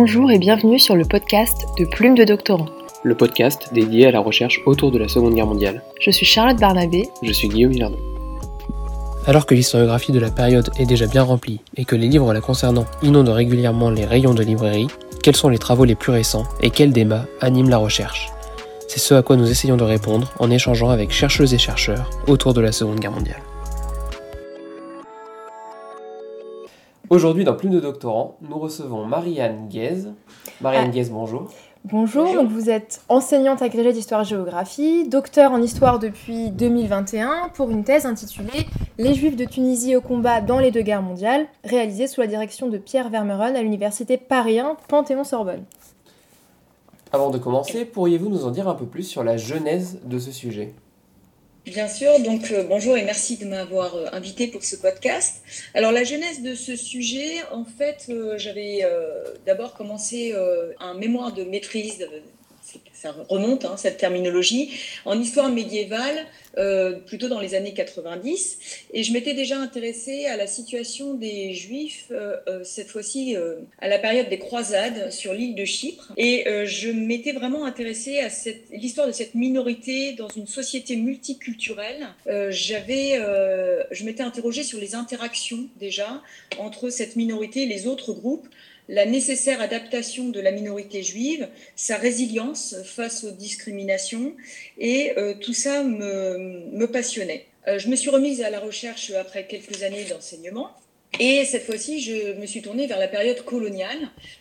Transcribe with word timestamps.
Bonjour 0.00 0.30
et 0.30 0.38
bienvenue 0.38 0.78
sur 0.78 0.94
le 0.94 1.04
podcast 1.04 1.66
de 1.76 1.84
Plume 1.84 2.14
de 2.14 2.22
Doctorant. 2.22 2.66
Le 3.02 3.16
podcast 3.16 3.70
dédié 3.74 4.06
à 4.06 4.12
la 4.12 4.20
recherche 4.20 4.60
autour 4.64 4.92
de 4.92 4.98
la 4.98 5.08
Seconde 5.08 5.34
Guerre 5.34 5.48
mondiale. 5.48 5.82
Je 6.00 6.12
suis 6.12 6.24
Charlotte 6.24 6.60
Barnabé. 6.60 7.08
Je 7.20 7.32
suis 7.32 7.48
Guillaume 7.48 7.72
Hilardon. 7.72 7.98
Alors 9.26 9.44
que 9.44 9.56
l'historiographie 9.56 10.12
de 10.12 10.20
la 10.20 10.30
période 10.30 10.70
est 10.78 10.86
déjà 10.86 11.08
bien 11.08 11.24
remplie 11.24 11.58
et 11.76 11.84
que 11.84 11.96
les 11.96 12.06
livres 12.06 12.32
la 12.32 12.40
concernant 12.40 12.86
inondent 13.02 13.30
régulièrement 13.30 13.90
les 13.90 14.04
rayons 14.04 14.34
de 14.34 14.44
librairie, 14.44 14.86
quels 15.20 15.34
sont 15.34 15.48
les 15.48 15.58
travaux 15.58 15.84
les 15.84 15.96
plus 15.96 16.12
récents 16.12 16.44
et 16.60 16.70
quels 16.70 16.92
débats 16.92 17.26
animent 17.40 17.68
la 17.68 17.78
recherche? 17.78 18.30
C'est 18.86 19.00
ce 19.00 19.14
à 19.14 19.22
quoi 19.22 19.34
nous 19.34 19.50
essayons 19.50 19.76
de 19.76 19.82
répondre 19.82 20.30
en 20.38 20.48
échangeant 20.48 20.90
avec 20.90 21.10
chercheuses 21.10 21.54
et 21.54 21.58
chercheurs 21.58 22.08
autour 22.28 22.54
de 22.54 22.60
la 22.60 22.70
Seconde 22.70 23.00
Guerre 23.00 23.10
mondiale. 23.10 23.42
Aujourd'hui, 27.10 27.44
dans 27.44 27.54
Plume 27.54 27.72
de 27.72 27.80
Doctorants, 27.80 28.36
nous 28.42 28.58
recevons 28.58 29.06
Marianne 29.06 29.68
Guez. 29.68 30.08
Marianne 30.60 30.88
Ah. 30.88 30.92
Guez, 30.92 31.08
bonjour. 31.10 31.48
Bonjour, 31.84 32.34
donc 32.34 32.50
vous 32.50 32.68
êtes 32.68 33.00
enseignante 33.08 33.62
agrégée 33.62 33.94
d'histoire-géographie, 33.94 35.08
docteur 35.08 35.52
en 35.52 35.62
histoire 35.62 35.98
depuis 35.98 36.50
2021 36.50 37.50
pour 37.54 37.70
une 37.70 37.82
thèse 37.82 38.04
intitulée 38.04 38.66
Les 38.98 39.14
Juifs 39.14 39.36
de 39.36 39.46
Tunisie 39.46 39.96
au 39.96 40.02
combat 40.02 40.42
dans 40.42 40.58
les 40.58 40.70
deux 40.70 40.82
guerres 40.82 41.00
mondiales, 41.00 41.46
réalisée 41.64 42.08
sous 42.08 42.20
la 42.20 42.26
direction 42.26 42.68
de 42.68 42.76
Pierre 42.76 43.08
Vermeuren 43.08 43.56
à 43.56 43.62
l'université 43.62 44.18
Paris 44.18 44.58
1 44.58 44.76
Panthéon-Sorbonne. 44.88 45.64
Avant 47.12 47.30
de 47.30 47.38
commencer, 47.38 47.86
pourriez-vous 47.86 48.28
nous 48.28 48.44
en 48.44 48.50
dire 48.50 48.68
un 48.68 48.74
peu 48.74 48.84
plus 48.84 49.04
sur 49.04 49.24
la 49.24 49.38
genèse 49.38 50.00
de 50.04 50.18
ce 50.18 50.30
sujet? 50.30 50.74
Bien 51.68 51.88
sûr, 51.88 52.18
donc 52.20 52.50
euh, 52.50 52.64
bonjour 52.64 52.96
et 52.96 53.02
merci 53.02 53.36
de 53.36 53.44
m'avoir 53.44 53.94
euh, 53.94 54.06
invité 54.12 54.46
pour 54.46 54.64
ce 54.64 54.74
podcast. 54.74 55.42
Alors 55.74 55.92
la 55.92 56.02
genèse 56.02 56.40
de 56.40 56.54
ce 56.54 56.76
sujet, 56.76 57.42
en 57.52 57.64
fait, 57.66 58.06
euh, 58.08 58.38
j'avais 58.38 58.86
d'abord 59.44 59.74
commencé 59.74 60.34
un 60.80 60.94
mémoire 60.94 61.32
de 61.32 61.44
maîtrise, 61.44 62.08
ça 62.92 63.14
remonte 63.28 63.64
hein, 63.64 63.76
cette 63.76 63.96
terminologie, 63.96 64.70
en 65.04 65.20
histoire 65.20 65.50
médiévale, 65.50 66.26
euh, 66.56 66.98
plutôt 66.98 67.28
dans 67.28 67.40
les 67.40 67.54
années 67.54 67.74
90, 67.74 68.58
et 68.92 69.02
je 69.04 69.12
m'étais 69.12 69.34
déjà 69.34 69.58
intéressée 69.58 70.26
à 70.26 70.36
la 70.36 70.46
situation 70.46 71.14
des 71.14 71.54
Juifs, 71.54 72.06
euh, 72.10 72.36
euh, 72.48 72.64
cette 72.64 72.88
fois-ci 72.88 73.36
à 73.78 73.88
la 73.88 73.98
période 73.98 74.28
des 74.28 74.38
croisades 74.38 75.12
sur 75.12 75.32
l'île 75.32 75.54
de 75.54 75.64
Chypre, 75.64 76.12
et 76.16 76.44
je 76.64 76.90
m'étais 76.90 77.32
vraiment 77.32 77.64
intéressée 77.64 78.20
à 78.20 78.28
l'histoire 78.72 79.06
de 79.06 79.12
cette 79.12 79.34
minorité 79.34 80.12
dans 80.12 80.28
une 80.28 80.46
société 80.46 80.96
multiculturelle. 80.96 82.08
J'avais, 82.50 83.20
je 83.90 84.04
m'étais 84.04 84.22
interrogée 84.22 84.62
sur 84.62 84.78
les 84.78 84.94
interactions 84.94 85.66
déjà 85.78 86.22
entre 86.58 86.90
cette 86.90 87.16
minorité 87.16 87.62
et 87.62 87.66
les 87.66 87.86
autres 87.86 88.12
groupes, 88.12 88.48
la 88.88 89.06
nécessaire 89.06 89.60
adaptation 89.60 90.28
de 90.28 90.40
la 90.40 90.50
minorité 90.50 91.02
juive, 91.02 91.48
sa 91.76 91.96
résilience 91.96 92.76
face 92.84 93.24
aux 93.24 93.30
discriminations, 93.30 94.34
et 94.78 95.12
euh, 95.18 95.34
tout 95.34 95.52
ça 95.52 95.84
me, 95.84 96.70
me 96.72 96.86
passionnait. 96.86 97.46
Euh, 97.66 97.78
je 97.78 97.88
me 97.88 97.96
suis 97.96 98.10
remise 98.10 98.40
à 98.42 98.50
la 98.50 98.60
recherche 98.60 99.10
après 99.12 99.46
quelques 99.46 99.82
années 99.82 100.04
d'enseignement. 100.04 100.70
Et 101.20 101.44
cette 101.46 101.64
fois-ci, 101.64 102.00
je 102.00 102.38
me 102.38 102.46
suis 102.46 102.62
tournée 102.62 102.86
vers 102.86 102.98
la 102.98 103.08
période 103.08 103.42
coloniale. 103.44 103.98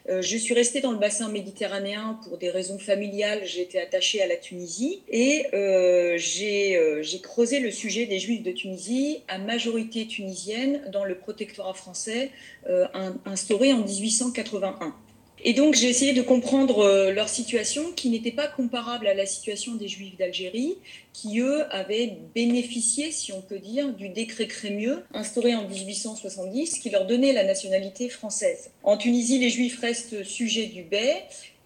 Euh, 0.10 0.22
je 0.22 0.38
suis 0.38 0.54
restée 0.54 0.80
dans 0.80 0.92
le 0.92 1.00
bassin 1.00 1.30
méditerranéen 1.30 2.20
pour 2.23 2.38
des 2.38 2.52
raisons 2.52 2.78
familiales. 2.78 3.42
Été 3.58 3.82
attachée 3.82 4.22
à 4.22 4.28
la 4.28 4.36
Tunisie 4.36 5.02
et 5.10 5.48
euh, 5.54 6.16
j'ai 6.18 6.78
euh, 6.78 7.02
j'ai 7.02 7.20
creusé 7.20 7.60
le 7.60 7.72
sujet 7.72 8.06
des 8.06 8.20
Juifs 8.20 8.44
de 8.44 8.52
Tunisie 8.52 9.23
à 9.28 9.40
majorité 9.40 10.06
tunisienne 10.06 10.82
dans 10.92 11.04
le 11.04 11.18
protectorat 11.18 11.73
français 11.73 12.30
instauré 13.26 13.73
en 13.73 13.80
1881. 13.80 14.94
Et 15.43 15.53
donc 15.53 15.75
j'ai 15.75 15.88
essayé 15.88 16.13
de 16.13 16.21
comprendre 16.23 16.80
euh, 16.80 17.11
leur 17.11 17.30
situation 17.30 17.91
qui 17.95 18.09
n'était 18.09 18.31
pas 18.31 18.47
comparable 18.47 19.07
à 19.07 19.13
la 19.13 19.25
situation 19.27 19.75
des 19.75 19.88
Juifs 19.88 20.17
d'Algérie, 20.17 20.77
qui 21.14 21.39
eux 21.39 21.64
avaient 21.71 22.17
bénéficié, 22.33 23.11
si 23.11 23.31
on 23.31 23.42
peut 23.42 23.59
dire, 23.59 23.93
du 23.93 24.09
décret 24.09 24.47
Crémieux 24.47 25.03
instauré 25.14 25.55
en 25.55 25.67
1870, 25.67 26.80
qui 26.80 26.89
leur 26.89 27.05
donnait 27.05 27.33
la 27.33 27.43
nationalité 27.43 28.09
française. 28.09 28.71
En 28.83 28.97
Tunisie, 28.97 29.37
les 29.37 29.49
Juifs 29.49 29.80
restent 29.80 30.23
sujets 30.23 30.67
du 30.67 30.81
bey 30.81 31.14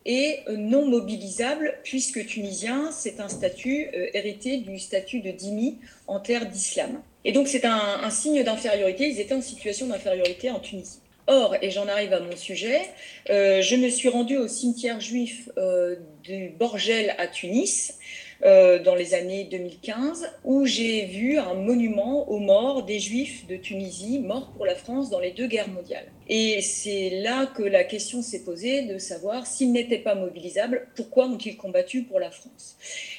et 0.05 0.39
non 0.49 0.87
mobilisables, 0.87 1.77
puisque 1.83 2.25
tunisien, 2.25 2.91
c'est 2.91 3.19
un 3.19 3.29
statut 3.29 3.87
euh, 3.95 4.07
hérité 4.13 4.57
du 4.57 4.79
statut 4.79 5.21
de 5.21 5.31
dhimmi 5.31 5.77
en 6.07 6.19
terre 6.19 6.49
d'islam. 6.49 7.01
Et 7.23 7.31
donc 7.31 7.47
c'est 7.47 7.65
un 7.65 8.09
signe 8.09 8.43
d'infériorité, 8.43 9.07
ils 9.07 9.19
étaient 9.19 9.35
en 9.35 9.43
situation 9.43 9.87
d'infériorité 9.87 10.49
en 10.49 10.59
Tunisie. 10.59 10.99
Or, 11.31 11.55
et 11.61 11.71
j'en 11.71 11.87
arrive 11.87 12.11
à 12.11 12.19
mon 12.19 12.35
sujet, 12.35 12.81
euh, 13.29 13.61
je 13.61 13.77
me 13.77 13.89
suis 13.89 14.09
rendue 14.09 14.35
au 14.35 14.49
cimetière 14.49 14.99
juif 14.99 15.47
euh, 15.57 15.95
du 16.23 16.49
Borgel 16.49 17.15
à 17.19 17.25
Tunis 17.25 17.93
euh, 18.43 18.81
dans 18.81 18.95
les 18.95 19.13
années 19.13 19.43
2015, 19.45 20.27
où 20.43 20.65
j'ai 20.65 21.05
vu 21.05 21.37
un 21.37 21.53
monument 21.53 22.29
aux 22.29 22.39
morts 22.39 22.83
des 22.83 22.99
juifs 22.99 23.47
de 23.47 23.55
Tunisie, 23.55 24.19
morts 24.19 24.51
pour 24.55 24.65
la 24.65 24.75
France 24.75 25.09
dans 25.09 25.19
les 25.19 25.31
deux 25.31 25.47
guerres 25.47 25.69
mondiales. 25.69 26.11
Et 26.33 26.61
c'est 26.61 27.09
là 27.21 27.45
que 27.45 27.61
la 27.61 27.83
question 27.83 28.21
s'est 28.21 28.43
posée 28.43 28.83
de 28.83 28.97
savoir 28.97 29.45
s'ils 29.45 29.71
n'étaient 29.73 29.97
pas 29.97 30.15
mobilisables, 30.15 30.87
pourquoi 30.95 31.25
ont-ils 31.25 31.57
combattu 31.57 32.03
pour 32.03 32.21
la 32.21 32.31
France? 32.31 32.77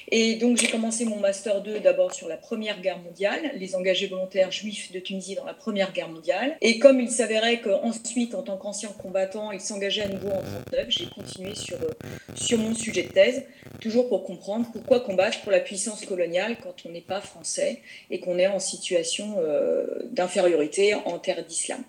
Et 0.09 0.35
donc 0.35 0.57
j'ai 0.57 0.67
commencé 0.67 1.05
mon 1.05 1.19
master 1.19 1.61
2 1.61 1.79
d'abord 1.79 2.13
sur 2.13 2.27
la 2.27 2.37
Première 2.37 2.81
Guerre 2.81 2.97
mondiale, 2.97 3.51
les 3.55 3.75
engagés 3.75 4.07
volontaires 4.07 4.51
juifs 4.51 4.91
de 4.91 4.99
Tunisie 4.99 5.35
dans 5.35 5.45
la 5.45 5.53
Première 5.53 5.93
Guerre 5.93 6.09
mondiale. 6.09 6.57
Et 6.61 6.79
comme 6.79 6.99
il 6.99 7.11
s'avérait 7.11 7.61
qu'ensuite, 7.61 8.33
en 8.33 8.41
tant 8.41 8.57
qu'ancien 8.57 8.89
combattant, 8.89 9.51
ils 9.51 9.61
s'engageaient 9.61 10.03
à 10.03 10.09
nouveau 10.09 10.29
en 10.29 10.41
39, 10.71 10.85
j'ai 10.89 11.05
continué 11.05 11.53
sur, 11.53 11.77
euh, 11.77 11.91
sur 12.33 12.57
mon 12.57 12.73
sujet 12.73 13.03
de 13.03 13.09
thèse, 13.09 13.43
toujours 13.79 14.09
pour 14.09 14.23
comprendre 14.23 14.67
pourquoi 14.73 14.99
pour 15.43 15.51
la 15.51 15.59
puissance 15.59 16.05
coloniale 16.05 16.57
quand 16.61 16.73
on 16.85 16.89
n'est 16.89 17.01
pas 17.01 17.21
français 17.21 17.81
et 18.09 18.19
qu'on 18.19 18.37
est 18.37 18.47
en 18.47 18.59
situation 18.59 19.35
euh, 19.39 19.85
d'infériorité 20.11 20.95
en 20.95 21.19
terre 21.19 21.43
d'islam. 21.45 21.81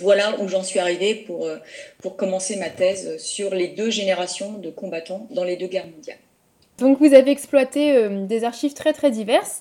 Voilà 0.00 0.40
où 0.40 0.48
j'en 0.48 0.62
suis 0.62 0.80
arrivée 0.80 1.14
pour, 1.14 1.46
euh, 1.46 1.58
pour 2.00 2.16
commencer 2.16 2.56
ma 2.56 2.70
thèse 2.70 3.18
sur 3.18 3.54
les 3.54 3.68
deux 3.68 3.90
générations 3.90 4.58
de 4.58 4.70
combattants 4.70 5.28
dans 5.30 5.44
les 5.44 5.56
deux 5.56 5.68
guerres 5.68 5.86
mondiales. 5.86 6.18
Donc 6.78 6.98
vous 6.98 7.14
avez 7.14 7.30
exploité 7.30 7.92
euh, 7.92 8.26
des 8.26 8.44
archives 8.44 8.74
très 8.74 8.92
très 8.92 9.10
diverses. 9.10 9.60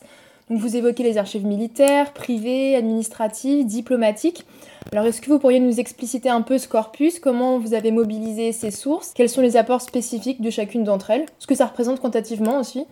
Vous 0.49 0.75
évoquez 0.75 1.03
les 1.03 1.17
archives 1.17 1.45
militaires, 1.45 2.13
privées, 2.13 2.75
administratives, 2.75 3.65
diplomatiques. 3.65 4.45
Alors 4.91 5.05
est-ce 5.05 5.21
que 5.21 5.29
vous 5.29 5.39
pourriez 5.39 5.61
nous 5.61 5.79
expliciter 5.79 6.27
un 6.27 6.41
peu 6.41 6.57
ce 6.57 6.67
corpus? 6.67 7.19
Comment 7.19 7.59
vous 7.59 7.73
avez 7.73 7.91
mobilisé 7.91 8.51
ces 8.51 8.71
sources? 8.71 9.13
Quels 9.15 9.29
sont 9.29 9.41
les 9.41 9.55
apports 9.55 9.81
spécifiques 9.81 10.41
de 10.41 10.49
chacune 10.49 10.83
d'entre 10.83 11.11
elles? 11.11 11.25
Ce 11.39 11.47
que 11.47 11.55
ça 11.55 11.67
représente 11.67 12.01
quantitativement 12.01 12.59
aussi? 12.59 12.85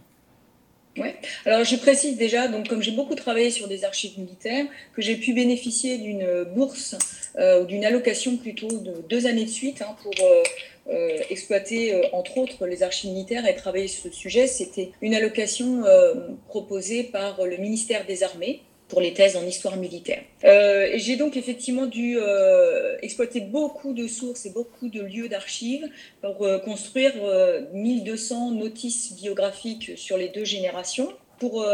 Ouais. 0.97 1.15
Alors 1.45 1.63
je 1.63 1.75
précise 1.75 2.17
déjà, 2.17 2.47
donc 2.47 2.67
comme 2.67 2.81
j'ai 2.81 2.91
beaucoup 2.91 3.15
travaillé 3.15 3.51
sur 3.51 3.67
des 3.67 3.85
archives 3.85 4.19
militaires, 4.19 4.65
que 4.93 5.01
j'ai 5.01 5.15
pu 5.15 5.33
bénéficier 5.33 5.97
d'une 5.97 6.43
bourse 6.55 6.95
euh, 7.37 7.61
ou 7.61 7.65
d'une 7.65 7.85
allocation 7.85 8.37
plutôt 8.37 8.67
de 8.67 9.01
deux 9.07 9.27
années 9.27 9.45
de 9.45 9.49
suite 9.49 9.81
hein, 9.81 9.95
pour 10.01 10.13
euh, 10.21 10.43
euh, 10.89 11.19
exploiter 11.29 11.93
euh, 11.93 12.01
entre 12.13 12.39
autres 12.39 12.65
les 12.65 12.81
archives 12.81 13.11
militaires 13.11 13.45
et 13.47 13.55
travailler 13.55 13.87
sur 13.87 14.03
ce 14.03 14.09
sujet. 14.09 14.47
C'était 14.47 14.91
une 15.01 15.13
allocation 15.13 15.85
euh, 15.85 16.15
proposée 16.47 17.03
par 17.03 17.45
le 17.45 17.57
ministère 17.57 18.05
des 18.07 18.23
Armées 18.23 18.61
pour 18.89 18.99
les 18.99 19.13
thèses 19.13 19.37
en 19.37 19.45
histoire 19.45 19.77
militaire. 19.77 20.23
Euh, 20.43 20.89
j'ai 20.95 21.15
donc 21.15 21.37
effectivement 21.37 21.85
dû 21.85 22.17
euh, 22.17 22.97
exploiter 23.01 23.39
beaucoup 23.39 23.93
de 23.93 24.07
sources 24.07 24.45
et 24.45 24.49
beaucoup 24.49 24.89
de 24.89 25.01
lieux 25.01 25.29
d'archives 25.29 25.87
pour 26.21 26.43
euh, 26.43 26.57
construire 26.57 27.13
euh, 27.23 27.61
1200 27.71 28.51
notices 28.51 29.13
biographiques 29.13 29.91
sur 29.95 30.17
les 30.17 30.27
deux 30.27 30.43
générations. 30.43 31.13
Pour 31.37 31.65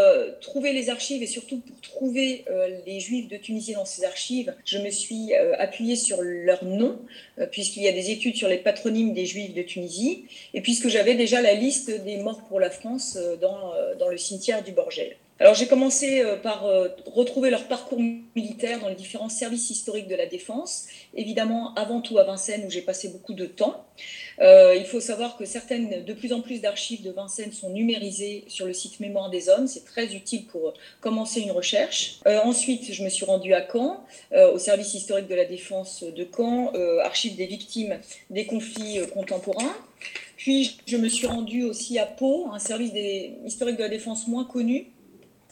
trouver 0.42 0.74
les 0.74 0.92
archives 0.92 1.24
et 1.24 1.26
surtout 1.26 1.58
pour 1.58 1.82
trouver 1.82 2.46
les 2.86 3.00
juifs 3.00 3.28
de 3.28 3.36
Tunisie 3.36 3.74
dans 3.74 3.84
ces 3.84 4.06
archives, 4.06 4.54
je 4.64 4.78
me 4.78 4.92
suis 4.92 5.34
appuyée 5.34 5.96
sur 5.96 6.22
leurs 6.22 6.64
noms, 6.64 7.00
euh, 7.40 7.48
puisqu'il 7.48 7.82
y 7.82 7.88
a 7.88 7.92
des 7.92 8.12
études 8.12 8.36
sur 8.36 8.48
les 8.48 8.60
patronymes 8.60 9.16
des 9.16 9.26
juifs 9.26 9.56
de 9.56 9.64
Tunisie, 9.64 10.26
et 10.54 10.62
puisque 10.62 10.88
j'avais 10.88 11.16
déjà 11.16 11.42
la 11.42 11.56
liste 11.56 11.90
des 11.90 12.18
morts 12.18 12.44
pour 12.48 12.60
la 12.60 12.70
France 12.70 13.18
dans, 13.42 13.74
dans 13.98 14.10
le 14.10 14.18
cimetière 14.18 14.64
du 14.64 14.72
Borgel. 14.72 15.16
Alors 15.38 15.54
j'ai 15.54 15.68
commencé 15.68 16.22
euh, 16.22 16.38
par 16.38 16.66
euh, 16.66 16.88
retrouver 17.06 17.50
leur 17.50 17.68
parcours 17.68 18.00
militaire 18.36 18.80
dans 18.80 18.88
les 18.88 18.96
différents 18.96 19.28
services 19.28 19.70
historiques 19.70 20.08
de 20.08 20.16
la 20.16 20.28
défense, 20.28 20.86
évidemment 21.14 21.74
avant 21.76 22.00
tout 22.00 22.18
à 22.18 22.24
Vincennes 22.24 22.64
où 22.66 22.70
j'ai 22.70 22.82
passé 22.82 23.10
beaucoup 23.10 23.34
de 23.34 23.46
temps. 23.46 23.86
Euh, 24.40 24.76
il 24.78 24.86
faut 24.86 25.02
savoir 25.02 25.36
que 25.36 25.44
certaines, 25.44 26.06
de 26.06 26.14
plus 26.14 26.32
en 26.32 26.40
plus 26.40 26.62
d'archives 26.62 27.04
de 27.04 27.12
Vincennes 27.12 27.52
sont 27.52 27.70
numérisées 27.70 28.46
sur 28.48 28.66
le 28.66 28.72
site 28.72 29.02
Mémoire 29.02 29.30
des 29.30 29.50
Hommes, 29.50 29.68
c'est 29.68 29.84
très 29.84 30.16
utile 30.16 30.46
pour 30.46 30.74
commencer 31.02 31.42
une 31.42 31.52
recherche. 31.52 32.22
Ensuite, 32.26 32.94
je 32.94 33.04
me 33.04 33.10
suis 33.10 33.26
rendue 33.26 33.54
à 33.54 33.66
Caen, 33.70 34.06
au 34.54 34.58
service 34.58 34.94
historique 34.94 35.28
de 35.28 35.36
la 35.36 35.46
défense 35.46 36.04
de 36.04 36.28
Caen, 36.36 36.72
archives 37.04 37.36
des 37.36 37.46
victimes 37.46 38.00
des 38.30 38.46
conflits 38.46 39.00
contemporains. 39.14 39.76
Puis 40.38 40.78
je 40.86 40.98
me 40.98 41.08
suis 41.08 41.28
rendue 41.28 41.64
aussi 41.64 41.98
à 41.98 42.06
Pau, 42.06 42.48
un 42.52 42.60
service 42.60 42.92
historique 43.46 43.78
de 43.78 43.84
la 43.84 43.90
défense 43.90 44.28
moins 44.28 44.44
connu, 44.44 44.92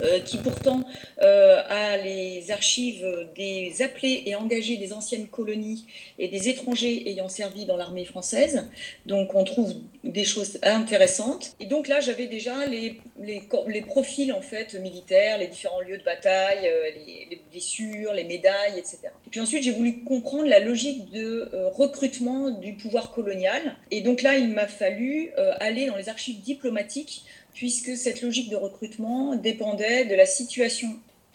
euh, 0.02 0.18
qui 0.18 0.38
pourtant 0.38 0.82
euh, 1.22 1.62
a 1.68 1.96
les 1.98 2.50
archives 2.50 3.06
des 3.36 3.80
appelés 3.80 4.24
et 4.26 4.34
engagés 4.34 4.76
des 4.76 4.92
anciennes 4.92 5.28
colonies 5.28 5.86
et 6.18 6.26
des 6.26 6.48
étrangers 6.48 7.08
ayant 7.08 7.28
servi 7.28 7.64
dans 7.64 7.76
l'armée 7.76 8.04
française. 8.04 8.68
Donc 9.06 9.36
on 9.36 9.44
trouve 9.44 9.72
des 10.02 10.24
choses 10.24 10.58
intéressantes. 10.64 11.52
Et 11.60 11.66
donc 11.66 11.86
là, 11.86 12.00
j'avais 12.00 12.26
déjà 12.26 12.66
les, 12.66 13.00
les, 13.20 13.82
profils 13.82 14.32
en 14.32 14.40
fait 14.40 14.74
militaires, 14.74 15.38
les 15.38 15.46
différents 15.46 15.80
lieux 15.80 15.98
de 15.98 16.04
bataille, 16.04 16.66
euh, 16.66 16.90
les, 17.06 17.28
les, 17.30 17.40
blessures, 17.52 18.14
les 18.14 18.24
médailles, 18.24 18.76
etc. 18.76 18.98
Et 19.28 19.30
puis 19.30 19.38
ensuite, 19.38 19.62
j'ai 19.62 19.70
voulu 19.70 20.02
comprendre 20.02 20.48
la 20.48 20.58
logique 20.58 21.12
de 21.12 21.48
recrutement 21.72 22.50
du 22.50 22.74
pouvoir 22.74 23.12
colonial. 23.12 23.76
Et 23.92 24.00
donc 24.00 24.22
là, 24.22 24.36
il 24.36 24.48
m'a 24.48 24.66
fallu 24.66 25.30
aller 25.60 25.86
dans 25.86 25.96
les 25.96 26.08
archives 26.08 26.40
diplomatiques 26.40 27.24
puisque 27.54 27.96
cette 27.96 28.20
logique 28.22 28.50
de 28.50 28.56
recrutement 28.56 29.36
dépendait 29.36 30.04
de 30.04 30.14
la 30.14 30.26
situation 30.26 30.88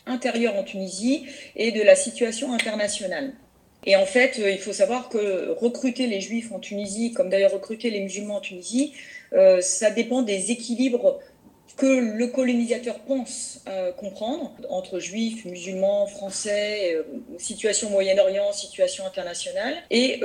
intérieure 0.05 0.55
en 0.55 0.63
Tunisie 0.63 1.25
et 1.55 1.71
de 1.71 1.81
la 1.81 1.95
situation 1.95 2.53
internationale. 2.53 3.33
Et 3.85 3.95
en 3.95 4.05
fait, 4.05 4.39
euh, 4.39 4.51
il 4.51 4.59
faut 4.59 4.73
savoir 4.73 5.09
que 5.09 5.51
recruter 5.51 6.07
les 6.07 6.19
juifs 6.19 6.51
en 6.51 6.59
Tunisie, 6.59 7.13
comme 7.13 7.29
d'ailleurs 7.29 7.53
recruter 7.53 7.89
les 7.89 8.01
musulmans 8.01 8.37
en 8.37 8.41
Tunisie, 8.41 8.93
euh, 9.33 9.61
ça 9.61 9.89
dépend 9.89 10.21
des 10.21 10.51
équilibres 10.51 11.19
que 11.77 11.85
le 11.85 12.27
colonisateur 12.27 12.99
pense 12.99 13.61
euh, 13.69 13.93
comprendre 13.93 14.53
entre 14.67 14.99
juifs, 14.99 15.45
musulmans, 15.45 16.07
français, 16.07 16.97
situation 17.37 17.89
Moyen-Orient, 17.89 18.51
situation 18.51 19.05
internationale, 19.05 19.75
et 19.89 20.19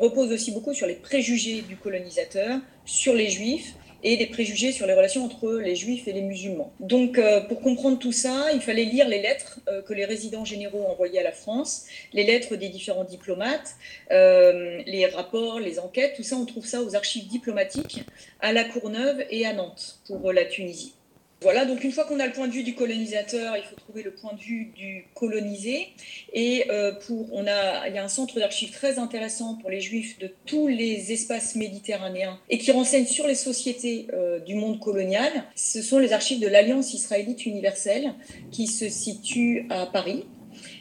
repose 0.00 0.30
aussi 0.30 0.52
beaucoup 0.52 0.72
sur 0.72 0.86
les 0.86 0.94
préjugés 0.94 1.62
du 1.62 1.76
colonisateur 1.76 2.60
sur 2.84 3.12
les 3.14 3.28
juifs 3.28 3.74
et 4.02 4.16
des 4.16 4.26
préjugés 4.26 4.72
sur 4.72 4.86
les 4.86 4.94
relations 4.94 5.24
entre 5.24 5.52
les 5.52 5.76
juifs 5.76 6.08
et 6.08 6.12
les 6.12 6.22
musulmans. 6.22 6.72
Donc 6.80 7.18
euh, 7.18 7.40
pour 7.40 7.60
comprendre 7.60 7.98
tout 7.98 8.12
ça, 8.12 8.52
il 8.52 8.60
fallait 8.60 8.84
lire 8.84 9.08
les 9.08 9.20
lettres 9.20 9.60
euh, 9.68 9.82
que 9.82 9.92
les 9.92 10.04
résidents 10.04 10.44
généraux 10.44 10.84
envoyaient 10.88 11.20
à 11.20 11.24
la 11.24 11.32
France, 11.32 11.86
les 12.12 12.24
lettres 12.24 12.56
des 12.56 12.68
différents 12.68 13.04
diplomates, 13.04 13.74
euh, 14.10 14.82
les 14.86 15.06
rapports, 15.06 15.60
les 15.60 15.78
enquêtes, 15.78 16.14
tout 16.16 16.22
ça 16.22 16.36
on 16.36 16.46
trouve 16.46 16.66
ça 16.66 16.82
aux 16.82 16.94
archives 16.94 17.28
diplomatiques 17.28 18.02
à 18.40 18.52
La 18.52 18.64
Courneuve 18.64 19.24
et 19.30 19.46
à 19.46 19.52
Nantes 19.52 20.00
pour 20.06 20.32
la 20.32 20.44
Tunisie. 20.44 20.94
Voilà, 21.42 21.64
donc 21.64 21.84
une 21.84 21.92
fois 21.92 22.04
qu'on 22.04 22.20
a 22.20 22.26
le 22.26 22.32
point 22.32 22.48
de 22.48 22.52
vue 22.52 22.62
du 22.62 22.74
colonisateur, 22.74 23.56
il 23.56 23.62
faut 23.62 23.74
trouver 23.76 24.02
le 24.02 24.10
point 24.10 24.34
de 24.34 24.40
vue 24.40 24.72
du 24.76 25.06
colonisé. 25.14 25.88
Et 26.34 26.66
euh, 26.70 26.92
pour, 26.92 27.32
on 27.32 27.46
a, 27.46 27.88
il 27.88 27.94
y 27.94 27.98
a 27.98 28.04
un 28.04 28.08
centre 28.08 28.38
d'archives 28.38 28.72
très 28.72 28.98
intéressant 28.98 29.54
pour 29.54 29.70
les 29.70 29.80
juifs 29.80 30.18
de 30.18 30.30
tous 30.44 30.68
les 30.68 31.12
espaces 31.12 31.56
méditerranéens 31.56 32.38
et 32.50 32.58
qui 32.58 32.72
renseigne 32.72 33.06
sur 33.06 33.26
les 33.26 33.34
sociétés 33.34 34.06
euh, 34.12 34.38
du 34.40 34.54
monde 34.54 34.80
colonial. 34.80 35.32
Ce 35.54 35.80
sont 35.80 35.98
les 35.98 36.12
archives 36.12 36.40
de 36.40 36.46
l'Alliance 36.46 36.92
israélite 36.92 37.46
universelle 37.46 38.12
qui 38.50 38.66
se 38.66 38.90
situe 38.90 39.66
à 39.70 39.86
Paris. 39.86 40.26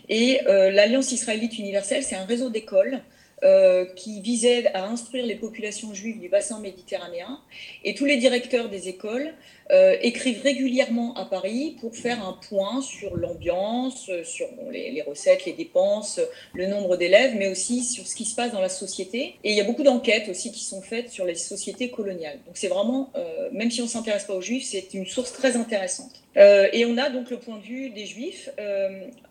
Et 0.10 0.42
euh, 0.48 0.72
l'Alliance 0.72 1.14
israélite 1.14 1.58
universelle, 1.58 2.04
c'est 2.04 2.16
un 2.16 2.26
réseau 2.26 2.50
d'écoles 2.50 3.02
euh, 3.42 3.86
qui 3.96 4.20
visait 4.20 4.68
à 4.74 4.86
instruire 4.86 5.26
les 5.26 5.36
populations 5.36 5.94
juives 5.94 6.20
du 6.20 6.28
bassin 6.28 6.60
méditerranéen. 6.60 7.40
Et 7.86 7.96
tous 7.96 8.04
les 8.04 8.18
directeurs 8.18 8.68
des 8.68 8.90
écoles 8.90 9.34
euh, 9.72 9.96
écrivent 10.02 10.42
régulièrement 10.42 11.14
à 11.16 11.24
Paris 11.24 11.78
pour 11.80 11.96
faire 11.96 12.28
un 12.28 12.34
point 12.34 12.82
sur 12.82 13.16
l'ambiance, 13.16 14.12
sur 14.26 14.48
les, 14.72 15.02
recettes, 15.04 15.46
les 15.46 15.54
dépenses, 15.54 16.20
le 16.54 16.68
nombre 16.68 16.98
d'élèves, 16.98 17.36
mais 17.38 17.48
aussi 17.48 17.86
sur 17.86 18.06
ce 18.06 18.14
qui 18.14 18.26
se 18.26 18.36
passe 18.36 18.52
dans 18.52 18.60
la 18.60 18.68
société. 18.68 19.36
Et 19.46 19.52
il 19.52 19.56
y 19.56 19.62
a 19.62 19.66
beaucoup 19.66 19.84
d'enquêtes 19.84 20.28
aussi 20.28 20.52
qui 20.52 20.66
sont 20.66 20.82
faites 20.82 21.10
sur 21.10 21.24
les 21.24 21.36
sociétés 21.36 21.90
coloniales. 21.90 22.40
Donc 22.46 22.58
c'est 22.58 22.68
vraiment, 22.68 23.10
euh, 23.16 23.48
même 23.54 23.72
si 23.72 23.80
on 23.80 23.86
ne 23.86 23.90
s'intéresse 23.90 24.26
pas 24.26 24.34
aux 24.34 24.42
juifs, 24.42 24.66
c'est 24.66 24.94
une 24.94 25.06
source 25.06 25.32
très 25.32 25.56
intéressante. 25.56 26.24
et 26.36 26.86
on 26.86 26.98
a 26.98 27.10
donc 27.10 27.30
le 27.30 27.38
point 27.38 27.58
de 27.58 27.64
vue 27.64 27.90
des 27.92 28.06
juifs. 28.06 28.50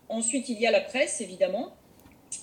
ensuite, 0.07 0.49
il 0.49 0.59
y 0.59 0.65
a 0.65 0.71
la 0.71 0.81
presse, 0.81 1.21
évidemment 1.21 1.75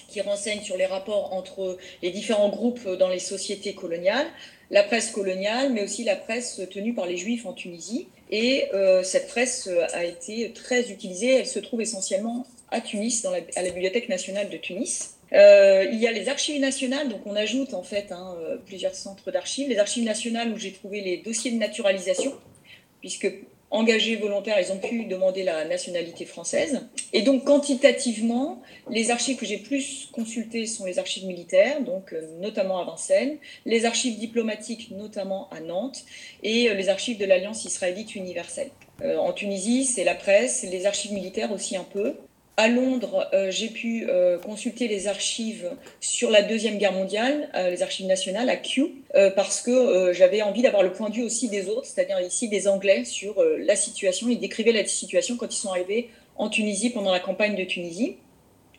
qui 0.08 0.20
renseigne 0.20 0.60
sur 0.62 0.76
les 0.76 0.86
rapports 0.86 1.32
entre 1.32 1.76
les 2.02 2.10
différents 2.10 2.48
groupes 2.48 2.88
dans 2.88 3.08
les 3.08 3.18
sociétés 3.18 3.74
coloniales, 3.74 4.26
la 4.70 4.82
presse 4.82 5.10
coloniale, 5.10 5.72
mais 5.72 5.84
aussi 5.84 6.04
la 6.04 6.16
presse 6.16 6.60
tenue 6.70 6.94
par 6.94 7.06
les 7.06 7.16
Juifs 7.16 7.46
en 7.46 7.52
Tunisie. 7.52 8.08
Et 8.30 8.68
euh, 8.74 9.02
cette 9.02 9.28
presse 9.28 9.68
a 9.92 10.04
été 10.04 10.52
très 10.52 10.90
utilisée. 10.90 11.36
Elle 11.36 11.46
se 11.46 11.60
trouve 11.60 11.80
essentiellement 11.80 12.46
à 12.70 12.80
Tunis, 12.80 13.22
dans 13.22 13.30
la, 13.30 13.38
à 13.54 13.62
la 13.62 13.70
Bibliothèque 13.70 14.08
nationale 14.08 14.48
de 14.48 14.56
Tunis. 14.56 15.16
Euh, 15.32 15.84
il 15.90 15.98
y 15.98 16.06
a 16.06 16.12
les 16.12 16.28
archives 16.28 16.60
nationales, 16.60 17.08
donc 17.08 17.20
on 17.26 17.34
ajoute 17.34 17.74
en 17.74 17.82
fait 17.82 18.12
hein, 18.12 18.36
euh, 18.38 18.56
plusieurs 18.64 18.94
centres 18.94 19.30
d'archives. 19.30 19.68
Les 19.68 19.78
archives 19.78 20.04
nationales 20.04 20.52
où 20.52 20.56
j'ai 20.56 20.72
trouvé 20.72 21.00
les 21.00 21.16
dossiers 21.18 21.50
de 21.50 21.56
naturalisation, 21.56 22.32
puisque 23.00 23.32
engagés 23.70 24.16
volontaires, 24.16 24.60
ils 24.60 24.72
ont 24.72 24.78
pu 24.78 25.04
demander 25.04 25.42
la 25.42 25.64
nationalité 25.64 26.24
française. 26.24 26.88
Et 27.12 27.22
donc, 27.22 27.44
quantitativement, 27.44 28.62
les 28.90 29.10
archives 29.10 29.36
que 29.36 29.46
j'ai 29.46 29.58
plus 29.58 30.08
consultées 30.12 30.66
sont 30.66 30.84
les 30.84 30.98
archives 30.98 31.26
militaires, 31.26 31.82
donc 31.82 32.12
euh, 32.12 32.22
notamment 32.38 32.80
à 32.80 32.84
Vincennes, 32.84 33.38
les 33.64 33.84
archives 33.84 34.18
diplomatiques, 34.18 34.90
notamment 34.92 35.48
à 35.50 35.60
Nantes, 35.60 36.04
et 36.42 36.70
euh, 36.70 36.74
les 36.74 36.88
archives 36.88 37.18
de 37.18 37.24
l'Alliance 37.24 37.64
israélite 37.64 38.14
universelle. 38.14 38.70
Euh, 39.02 39.16
en 39.18 39.32
Tunisie, 39.32 39.84
c'est 39.84 40.04
la 40.04 40.14
presse, 40.14 40.62
les 40.62 40.86
archives 40.86 41.12
militaires 41.12 41.52
aussi 41.52 41.76
un 41.76 41.84
peu. 41.84 42.14
À 42.58 42.68
Londres, 42.68 43.28
euh, 43.34 43.50
j'ai 43.50 43.68
pu 43.68 44.06
euh, 44.08 44.38
consulter 44.38 44.88
les 44.88 45.08
archives 45.08 45.70
sur 46.00 46.30
la 46.30 46.40
Deuxième 46.40 46.78
Guerre 46.78 46.92
mondiale, 46.92 47.50
euh, 47.54 47.68
les 47.68 47.82
archives 47.82 48.06
nationales 48.06 48.48
à 48.48 48.56
Kew, 48.56 48.92
parce 49.34 49.60
que 49.60 50.12
j'avais 50.14 50.40
envie 50.40 50.62
d'avoir 50.62 50.82
le 50.82 50.92
point 50.92 51.10
de 51.10 51.14
vue 51.14 51.22
aussi 51.22 51.48
des 51.48 51.68
autres, 51.68 51.84
c'est-à-dire 51.86 52.18
ici 52.20 52.48
des 52.48 52.66
Anglais, 52.68 53.04
sur 53.04 53.42
la 53.42 53.76
situation. 53.76 54.28
Ils 54.28 54.38
décrivaient 54.38 54.72
la 54.72 54.86
situation 54.86 55.36
quand 55.36 55.52
ils 55.54 55.58
sont 55.58 55.70
arrivés 55.70 56.10
en 56.36 56.48
Tunisie 56.50 56.90
pendant 56.90 57.12
la 57.12 57.20
campagne 57.20 57.56
de 57.56 57.64
Tunisie, 57.64 58.16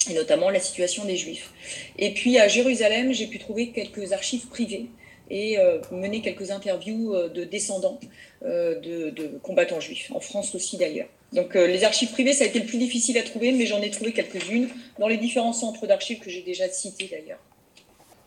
et 0.10 0.14
notamment 0.14 0.52
la 0.52 0.60
situation 0.60 1.06
des 1.06 1.18
Juifs. 1.18 1.52
Et 1.98 2.14
puis 2.14 2.38
à 2.38 2.48
Jérusalem, 2.48 3.14
j'ai 3.14 3.26
pu 3.26 3.40
trouver 3.40 3.70
quelques 3.72 4.14
archives 4.14 4.48
privées 4.48 4.88
et 5.32 5.58
mener 5.92 6.22
quelques 6.22 6.52
interviews 6.52 7.16
de 7.30 7.44
descendants 7.44 8.00
de, 8.44 9.10
de 9.10 9.40
combattants 9.42 9.80
juifs, 9.80 10.12
en 10.14 10.20
France 10.20 10.54
aussi 10.54 10.78
d'ailleurs. 10.78 11.08
Donc 11.34 11.56
euh, 11.56 11.68
les 11.68 11.84
archives 11.84 12.12
privées, 12.12 12.34
ça 12.34 12.44
a 12.44 12.48
été 12.48 12.60
le 12.60 12.66
plus 12.66 12.78
difficile 12.78 13.18
à 13.18 13.24
trouver, 13.24 13.52
mais 13.52 13.66
j'en 13.66 13.82
ai 13.82 13.92
trouvé 13.92 14.14
quelques-unes 14.14 14.70
dans 15.00 15.08
les 15.08 15.18
différents 15.18 15.54
centres 15.54 15.86
d'archives 15.88 16.20
que 16.20 16.30
j'ai 16.30 16.42
déjà 16.42 16.70
cités 16.70 17.10
d'ailleurs. 17.12 17.40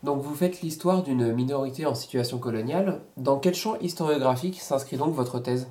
Donc 0.02 0.22
vous 0.22 0.34
faites 0.34 0.62
l'histoire 0.62 1.02
d'une 1.02 1.32
minorité 1.32 1.86
en 1.86 1.94
situation 1.94 2.38
coloniale. 2.38 3.00
Dans 3.16 3.38
quel 3.38 3.54
champ 3.54 3.78
historiographique 3.80 4.60
s'inscrit 4.60 4.96
donc 4.96 5.14
votre 5.14 5.40
thèse? 5.40 5.66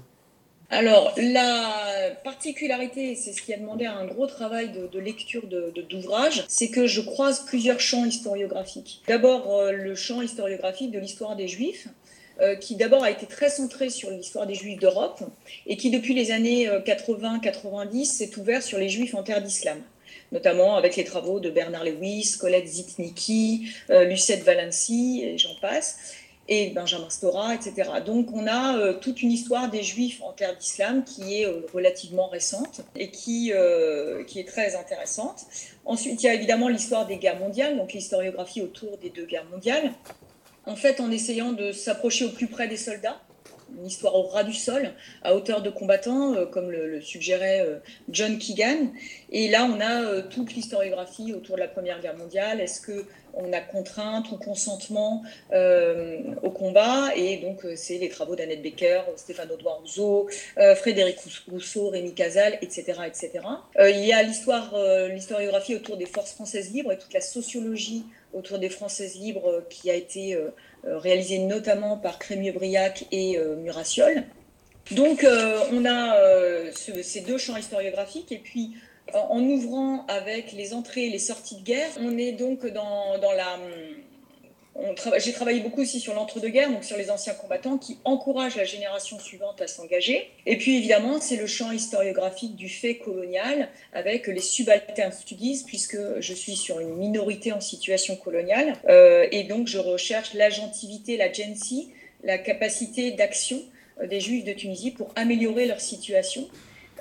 Alors, 0.72 1.14
la 1.18 2.12
particularité, 2.24 3.16
c'est 3.16 3.34
ce 3.34 3.42
qui 3.42 3.52
a 3.54 3.58
demandé 3.58 3.88
un 3.88 4.06
gros 4.06 4.28
travail 4.28 4.70
de, 4.70 5.00
lecture 5.00 5.48
d'ouvrages, 5.48 6.46
c'est 6.48 6.70
que 6.70 6.86
je 6.86 7.02
croise 7.02 7.44
plusieurs 7.46 7.80
champs 7.80 8.06
historiographiques. 8.06 9.02
D'abord, 9.08 9.52
euh, 9.52 9.72
le 9.72 9.96
champ 9.96 10.22
historiographique 10.22 10.92
de 10.92 11.00
l'histoire 11.00 11.36
des 11.36 11.48
Juifs, 11.48 11.88
qui 12.62 12.76
d'abord 12.76 13.04
a 13.04 13.12
été 13.12 13.26
très 13.26 13.50
centré 13.50 13.90
sur 13.90 14.10
l'histoire 14.10 14.48
des 14.48 14.56
Juifs 14.56 14.80
d'Europe 14.80 15.22
et 15.68 15.78
qui 15.78 15.92
depuis 15.92 16.14
les 16.14 16.32
années 16.32 16.68
80-90 16.68 18.02
euh, 18.02 18.04
s'est 18.06 18.38
ouvert 18.38 18.64
sur 18.64 18.78
les 18.78 18.90
Juifs 18.90 19.16
en 19.16 19.24
terre 19.24 19.42
d'islam 19.42 19.82
notamment 20.32 20.76
avec 20.76 20.96
les 20.96 21.04
travaux 21.04 21.40
de 21.40 21.50
Bernard 21.50 21.84
Lewis, 21.84 22.36
Colette 22.40 22.68
Zitnicki, 22.68 23.72
euh, 23.90 24.04
Lucette 24.04 24.44
Valency, 24.44 25.24
et 25.24 25.40
j'en 25.40 25.56
passe, 25.60 25.98
et 26.48 26.70
Benjamin 26.70 27.10
Stora, 27.10 27.56
etc. 27.56 27.90
Donc 28.06 28.28
on 28.32 28.46
a 28.46 28.94
toute 28.94 29.24
une 29.24 29.32
histoire 29.32 29.72
des 29.72 29.82
Juifs 29.82 30.22
en 30.22 30.32
terre 30.32 30.56
d'islam 30.56 31.04
qui 31.04 31.42
est 31.42 31.48
relativement 31.74 32.28
récente 32.28 32.82
et 32.96 33.10
qui, 33.10 33.52
qui 34.28 34.40
est 34.40 34.48
très 34.48 34.76
intéressante. 34.76 35.46
Ensuite, 35.86 36.22
il 36.22 36.28
y 36.28 36.30
a 36.30 36.36
évidemment 36.36 36.68
l'histoire 36.68 37.08
des 37.08 37.18
guerres 37.18 37.40
mondiales, 37.40 37.78
donc 37.78 37.94
l'historiographie 37.94 38.62
autour 38.62 38.98
des 38.98 39.10
deux 39.10 39.26
guerres 39.26 39.46
mondiales 39.52 39.94
en 40.70 40.76
fait, 40.76 41.02
en 41.02 41.10
essayant 41.12 41.52
de 41.52 41.72
s'approcher 41.72 42.26
au 42.26 42.30
plus 42.30 42.48
près 42.48 42.68
des 42.68 42.78
soldats, 42.78 43.20
une 43.78 43.86
histoire 43.86 44.16
au 44.16 44.24
ras 44.24 44.44
du 44.44 44.54
sol, 44.54 44.92
à 45.24 45.36
hauteur 45.36 45.62
de 45.62 45.70
combattants, 45.70 46.34
euh, 46.34 46.46
comme 46.46 46.72
le, 46.72 47.02
suggérait 47.02 47.62
euh, 47.62 47.80
John 48.10 48.38
Keegan. 48.38 48.88
Et 49.32 49.48
là, 49.48 49.66
on 49.66 49.80
a 49.80 50.04
euh, 50.04 50.22
toute 50.30 50.54
l'historiographie 50.54 51.34
autour 51.34 51.56
de 51.56 51.62
la 51.62 51.68
Première 51.68 52.00
Guerre 52.02 52.18
mondiale. 52.18 52.62
Est-ce 52.62 52.82
que 52.82 53.06
on 53.36 53.54
a 53.54 53.62
contrainte 53.62 54.32
ou 54.32 54.38
consentement 54.38 55.24
au 55.52 56.50
combat? 56.50 57.12
Et 57.16 57.38
donc, 57.38 57.60
c'est 57.76 58.00
les 58.00 58.10
travaux 58.10 58.36
d'Annette 58.36 58.64
Becker, 58.64 59.02
Stéphane 59.18 59.52
Audouin 59.52 59.74
Rousseau, 59.74 60.28
Frédéric 60.78 61.18
Rousseau, 61.48 61.90
Rémi 61.90 62.16
Casal, 62.16 62.58
etc. 62.64 63.02
etc. 63.06 63.32
il 63.78 64.04
y 64.04 64.12
a 64.12 64.24
l'historiographie 64.24 65.76
autour 65.76 65.98
des 65.98 66.08
forces 66.08 66.32
françaises 66.32 66.74
libres 66.74 66.92
et 66.92 66.98
toute 66.98 67.14
la 67.14 67.22
sociologie 67.22 68.04
autour 68.34 68.60
des 68.60 68.70
Françaises 68.70 69.16
libres 69.16 69.64
qui 69.70 69.90
a 69.90 69.96
été 69.96 70.36
euh, 70.86 70.98
réalisé 70.98 71.40
notamment 71.40 71.98
par 71.98 72.20
Crémieux-Briac 72.20 73.06
et 73.12 73.38
euh, 73.38 73.58
Murassiol. 73.58 74.24
Donc 74.92 75.24
euh, 75.24 75.60
on 75.74 75.86
a 75.86 76.16
ces 76.72 77.22
deux 77.22 77.38
champs 77.38 77.58
historiographiques 77.58 78.32
et 78.32 78.38
puis 78.38 78.72
en 79.14 79.40
ouvrant 79.42 80.06
avec 80.08 80.52
les 80.54 80.74
entrées 80.74 81.08
et 81.08 81.10
les 81.10 81.20
sorties 81.20 81.58
de 81.58 81.64
guerre, 81.64 81.90
on 82.00 82.18
est 82.18 82.32
donc 82.32 82.66
dans, 82.66 83.18
la 83.20 83.60
j'ai 85.18 85.34
travaillé 85.34 85.60
beaucoup 85.60 85.82
aussi 85.82 86.00
sur 86.00 86.14
l'entre-deux-guerres, 86.14 86.72
donc 86.72 86.84
sur 86.84 86.98
les 86.98 87.12
anciens 87.12 87.34
combattants 87.34 87.78
qui 87.78 87.98
encouragent 88.06 88.56
la 88.56 88.66
génération 88.66 89.20
suivante 89.20 89.62
à 89.62 89.68
s'engager. 89.68 90.30
Et 90.46 90.58
puis 90.58 90.78
évidemment, 90.78 91.20
c'est 91.20 91.36
le 91.36 91.48
champ 91.48 91.72
historiographique 91.72 92.56
du 92.56 92.70
fait 92.70 92.96
colonial 92.96 93.70
avec 93.94 94.28
les 94.28 94.42
subaltern 94.42 95.12
studies, 95.12 95.64
puisque 95.66 95.98
je 96.20 96.34
suis 96.34 96.56
sur 96.56 96.80
une 96.80 96.96
minorité 96.96 97.52
en 97.52 97.62
situation 97.62 98.16
coloniale. 98.16 98.74
Euh, 98.88 99.28
et 99.32 99.44
donc, 99.44 99.68
je 99.68 99.80
recherche 99.80 100.34
l'agentivité, 100.34 101.18
la 101.18 101.32
gency, 101.32 101.92
la 102.24 102.38
capacité 102.38 103.12
d'action 103.12 103.62
des 104.04 104.20
Juifs 104.20 104.46
de 104.46 104.54
Tunisie 104.54 104.92
pour 104.92 105.12
améliorer 105.16 105.66
leur 105.66 105.80
situation 105.80 106.48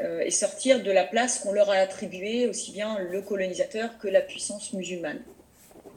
euh, 0.00 0.20
et 0.20 0.30
sortir 0.30 0.82
de 0.82 0.90
la 0.90 1.04
place 1.04 1.40
qu'on 1.40 1.52
leur 1.52 1.70
a 1.70 1.74
attribuée, 1.74 2.46
aussi 2.46 2.72
bien 2.72 2.98
le 2.98 3.20
colonisateur 3.22 3.98
que 3.98 4.08
la 4.08 4.20
puissance 4.20 4.72
musulmane. 4.72 5.20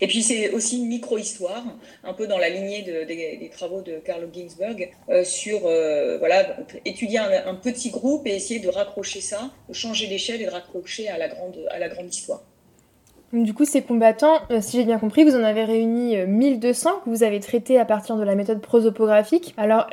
Et 0.01 0.07
puis 0.07 0.23
c'est 0.23 0.49
aussi 0.49 0.79
une 0.79 0.87
micro-histoire, 0.87 1.63
un 2.03 2.13
peu 2.13 2.25
dans 2.25 2.39
la 2.39 2.49
lignée 2.49 2.81
des, 2.81 3.49
travaux 3.49 3.81
de 3.81 3.99
Carlo 4.03 4.27
Ginsberg, 4.33 4.89
euh, 5.09 5.23
sur 5.23 5.61
euh, 5.65 6.17
voilà, 6.17 6.57
étudier 6.85 7.19
un, 7.19 7.53
petit 7.53 7.91
groupe 7.91 8.25
et 8.25 8.35
essayer 8.35 8.59
de 8.59 8.67
raccrocher 8.67 9.21
ça, 9.21 9.51
de 9.69 9.73
changer 9.73 10.07
d'échelle 10.07 10.41
et 10.41 10.45
de 10.45 10.49
raccrocher 10.49 11.07
à 11.07 11.19
la 11.19 11.27
grande, 11.27 11.67
à 11.69 11.77
la 11.77 11.87
grande 11.87 12.11
histoire. 12.11 12.41
Du 13.31 13.53
coup, 13.53 13.63
ces 13.63 13.83
combattants, 13.83 14.39
euh, 14.49 14.59
si 14.59 14.77
j'ai 14.77 14.83
bien 14.83 14.97
compris, 14.97 15.23
vous 15.23 15.35
en 15.35 15.43
avez 15.43 15.63
réuni 15.63 16.17
1200 16.17 16.89
que 17.05 17.09
vous 17.09 17.23
avez 17.23 17.39
traités 17.39 17.79
à 17.79 17.85
partir 17.85 18.17
de 18.17 18.23
la 18.23 18.33
méthode 18.33 18.59
prosopographique. 18.59 19.53
Alors, 19.55 19.85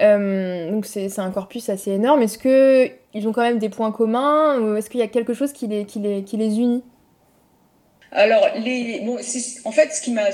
c'est 0.85 1.19
un 1.19 1.31
corpus 1.31 1.69
assez 1.69 1.93
énorme. 1.93 2.23
Est-ce 2.23 2.39
qu'ils 2.39 3.29
ont 3.29 3.33
quand 3.33 3.43
même 3.43 3.59
des 3.59 3.69
points 3.69 3.93
communs 3.93 4.59
ou 4.59 4.77
est-ce 4.77 4.89
qu'il 4.89 5.01
y 5.01 5.05
a 5.05 5.09
quelque 5.09 5.35
chose 5.35 5.53
qui 5.53 5.67
les, 5.67 5.85
qui 5.85 5.99
les, 5.99 6.25
qui 6.25 6.39
les 6.39 6.59
unit? 6.59 6.83
Alors, 8.13 8.47
en 8.47 9.73
fait, 9.73 9.93
ce 9.93 10.01
qui 10.01 10.13
m'a 10.13 10.29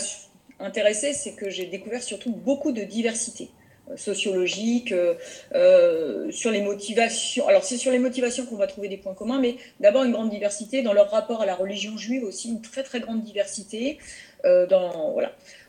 intéressé, 0.61 1.13
c'est 1.13 1.33
que 1.33 1.51
j'ai 1.51 1.67
découvert 1.67 2.03
surtout 2.03 2.33
beaucoup 2.33 2.73
de 2.73 2.83
diversité 2.83 3.51
euh, 3.91 3.97
sociologique, 3.99 4.93
euh, 4.93 5.15
euh, 5.55 6.31
sur 6.31 6.51
les 6.51 6.63
motivations. 6.63 7.47
Alors 7.47 7.65
c'est 7.65 7.77
sur 7.77 7.93
les 7.93 7.99
motivations 7.99 8.47
qu'on 8.47 8.57
va 8.57 8.67
trouver 8.67 8.89
des 8.89 8.97
points 8.97 9.13
communs, 9.13 9.39
mais 9.39 9.57
d'abord 9.79 10.05
une 10.05 10.13
grande 10.13 10.31
diversité 10.31 10.81
dans 10.81 10.95
leur 10.95 11.11
rapport 11.11 11.43
à 11.43 11.47
la 11.47 11.55
religion 11.55 11.99
juive 11.99 12.25
aussi, 12.25 12.49
une 12.49 12.63
très 12.63 12.83
très 12.83 13.01
grande 13.01 13.23
diversité. 13.23 13.99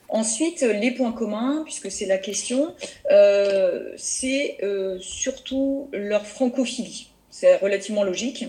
Ensuite, 0.08 0.62
les 0.62 0.92
points 0.92 1.14
communs, 1.14 1.64
puisque 1.66 1.90
c'est 1.90 2.06
la 2.06 2.18
question, 2.18 2.76
c'est 3.98 4.58
surtout 5.00 5.90
leur 5.94 6.26
francophilie. 6.26 7.10
C'est 7.30 7.56
relativement 7.58 8.04
logique. 8.04 8.46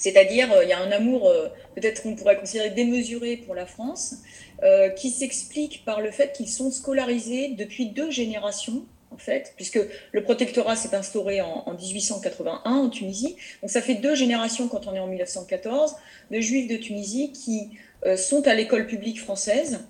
C'est-à-dire, 0.00 0.48
il 0.62 0.68
y 0.68 0.72
a 0.72 0.80
un 0.80 0.90
amour 0.90 1.30
peut-être 1.74 2.02
qu'on 2.02 2.16
pourrait 2.16 2.38
considérer 2.38 2.70
démesuré 2.70 3.36
pour 3.36 3.54
la 3.54 3.66
France, 3.66 4.14
euh, 4.62 4.90
qui 4.90 5.08
s'explique 5.08 5.86
par 5.86 6.02
le 6.02 6.10
fait 6.10 6.32
qu'ils 6.32 6.48
sont 6.48 6.70
scolarisés 6.70 7.54
depuis 7.56 7.86
deux 7.86 8.10
générations 8.10 8.84
en 9.10 9.16
fait, 9.16 9.54
puisque 9.56 9.80
le 10.12 10.22
protectorat 10.22 10.76
s'est 10.76 10.94
instauré 10.94 11.40
en, 11.40 11.72
1881 11.72 12.70
en 12.70 12.90
Tunisie. 12.90 13.36
Donc 13.62 13.70
ça 13.70 13.80
fait 13.80 13.94
deux 13.94 14.14
générations 14.14 14.68
quand 14.68 14.86
on 14.86 14.94
est 14.94 15.00
en 15.00 15.06
1914 15.06 15.96
de 16.30 16.40
juifs 16.40 16.68
de 16.68 16.76
Tunisie 16.76 17.32
qui 17.32 17.70
euh, 18.04 18.18
sont 18.18 18.46
à 18.46 18.54
l'école 18.54 18.86
publique 18.86 19.20
française 19.20 19.80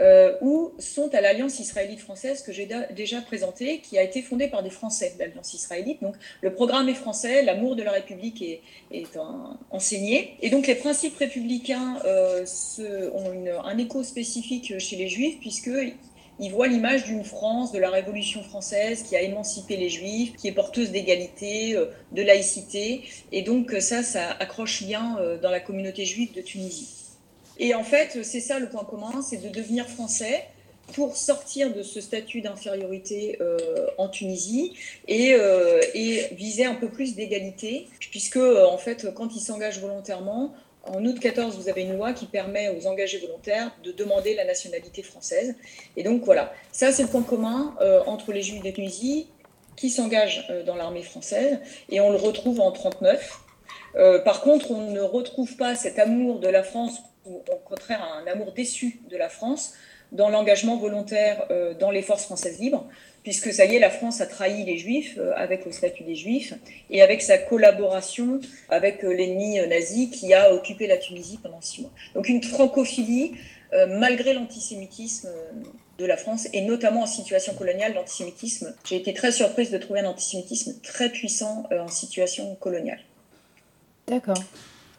euh, 0.00 0.32
ou 0.40 0.72
sont 0.78 1.14
à 1.14 1.20
l'Alliance 1.20 1.60
israélite 1.60 2.00
française 2.00 2.42
que 2.42 2.52
j'ai 2.52 2.66
déjà 2.94 3.20
présentée, 3.20 3.80
qui 3.80 3.98
a 3.98 4.02
été 4.02 4.22
fondée 4.22 4.48
par 4.48 4.62
des 4.62 4.70
Français, 4.70 5.14
l'Alliance 5.18 5.52
israélite. 5.52 6.00
Donc 6.02 6.14
le 6.40 6.54
programme 6.54 6.88
est 6.88 6.94
français, 6.94 7.42
l'amour 7.42 7.76
de 7.76 7.82
la 7.82 7.92
République 7.92 8.42
est, 8.42 8.60
enseigné. 9.70 10.36
Et 10.40 10.48
donc 10.48 10.66
les 10.66 10.74
principes 10.74 11.16
républicains 11.16 11.98
euh, 12.06 12.46
ont 13.14 13.64
un 13.64 13.78
écho 13.78 14.02
spécifique 14.02 14.78
chez 14.78 14.96
les 14.96 15.08
Juifs, 15.08 15.38
puisque 15.40 15.70
ils 16.38 16.50
voient 16.50 16.68
l'image 16.68 17.04
d'une 17.04 17.24
France, 17.24 17.70
de 17.70 17.78
la 17.78 17.90
Révolution 17.90 18.42
française, 18.42 19.02
qui 19.02 19.16
a 19.16 19.20
émancipé 19.20 19.76
les 19.76 19.90
Juifs, 19.90 20.34
qui 20.36 20.48
est 20.48 20.52
porteuse 20.52 20.90
d'égalité, 20.90 21.76
de 22.12 22.22
laïcité. 22.22 23.02
Et 23.32 23.42
donc 23.42 23.72
ça, 23.80 24.02
ça 24.02 24.30
accroche 24.30 24.82
bien 24.82 25.18
dans 25.42 25.50
la 25.50 25.60
communauté 25.60 26.06
juive 26.06 26.32
de 26.32 26.40
Tunisie. 26.40 26.99
Et 27.60 27.74
en 27.74 27.84
fait, 27.84 28.24
c'est 28.24 28.40
ça 28.40 28.58
le 28.58 28.70
point 28.70 28.84
commun, 28.84 29.20
c'est 29.22 29.36
de 29.36 29.50
devenir 29.50 29.86
français 29.86 30.46
pour 30.94 31.16
sortir 31.16 31.72
de 31.72 31.82
ce 31.82 32.00
statut 32.00 32.40
d'infériorité 32.40 33.36
euh, 33.40 33.86
en 33.98 34.08
Tunisie 34.08 34.74
euh, 35.10 35.80
et, 35.94 36.28
viser 36.32 36.64
un 36.64 36.74
peu 36.74 36.88
plus 36.88 37.14
d'égalité, 37.14 37.86
puisque 38.10 38.38
euh, 38.38 38.66
en 38.66 38.78
fait, 38.78 39.12
quand 39.14 39.36
ils 39.36 39.40
s'engagent 39.40 39.78
volontairement, 39.78 40.54
en 40.84 41.04
août 41.04 41.20
14, 41.20 41.58
vous 41.58 41.68
avez 41.68 41.82
une 41.82 41.96
loi 41.96 42.14
qui 42.14 42.24
permet 42.24 42.70
aux 42.70 42.86
engagés 42.86 43.18
volontaires 43.18 43.70
de 43.84 43.92
demander 43.92 44.34
la 44.34 44.46
nationalité 44.46 45.02
française. 45.02 45.54
Et 45.98 46.02
donc 46.02 46.24
voilà, 46.24 46.54
ça 46.72 46.90
c'est 46.90 47.02
le 47.02 47.08
point 47.10 47.22
commun 47.22 47.76
entre 48.06 48.32
les 48.32 48.40
Juifs 48.40 48.62
de 48.62 48.70
Tunisie 48.70 49.28
qui 49.76 49.90
s'engagent 49.90 50.50
dans 50.64 50.76
l'armée 50.76 51.02
française, 51.02 51.58
et 51.90 52.00
on 52.00 52.10
le 52.10 52.16
retrouve 52.16 52.60
en 52.60 52.72
39. 52.72 53.40
par 54.24 54.40
contre, 54.40 54.70
on 54.70 54.90
ne 54.90 55.00
retrouve 55.00 55.54
pas 55.56 55.74
cet 55.74 55.98
amour 55.98 56.40
de 56.40 56.48
la 56.48 56.62
France 56.62 57.02
ou 57.26 57.42
au 57.50 57.56
contraire 57.56 58.02
un 58.02 58.26
amour 58.26 58.52
déçu 58.52 59.00
de 59.10 59.16
la 59.16 59.28
France 59.28 59.74
dans 60.12 60.28
l'engagement 60.28 60.76
volontaire 60.76 61.46
euh, 61.50 61.74
dans 61.74 61.90
les 61.90 62.02
forces 62.02 62.24
françaises 62.24 62.58
libres, 62.58 62.88
puisque 63.22 63.52
ça 63.52 63.64
y 63.64 63.76
est, 63.76 63.78
la 63.78 63.90
France 63.90 64.20
a 64.20 64.26
trahi 64.26 64.64
les 64.64 64.78
Juifs 64.78 65.16
euh, 65.18 65.32
avec 65.36 65.64
le 65.64 65.72
statut 65.72 66.02
des 66.02 66.16
Juifs 66.16 66.54
et 66.90 67.02
avec 67.02 67.22
sa 67.22 67.38
collaboration 67.38 68.40
avec 68.68 69.04
euh, 69.04 69.12
l'ennemi 69.12 69.60
nazi 69.68 70.10
qui 70.10 70.34
a 70.34 70.52
occupé 70.52 70.86
la 70.86 70.96
Tunisie 70.96 71.38
pendant 71.42 71.60
six 71.60 71.82
mois. 71.82 71.90
Donc 72.14 72.28
une 72.28 72.42
francophilie 72.42 73.32
malgré 73.86 74.34
l'antisémitisme 74.34 75.28
de 75.96 76.04
la 76.04 76.16
France 76.16 76.48
et 76.52 76.62
notamment 76.62 77.02
en 77.02 77.06
situation 77.06 77.54
coloniale, 77.54 77.94
l'antisémitisme. 77.94 78.74
J'ai 78.84 78.96
été 78.96 79.14
très 79.14 79.30
surprise 79.30 79.70
de 79.70 79.78
trouver 79.78 80.00
un 80.00 80.06
antisémitisme 80.06 80.80
très 80.82 81.08
puissant 81.08 81.68
en 81.70 81.86
situation 81.86 82.56
coloniale. 82.56 82.98
D'accord. 84.08 84.42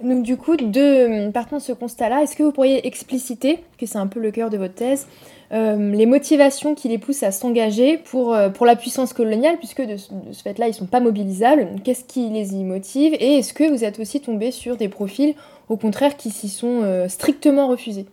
Donc 0.03 0.24
du 0.24 0.38
coup, 0.38 0.55
de, 0.55 1.29
partant 1.31 1.58
de 1.58 1.62
ce 1.62 1.74
constat-là, 1.74 2.24
est-ce 2.24 2.36
que 2.36 2.43
vous 2.43 2.51
pourriez 2.51 2.86
expliciter, 2.88 3.60
que 3.77 3.86
c'est 3.86 3.98
un 3.98 4.08
peu 4.08 4.20
le 4.20 4.31
cœur 4.31 4.50
de 4.50 4.58
votre 4.58 4.74
thèse, 4.74 5.08
euh, 5.53 5.91
les 5.91 6.05
motivations 6.05 6.75
qui 6.75 6.88
les 6.88 6.98
poussent 6.98 7.24
à 7.24 7.31
s'engager 7.31 7.98
pour, 7.98 8.34
euh, 8.34 8.50
la 8.65 8.75
puissance 8.75 9.12
coloniale, 9.13 9.58
puisque 9.58 9.81
de, 9.81 9.98
ce 9.98 10.41
fait-là, 10.43 10.67
ils 10.67 10.72
ne 10.72 10.75
sont 10.75 10.86
pas 10.86 11.01
mobilisables. 11.01 11.67
Qu'est-ce 11.84 12.05
qui 12.05 12.29
les 12.29 12.53
y 12.53 12.63
motive 12.63 13.13
Et 13.20 13.38
est-ce 13.38 13.53
que 13.53 13.70
vous 13.70 13.84
êtes 13.84 14.00
aussi 14.00 14.22
tombé 14.22 14.51
sur 14.51 14.77
des 14.77 14.88
profils, 14.88 15.36
au 15.67 15.75
contraire, 15.75 16.15
qui 16.15 16.29
s'y 16.29 16.48
sont 16.48 16.81
euh, 16.84 17.08
strictement 17.10 17.67
refusés? 17.67 18.05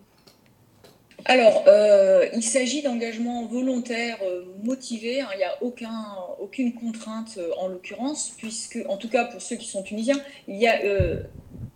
Alors, 1.25 1.65
il 2.33 2.43
s'agit 2.43 2.81
d'engagements 2.81 3.45
volontaires 3.45 4.19
motivés. 4.63 5.21
Hein. 5.21 5.27
il 5.35 5.39
n'y 5.39 5.45
a 5.45 5.57
aucun, 5.61 6.07
aucune 6.41 6.73
contrainte 6.73 7.39
en 7.61 7.69
l'occurrence, 7.69 8.33
puisque, 8.39 8.79
en 8.89 8.97
tout 8.97 9.09
cas 9.09 9.25
pour 9.25 9.43
ceux 9.43 9.57
qui 9.57 9.67
sont 9.67 9.83
tunisiens, 9.83 10.19
il 10.47 10.57
y 10.57 10.67
a 10.67 10.79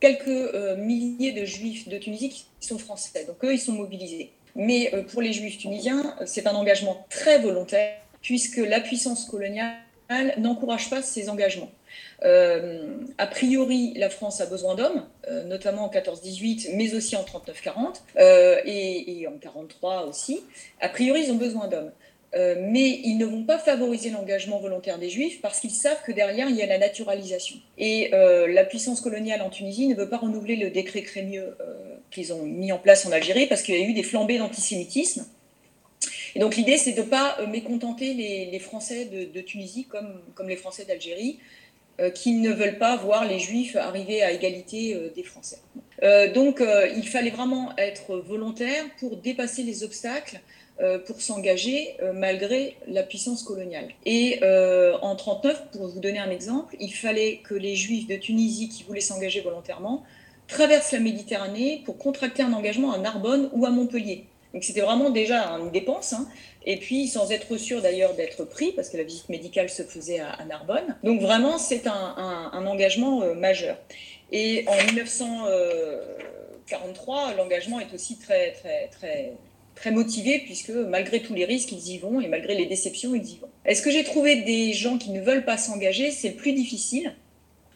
quelques 0.03 0.27
euh, 0.27 0.77
milliers 0.77 1.31
de 1.31 1.45
juifs 1.45 1.89
de 1.89 1.97
Tunisie 1.97 2.29
qui 2.29 2.67
sont 2.67 2.77
français. 2.77 3.25
Donc 3.25 3.37
eux, 3.45 3.55
ils 3.55 3.61
sont 3.61 3.73
mobilisés. 3.73 4.33
Mais 4.57 4.93
euh, 4.93 5.03
pour 5.05 5.23
les 5.23 5.33
juifs 5.33 5.59
tunisiens, 5.59 6.17
c'est 6.27 6.49
un 6.49 6.55
engagement 6.55 7.07
très 7.09 7.39
volontaire, 7.39 7.97
puisque 8.21 8.57
la 8.57 8.81
puissance 8.81 9.25
coloniale 9.27 9.77
n'encourage 10.39 10.91
pas 10.91 11.03
ces 11.03 11.31
engagements. 11.31 11.71
Euh, 12.25 12.97
a 13.17 13.27
priori, 13.27 13.95
la 13.97 14.11
France 14.11 14.41
a 14.41 14.47
besoin 14.47 14.75
d'hommes, 14.75 15.07
notamment 15.47 15.85
en 15.85 15.89
14-18, 15.89 16.75
mais 16.75 16.95
aussi 16.95 17.17
en 17.17 17.23
39-40, 17.23 18.67
et, 18.67 19.21
et, 19.21 19.29
en 19.29 19.39
43 19.39 20.07
aussi. 20.07 20.41
A 20.81 20.89
priori, 20.91 21.23
ils 21.25 21.33
ont 21.33 21.37
besoin 21.37 21.69
d'hommes. 21.69 21.93
Euh, 22.35 22.55
mais 22.59 23.01
ils 23.05 23.19
ne 23.19 23.27
vont 23.27 23.45
pas 23.45 23.59
favoriser 23.59 24.09
l'engagement 24.09 24.59
volontaire 24.59 24.99
des 24.99 25.11
Juifs 25.11 25.41
parce 25.43 25.61
qu'ils 25.61 25.71
savent 25.71 26.03
que 26.05 26.12
derrière, 26.12 26.49
il 26.49 26.57
y 26.57 26.62
a 26.62 26.67
la 26.67 26.79
naturalisation. 26.79 27.57
Et 27.77 28.11
euh, 28.15 28.51
la 28.51 28.65
puissance 28.65 29.03
coloniale 29.03 29.43
en 29.43 29.51
Tunisie 29.51 29.87
ne 29.89 29.95
veut 29.95 30.09
pas 30.09 30.17
renouveler 30.17 30.57
le 30.57 30.71
décret 30.71 31.03
Crémieux 31.03 31.57
euh, 31.61 31.97
qu'ils 32.11 32.33
ont 32.33 32.43
mis 32.43 32.73
en 32.73 32.79
place 32.79 33.05
en 33.05 33.12
Algérie 33.12 33.47
parce 33.47 33.62
qu'il 33.62 33.75
y 33.79 33.83
a 33.83 33.87
eu 33.87 33.93
des 33.93 34.03
flambées 34.03 34.39
d'antisémitisme. 34.39 35.27
Et 36.35 36.39
donc 36.39 36.57
l'idée, 36.57 36.79
c'est 36.79 36.93
de 36.93 37.03
ne 37.03 37.07
pas 37.07 37.37
mécontenter 37.47 38.15
les, 38.15 38.59
Français 38.59 39.05
de, 39.05 39.41
Tunisie 39.43 39.85
comme, 39.85 40.23
comme 40.35 40.49
les 40.49 40.57
Français 40.57 40.87
d'Algérie, 40.87 41.39
qui 42.15 42.33
ne 42.33 42.51
veulent 42.51 42.79
pas 42.79 42.97
voir 42.97 43.27
les 43.27 43.39
Juifs 43.39 43.77
arriver 43.77 44.23
à 44.23 44.33
égalité 44.33 44.97
des 45.15 45.23
Français. 45.23 45.59
donc 46.35 46.62
il 46.97 47.07
fallait 47.07 47.31
vraiment 47.31 47.77
être 47.77 48.17
volontaire 48.17 48.83
pour 48.99 49.19
dépasser 49.19 49.62
les 49.62 49.85
obstacles 49.85 50.41
pour 51.07 51.21
s'engager 51.21 51.95
euh, 52.03 52.12
malgré 52.12 52.77
la 52.89 53.05
puissance 53.05 53.45
coloniale. 53.45 53.87
Et 54.05 54.41
euh, 54.43 54.95
en 55.03 55.15
1939, 55.15 55.67
pour 55.73 55.87
vous 55.89 56.01
donner 56.01 56.19
un 56.19 56.31
exemple, 56.31 56.75
il 56.81 56.93
fallait 56.93 57.37
que 57.45 57.55
les 57.55 57.77
Juifs 57.77 58.09
de 58.09 58.17
Tunisie 58.17 58.69
qui 58.69 58.83
voulaient 58.83 59.01
s'engager 59.01 59.43
volontairement 59.43 60.03
traversent 60.49 60.91
la 60.93 60.99
Méditerranée 60.99 61.83
pour 61.85 61.99
contracter 61.99 62.43
un 62.43 62.53
engagement 62.53 62.93
à 62.93 62.99
Narbonne 62.99 63.49
ou 63.53 63.65
à 63.65 63.71
Montpellier. 63.71 64.25
Donc 64.53 64.65
c'était 64.65 64.81
vraiment 64.81 65.11
déjà 65.11 65.51
une 65.59 65.71
dépense. 65.71 66.15
Hein. 66.15 66.27
Et 66.67 66.79
puis, 66.79 67.07
sans 67.07 67.31
être 67.31 67.57
sûr 67.57 67.81
d'ailleurs 67.81 68.15
d'être 68.15 68.45
pris, 68.45 68.73
parce 68.73 68.89
que 68.89 68.97
la 68.97 69.05
visite 69.05 69.29
médicale 69.29 69.71
se 69.71 69.85
faisait 69.85 70.19
à, 70.21 70.45
Narbonne. 70.47 70.97
Donc 71.05 71.21
vraiment, 71.21 71.59
c'est 71.59 71.87
un, 71.87 72.67
engagement 72.67 73.35
majeur. 73.35 73.77
Et 74.31 74.65
en 74.69 74.77
1943, 74.87 77.35
l'engagement 77.35 77.81
est 77.81 77.93
aussi 77.95 78.19
très, 78.19 78.53
très, 78.53 78.87
très 78.89 79.33
très 79.75 79.91
motivés 79.91 80.41
puisque 80.41 80.71
malgré 80.71 81.21
tous 81.21 81.35
les 81.35 81.45
risques, 81.45 81.73
ils 81.73 81.95
y 81.95 81.99
vont 81.99 82.21
et 82.21 82.29
malgré 82.29 82.55
les 82.55 82.67
déceptions, 82.67 83.14
ils 83.14 83.29
y 83.29 83.37
vont. 83.37 83.49
Est-ce 83.64 83.83
que 83.83 83.91
j'ai 83.91 84.05
trouvé 84.05 84.43
des 84.43 84.73
gens 84.73 84.99
qui 84.99 85.11
ne 85.11 85.21
veulent 85.21 85.45
pas 85.45 85.57
s'engager? 85.57 86.11
C'est 86.11 86.31
le 86.31 86.35
plus 86.35 86.52
difficile 86.52 87.14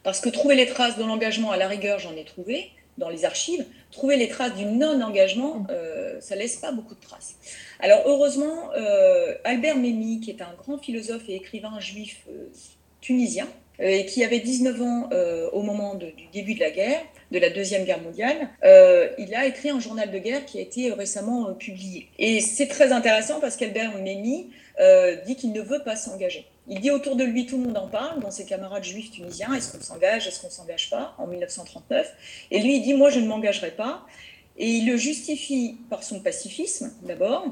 parce 0.03 0.21
que 0.21 0.29
trouver 0.29 0.55
les 0.55 0.67
traces 0.67 0.97
de 0.97 1.03
l'engagement, 1.03 1.51
à 1.51 1.57
la 1.57 1.67
rigueur, 1.67 1.99
j'en 1.99 2.15
ai 2.15 2.23
trouvé 2.23 2.71
dans 2.97 3.09
les 3.09 3.25
archives. 3.25 3.65
Trouver 3.91 4.17
les 4.17 4.27
traces 4.27 4.55
du 4.55 4.65
non-engagement, 4.65 5.65
euh, 5.69 6.19
ça 6.19 6.35
laisse 6.35 6.57
pas 6.57 6.71
beaucoup 6.71 6.95
de 6.95 6.99
traces. 6.99 7.35
Alors 7.79 8.03
heureusement, 8.05 8.71
euh, 8.75 9.35
Albert 9.43 9.75
Memmi, 9.75 10.19
qui 10.19 10.31
est 10.31 10.41
un 10.41 10.53
grand 10.57 10.77
philosophe 10.77 11.23
et 11.27 11.35
écrivain 11.35 11.79
juif 11.79 12.23
euh, 12.29 12.47
tunisien, 13.01 13.47
et 13.79 14.05
qui 14.05 14.23
avait 14.23 14.39
19 14.39 14.81
ans 14.81 15.09
euh, 15.11 15.49
au 15.51 15.61
moment 15.61 15.95
du 15.95 16.11
début 16.33 16.55
de 16.55 16.59
la 16.59 16.71
guerre, 16.71 17.01
de 17.31 17.39
la 17.39 17.49
Deuxième 17.49 17.83
Guerre 17.83 18.01
mondiale, 18.01 18.49
euh, 18.63 19.09
il 19.17 19.35
a 19.35 19.45
écrit 19.45 19.69
un 19.69 19.79
journal 19.79 20.11
de 20.11 20.17
guerre 20.17 20.45
qui 20.45 20.59
a 20.59 20.61
été 20.61 20.91
récemment 20.93 21.53
publié. 21.53 22.07
Et 22.17 22.39
c'est 22.41 22.67
très 22.67 22.91
intéressant 22.91 23.39
parce 23.39 23.57
qu'Albert 23.57 23.91
Memmi 23.97 24.51
dit 25.25 25.35
qu'il 25.35 25.51
ne 25.53 25.61
veut 25.61 25.83
pas 25.83 25.95
s'engager. 25.95 26.45
Il 26.69 26.81
dit 26.81 26.91
autour 26.91 27.15
de 27.15 27.23
lui, 27.23 27.45
tout 27.45 27.57
le 27.57 27.63
monde 27.63 27.77
en 27.77 27.87
parle, 27.87 28.19
dans 28.19 28.31
ses 28.31 28.45
camarades 28.45 28.83
juifs 28.83 29.11
tunisiens, 29.11 29.53
est-ce 29.53 29.71
qu'on 29.71 29.81
s'engage, 29.81 30.27
est-ce 30.27 30.41
qu'on 30.41 30.47
ne 30.47 30.51
s'engage 30.51 30.89
pas, 30.89 31.15
en 31.17 31.25
1939. 31.25 32.13
Et 32.51 32.59
lui, 32.59 32.77
il 32.77 32.81
dit, 32.81 32.93
moi, 32.93 33.09
je 33.09 33.19
ne 33.19 33.27
m'engagerai 33.27 33.71
pas. 33.71 34.05
Et 34.57 34.67
il 34.67 34.87
le 34.87 34.97
justifie 34.97 35.77
par 35.89 36.03
son 36.03 36.19
pacifisme, 36.19 36.91
d'abord. 37.03 37.45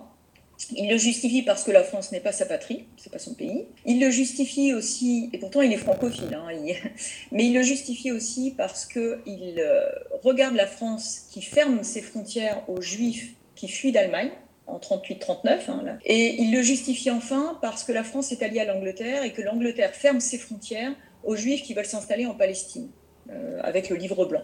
Il 0.76 0.90
le 0.90 0.98
justifie 0.98 1.42
parce 1.42 1.64
que 1.64 1.72
la 1.72 1.84
France 1.84 2.12
n'est 2.12 2.20
pas 2.20 2.32
sa 2.32 2.46
patrie, 2.46 2.86
c'est 2.98 3.12
pas 3.12 3.20
son 3.20 3.34
pays. 3.34 3.66
Il 3.86 4.00
le 4.00 4.10
justifie 4.10 4.74
aussi, 4.74 5.30
et 5.34 5.38
pourtant 5.38 5.62
il 5.62 5.72
est 5.74 5.78
francophile, 5.78 6.34
hein, 6.34 6.48
mais 7.32 7.46
il 7.46 7.54
le 7.54 7.62
justifie 7.62 8.12
aussi 8.12 8.54
parce 8.56 8.86
qu'il 8.86 9.56
euh, 9.60 9.86
regarde 10.24 10.56
la 10.56 10.68
France 10.68 11.28
qui 11.32 11.42
ferme 11.42 11.84
ses 11.84 12.02
frontières 12.02 12.64
aux 12.70 12.82
Juifs 12.82 13.34
qui 13.56 13.68
fuient 13.68 13.92
d'Allemagne 13.92 14.32
en 14.68 14.80
38-39. 14.80 15.50
Hein, 15.68 15.98
et 16.06 16.42
il 16.42 16.52
le 16.52 16.62
justifie 16.62 17.12
enfin 17.12 17.60
parce 17.62 17.84
que 17.84 17.92
la 17.92 18.04
France 18.04 18.32
est 18.32 18.42
alliée 18.42 18.62
à 18.62 18.66
l'Angleterre 18.66 19.24
et 19.24 19.34
que 19.34 19.42
l'Angleterre 19.42 19.94
ferme 19.94 20.20
ses 20.20 20.38
frontières 20.38 20.94
aux 21.24 21.36
Juifs 21.36 21.64
qui 21.64 21.74
veulent 21.74 21.86
s'installer 21.86 22.26
en 22.26 22.34
Palestine, 22.34 22.90
euh, 23.30 23.60
avec 23.64 23.90
le 23.90 23.98
livre 23.98 24.26
blanc. 24.26 24.44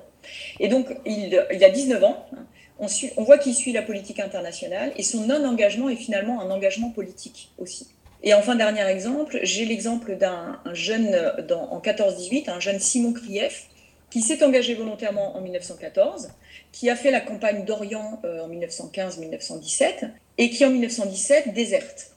Et 0.59 0.67
donc, 0.67 0.87
il, 1.05 1.45
il 1.53 1.63
a 1.63 1.69
19 1.69 2.03
ans. 2.03 2.25
Hein, 2.33 2.45
on, 2.81 3.23
voit 3.23 3.37
qu'il 3.37 3.53
suit 3.53 3.71
la 3.71 3.83
politique 3.83 4.19
internationale 4.19 4.91
et 4.97 5.03
son 5.03 5.21
non-engagement 5.27 5.89
est 5.89 5.95
finalement 5.95 6.41
un 6.41 6.49
engagement 6.49 6.89
politique 6.89 7.51
aussi. 7.57 7.87
Et 8.23 8.33
enfin, 8.33 8.55
dernier 8.55 8.85
exemple, 8.87 9.39
j'ai 9.43 9.65
l'exemple 9.65 10.15
d'un 10.15 10.59
jeune 10.73 11.33
dans, 11.47 11.71
en 11.71 11.79
14-18, 11.79 12.49
un 12.49 12.59
jeune 12.59 12.79
Simon 12.79 13.13
Krief, 13.13 13.67
qui 14.09 14.21
s'est 14.21 14.43
engagé 14.43 14.73
volontairement 14.73 15.35
en 15.37 15.41
1914, 15.41 16.31
qui 16.71 16.89
a 16.89 16.95
fait 16.95 17.11
la 17.11 17.21
campagne 17.21 17.65
d'Orient 17.65 18.19
euh, 18.25 18.41
en 18.41 18.49
1915-1917 18.49 20.09
et 20.37 20.49
qui 20.49 20.65
en 20.65 20.69
1917 20.69 21.53
déserte. 21.53 22.11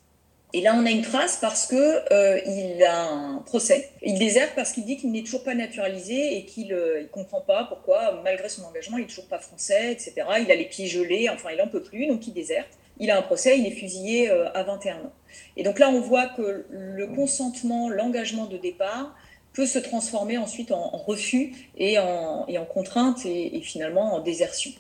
Et 0.57 0.61
là, 0.61 0.73
on 0.79 0.87
a 0.87 0.91
une 0.93 1.03
trace 1.03 1.39
parce 1.41 1.67
que 1.67 1.75
euh, 2.13 2.41
il 2.47 2.81
a 2.85 3.09
un 3.09 3.39
procès. 3.39 3.91
Il 4.03 4.21
déserte 4.21 4.53
parce 4.55 4.71
qu'il 4.71 4.85
dit 4.85 4.97
qu'il 4.97 5.11
n'est 5.11 5.25
toujours 5.25 5.43
pas 5.43 5.57
naturalisé 5.57 6.37
et 6.37 6.45
qu'il 6.45 6.69
ne 6.69 6.77
euh, 6.77 7.09
comprend 7.11 7.41
pas 7.41 7.65
pourquoi, 7.65 8.21
malgré 8.23 8.49
son 8.49 8.63
engagement, 8.63 8.97
il 8.97 9.01
n'est 9.01 9.09
toujours 9.09 9.27
pas 9.27 9.41
français, 9.41 9.91
etc. 9.91 10.15
Il 10.41 10.49
a 10.53 10.55
les 10.55 10.67
pieds 10.67 10.87
gelés, 10.87 11.29
enfin, 11.29 11.49
il 11.51 11.59
n'en 11.59 11.67
peut 11.67 11.83
plus, 11.83 12.07
donc 12.07 12.25
il 12.29 12.35
déserte. 12.35 12.69
Il 13.01 13.11
a 13.11 13.19
un 13.19 13.23
procès, 13.23 13.59
il 13.59 13.67
est 13.67 13.73
fusillé 13.73 14.31
euh, 14.31 14.49
à 14.55 14.63
21 14.63 14.99
ans. 14.99 15.13
Et 15.57 15.65
donc 15.65 15.81
là, 15.81 15.89
on 15.89 16.01
voit 16.01 16.27
que 16.27 16.65
le 16.71 17.07
consentement, 17.09 17.89
l'engagement 17.89 18.47
de 18.47 18.57
départ 18.57 19.13
peut 19.55 19.67
se 19.67 19.81
transformer 19.81 20.39
ensuite 20.39 20.71
en, 20.71 20.89
refus 20.91 21.53
et 21.77 21.99
en, 21.99 22.47
contrainte 22.73 23.27
et 23.27 23.61
finalement 23.61 24.15
en 24.15 24.21
désertion. 24.21 24.71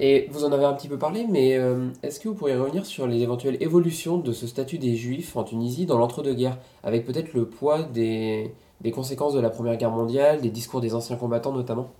Et 0.00 0.28
vous 0.30 0.44
en 0.44 0.52
avez 0.52 0.64
un 0.64 0.74
petit 0.74 0.86
peu 0.86 0.96
parlé, 0.96 1.26
mais 1.28 1.56
euh, 1.56 1.88
est-ce 2.04 2.20
que 2.20 2.28
vous 2.28 2.34
pourriez 2.34 2.54
revenir 2.54 2.86
sur 2.86 3.08
les 3.08 3.20
éventuelles 3.20 3.60
évolutions 3.60 4.18
de 4.18 4.32
ce 4.32 4.46
statut 4.46 4.78
des 4.78 4.94
Juifs 4.94 5.36
en 5.36 5.42
Tunisie 5.42 5.86
dans 5.86 5.98
l'entre-deux-guerres, 5.98 6.58
avec 6.84 7.04
peut-être 7.04 7.34
le 7.34 7.46
poids 7.46 7.82
des, 7.82 8.52
des, 8.80 8.92
conséquences 8.92 9.34
de 9.34 9.40
la 9.40 9.50
Première 9.50 9.76
Guerre 9.76 9.90
mondiale, 9.90 10.40
des 10.40 10.50
discours 10.50 10.80
des 10.80 10.94
anciens 10.94 11.16
combattants 11.16 11.52
notamment? 11.52 11.90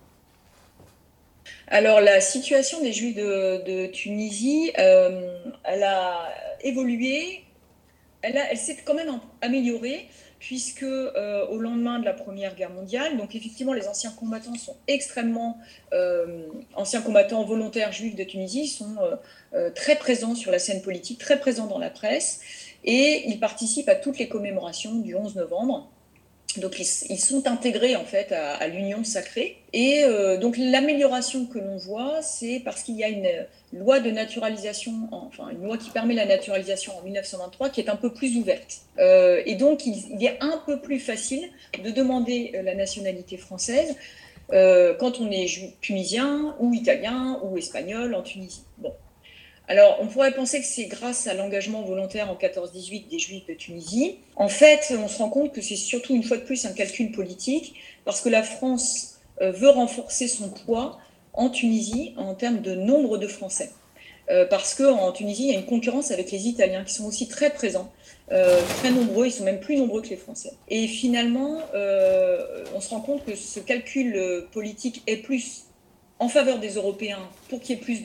Alors 1.67 1.99
la 1.99 2.21
situation 2.21 2.81
des 2.81 2.93
Juifs 2.93 3.15
de, 3.15 3.63
de 3.65 3.87
Tunisie, 3.87 4.71
euh, 4.79 5.37
elle 5.65 5.83
a 5.83 6.29
évolué, 6.61 7.43
elle, 8.21 8.39
elle 8.49 8.57
s'est 8.57 8.77
quand 8.85 8.93
même 8.93 9.19
améliorée 9.41 10.07
puisque 10.39 10.83
euh, 10.83 11.45
au 11.47 11.59
lendemain 11.59 11.99
de 11.99 12.05
la 12.05 12.13
Première 12.13 12.55
Guerre 12.55 12.71
mondiale, 12.71 13.17
donc 13.17 13.35
effectivement 13.35 13.73
les 13.73 13.87
anciens 13.87 14.11
combattants 14.11 14.55
sont 14.55 14.77
extrêmement 14.87 15.57
euh, 15.93 16.47
anciens 16.75 17.01
combattants 17.01 17.43
volontaires 17.43 17.91
juifs 17.91 18.15
de 18.15 18.23
Tunisie 18.23 18.67
sont 18.67 18.95
euh, 19.53 19.69
très 19.71 19.97
présents 19.97 20.35
sur 20.35 20.51
la 20.51 20.59
scène 20.59 20.81
politique, 20.81 21.19
très 21.19 21.39
présents 21.39 21.67
dans 21.67 21.77
la 21.77 21.89
presse, 21.89 22.39
et 22.85 23.23
ils 23.27 23.39
participent 23.39 23.89
à 23.89 23.95
toutes 23.95 24.17
les 24.17 24.29
commémorations 24.29 24.95
du 24.95 25.13
11 25.13 25.35
novembre. 25.35 25.91
Donc 26.57 26.79
ils, 26.79 27.19
sont 27.19 27.47
intégrés 27.47 27.95
en 27.95 28.05
fait 28.05 28.31
à, 28.31 28.67
l'union 28.67 29.03
sacrée. 29.03 29.57
Et 29.71 30.03
euh, 30.03 30.37
donc 30.37 30.55
l'amélioration 30.57 31.45
que 31.45 31.59
l'on 31.59 31.77
voit, 31.77 32.23
c'est 32.23 32.59
parce 32.65 32.81
qu'il 32.81 32.95
y 32.95 33.03
a 33.03 33.07
une 33.07 33.29
loi 33.71 33.99
de 33.99 34.09
naturalisation, 34.09 34.93
enfin 35.11 35.49
une 35.49 35.63
loi 35.63 35.77
qui 35.77 35.91
permet 35.91 36.15
la 36.15 36.25
naturalisation 36.25 36.97
en 36.97 37.03
1923, 37.03 37.69
qui 37.69 37.81
est 37.81 37.89
un 37.89 37.95
peu 37.95 38.11
plus 38.11 38.35
ouverte. 38.37 38.81
Euh, 38.97 39.43
et 39.45 39.55
donc 39.55 39.85
il, 39.85 40.25
est 40.25 40.37
un 40.41 40.59
peu 40.65 40.79
plus 40.79 40.99
facile 40.99 41.47
de 41.83 41.91
demander 41.91 42.51
la 42.63 42.73
nationalité 42.73 43.37
française 43.37 43.95
euh, 44.51 44.95
quand 44.95 45.19
on 45.19 45.29
est 45.29 45.47
tunisien 45.81 46.55
ou 46.59 46.73
italien 46.73 47.39
ou 47.43 47.59
espagnol 47.59 48.15
en 48.15 48.23
Tunisie. 48.23 48.63
Bon. 48.79 48.93
Alors, 49.69 49.99
on 50.01 50.07
pourrait 50.07 50.33
penser 50.33 50.59
que 50.59 50.65
c'est 50.65 50.85
grâce 50.85 51.27
à 51.27 51.35
l'engagement 51.35 51.83
volontaire 51.83 52.31
en 52.31 52.33
14-18 52.33 53.07
des 53.07 53.19
Juifs 53.19 53.45
de 53.45 53.53
Tunisie. 53.53 54.17
En 54.35 54.49
fait, 54.49 54.91
on 54.97 55.07
se 55.07 55.19
rend 55.19 55.29
compte 55.29 55.53
que 55.53 55.61
c'est 55.61 55.75
surtout 55.75 56.15
une 56.15 56.23
fois 56.23 56.37
de 56.37 56.41
plus 56.41 56.65
un 56.65 56.73
calcul 56.73 57.11
politique, 57.11 57.75
parce 58.03 58.19
que 58.21 58.29
la 58.29 58.41
France 58.41 59.19
euh, 59.43 59.51
veut 59.51 59.69
renforcer 59.69 60.27
son 60.27 60.49
poids 60.49 60.97
en 61.33 61.51
Tunisie 61.51 62.15
en 62.17 62.33
termes 62.33 62.61
de 62.61 62.73
nombre 62.73 63.19
de 63.19 63.27
Français. 63.27 63.69
Euh, 64.31 64.47
parce 64.47 64.73
qu'en 64.73 65.11
Tunisie, 65.11 65.43
il 65.43 65.51
y 65.51 65.55
a 65.55 65.59
une 65.59 65.67
concurrence 65.67 66.09
avec 66.09 66.31
les 66.31 66.47
Italiens 66.47 66.83
qui 66.83 66.95
sont 66.95 67.05
aussi 67.05 67.27
très 67.27 67.51
présents, 67.51 67.91
euh, 68.31 68.59
très 68.79 68.89
nombreux, 68.89 69.27
ils 69.27 69.31
sont 69.31 69.43
même 69.43 69.59
plus 69.59 69.77
nombreux 69.77 70.01
que 70.01 70.09
les 70.09 70.17
Français. 70.17 70.53
Et 70.69 70.87
finalement, 70.87 71.59
on 72.73 72.81
se 72.81 72.89
rend 72.89 73.01
compte 73.01 73.23
que 73.23 73.35
ce 73.35 73.59
calcul 73.59 74.47
politique 74.51 75.03
est 75.05 75.17
plus 75.17 75.65
en 76.19 76.27
faveur 76.27 76.59
des 76.59 76.75
Européens 76.75 77.29
pour 77.49 77.61
qu'il 77.61 77.75
y 77.75 77.79
ait 77.79 77.81
plus 77.81 78.03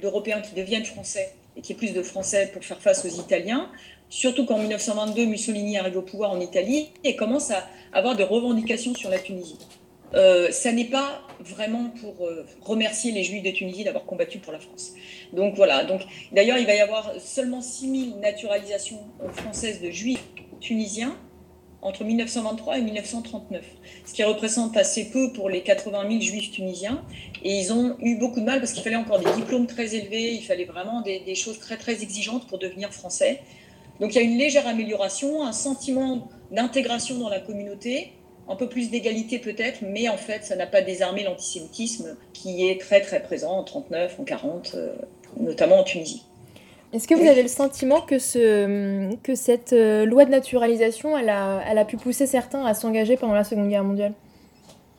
d'Européens 0.00 0.40
qui 0.40 0.54
deviennent 0.54 0.84
français 0.84 1.34
et 1.56 1.60
qu'il 1.60 1.74
y 1.74 1.78
ait 1.78 1.78
plus 1.78 1.92
de 1.92 2.02
Français 2.02 2.50
pour 2.52 2.64
faire 2.64 2.80
face 2.80 3.04
aux 3.04 3.20
Italiens. 3.20 3.70
Surtout 4.08 4.46
qu'en 4.46 4.58
1922, 4.58 5.24
Mussolini 5.24 5.78
arrive 5.78 5.96
au 5.96 6.02
pouvoir 6.02 6.30
en 6.30 6.40
Italie 6.40 6.90
et 7.02 7.16
commence 7.16 7.50
à 7.50 7.66
avoir 7.92 8.14
des 8.14 8.22
revendications 8.22 8.94
sur 8.94 9.10
la 9.10 9.18
Tunisie. 9.18 9.58
Euh, 10.14 10.50
ça 10.52 10.70
n'est 10.70 10.84
pas 10.84 11.22
vraiment 11.40 11.90
pour 12.00 12.26
euh, 12.26 12.46
remercier 12.60 13.10
les 13.10 13.24
Juifs 13.24 13.42
de 13.42 13.50
Tunisie 13.50 13.82
d'avoir 13.82 14.04
combattu 14.04 14.38
pour 14.38 14.52
la 14.52 14.60
France. 14.60 14.92
Donc 15.32 15.56
voilà. 15.56 15.84
Donc 15.84 16.02
d'ailleurs, 16.30 16.58
il 16.58 16.66
va 16.66 16.74
y 16.74 16.80
avoir 16.80 17.20
seulement 17.20 17.60
6000 17.60 18.20
naturalisations 18.20 19.00
françaises 19.32 19.80
de 19.80 19.90
Juifs 19.90 20.22
tunisiens 20.60 21.16
entre 21.86 22.02
1923 22.02 22.78
et 22.78 22.82
1939, 22.82 23.62
ce 24.04 24.12
qui 24.12 24.24
représente 24.24 24.76
assez 24.76 25.10
peu 25.10 25.32
pour 25.32 25.48
les 25.48 25.62
80 25.62 26.08
000 26.08 26.20
juifs 26.20 26.50
tunisiens. 26.50 27.02
Et 27.44 27.60
ils 27.60 27.72
ont 27.72 27.96
eu 28.00 28.16
beaucoup 28.16 28.40
de 28.40 28.44
mal 28.44 28.58
parce 28.58 28.72
qu'il 28.72 28.82
fallait 28.82 28.96
encore 28.96 29.20
des 29.20 29.32
diplômes 29.36 29.68
très 29.68 29.94
élevés, 29.94 30.34
il 30.34 30.42
fallait 30.42 30.64
vraiment 30.64 31.00
des, 31.02 31.34
choses 31.36 31.60
très 31.60 31.76
très 31.76 32.02
exigeantes 32.02 32.46
pour 32.48 32.58
devenir 32.58 32.92
français. 32.92 33.40
Donc 34.00 34.14
il 34.14 34.16
y 34.16 34.18
a 34.18 34.22
une 34.22 34.36
légère 34.36 34.66
amélioration, 34.66 35.44
un 35.44 35.52
sentiment 35.52 36.28
d'intégration 36.50 37.18
dans 37.18 37.28
la 37.28 37.38
communauté, 37.38 38.12
un 38.48 38.56
peu 38.56 38.68
plus 38.68 38.90
d'égalité 38.90 39.38
peut-être, 39.38 39.80
mais 39.82 40.08
en 40.08 40.16
fait 40.16 40.44
ça 40.44 40.56
n'a 40.56 40.66
pas 40.66 40.82
désarmé 40.82 41.22
l'antisémitisme 41.22 42.16
qui 42.32 42.68
est 42.68 42.80
très 42.80 43.00
très 43.00 43.22
présent 43.22 43.52
en 43.52 43.64
39, 43.64 44.20
en 44.20 44.24
40, 44.24 44.72
euh, 44.74 44.94
notamment 45.38 45.80
en 45.80 45.84
Tunisie. 45.84 46.24
Est-ce 46.92 47.08
que 47.08 47.14
vous 47.14 47.26
avez 47.26 47.42
le 47.42 47.48
sentiment 47.48 48.00
que, 48.00 48.18
ce, 48.18 49.14
que 49.22 49.34
cette 49.34 49.72
euh, 49.72 50.04
loi 50.04 50.24
de 50.24 50.30
naturalisation, 50.30 51.18
elle 51.18 51.28
a, 51.28 51.62
elle 51.68 51.78
a 51.78 51.84
pu 51.84 51.96
pousser 51.96 52.26
certains 52.26 52.64
à 52.64 52.74
s'engager 52.74 53.16
pendant 53.16 53.34
la 53.34 53.44
Seconde 53.44 53.68
Guerre 53.68 53.84
mondiale? 53.84 54.12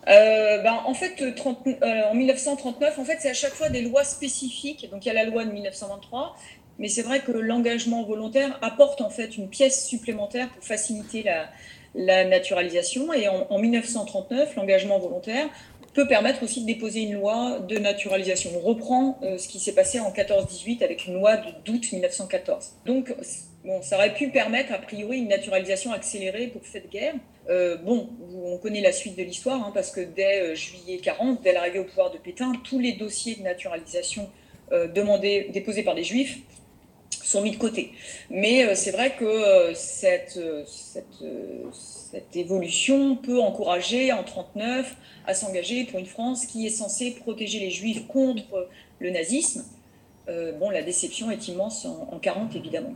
Euh, 0.10 0.62
ben, 0.62 0.80
en 0.86 0.94
fait, 0.94 1.36
30, 1.36 1.68
euh, 1.68 2.04
en 2.12 2.14
1939, 2.14 3.00
en 3.00 3.04
fait, 3.04 3.18
c'est 3.20 3.30
à 3.30 3.34
chaque 3.34 3.54
fois 3.54 3.70
des 3.70 3.82
lois 3.82 4.04
spécifiques. 4.04 4.90
Donc, 4.92 5.06
il 5.06 5.08
y 5.08 5.12
a 5.12 5.14
la 5.14 5.26
loi 5.26 5.46
de 5.46 5.52
1923, 5.52 6.36
mais 6.80 6.88
c'est 6.88 7.02
vrai 7.02 7.22
que 7.22 7.32
l'engagement 7.32 8.04
volontaire 8.04 8.58
apporte 8.62 9.02
en 9.02 9.10
fait 9.10 9.38
une 9.38 9.50
pièce 9.50 9.86
supplémentaire 9.86 10.50
pour 10.50 10.64
faciliter 10.64 11.24
la, 11.24 12.26
naturalisation. 12.26 13.12
Et 13.14 13.28
en 13.28 13.58
1939, 13.58 14.56
l'engagement 14.56 15.00
volontaire 15.00 15.48
peut 15.98 16.08
permettre 16.08 16.44
aussi 16.44 16.62
de 16.62 16.68
déposer 16.68 17.02
une 17.02 17.16
loi 17.16 17.58
de 17.58 17.80
naturalisation. 17.80 18.52
On 18.56 18.60
reprend 18.60 19.20
euh, 19.24 19.40
ce 19.40 19.48
qui 19.48 19.60
s'est 19.60 19.74
passé 19.74 20.00
en 20.00 20.12
14-18 20.12 20.84
avec 20.84 21.08
une 21.08 21.16
loi 21.16 21.38
d'août 21.66 21.92
1914. 21.92 22.74
Donc, 22.86 23.16
ça 23.82 23.96
aurait 23.96 24.14
pu 24.14 24.30
permettre, 24.30 24.72
a 24.74 24.78
priori, 24.78 25.18
une 25.18 25.28
naturalisation 25.28 25.92
accélérée 25.92 26.48
pour 26.48 26.62
cette 26.72 26.92
guerre. 26.92 27.16
Euh, 27.50 27.78
bon, 27.78 28.10
on 28.32 28.60
connaît 28.60 28.82
la 28.82 28.92
suite 28.92 29.18
de 29.18 29.24
l'histoire, 29.24 29.60
hein, 29.66 29.72
parce 29.74 29.90
que 29.90 30.02
dès 30.02 30.42
euh, 30.42 30.54
juillet 30.54 31.00
40, 31.00 31.42
dès 31.42 31.52
l'arrivée 31.52 31.80
au 31.80 31.84
pouvoir 31.84 32.12
de 32.12 32.20
Pétain, 32.20 32.52
tous 32.64 32.78
les 32.78 32.92
dossiers 32.92 33.36
de 33.36 33.42
naturalisation 33.42 34.30
demandés, 34.94 35.50
déposés 35.54 35.82
par 35.82 35.96
des 35.96 36.04
juifs 36.04 36.40
sont 37.10 37.42
mis 37.42 37.52
de 37.52 37.58
côté. 37.58 37.92
Mais 38.30 38.74
c'est 38.76 38.92
vrai 38.92 39.16
que 39.18 39.74
cette, 39.74 40.40
cette, 40.66 41.24
cette, 42.12 42.36
évolution 42.36 43.16
peut 43.18 43.42
encourager 43.42 44.12
en 44.12 44.24
1939 44.24 44.96
à 45.26 45.34
s'engager 45.34 45.84
pour 45.86 46.00
une 46.00 46.06
France 46.06 46.46
qui 46.46 46.66
est 46.66 46.70
censée 46.70 47.12
protéger 47.12 47.60
les 47.60 47.70
Juifs 47.72 48.08
contre 48.08 48.70
le 49.00 49.10
nazisme. 49.10 49.66
bon, 50.28 50.70
la 50.70 50.84
déception 50.84 51.30
est 51.30 51.48
immense 51.50 51.86
en, 51.86 52.08
en 52.14 52.20
40 52.20 52.56
évidemment. 52.56 52.94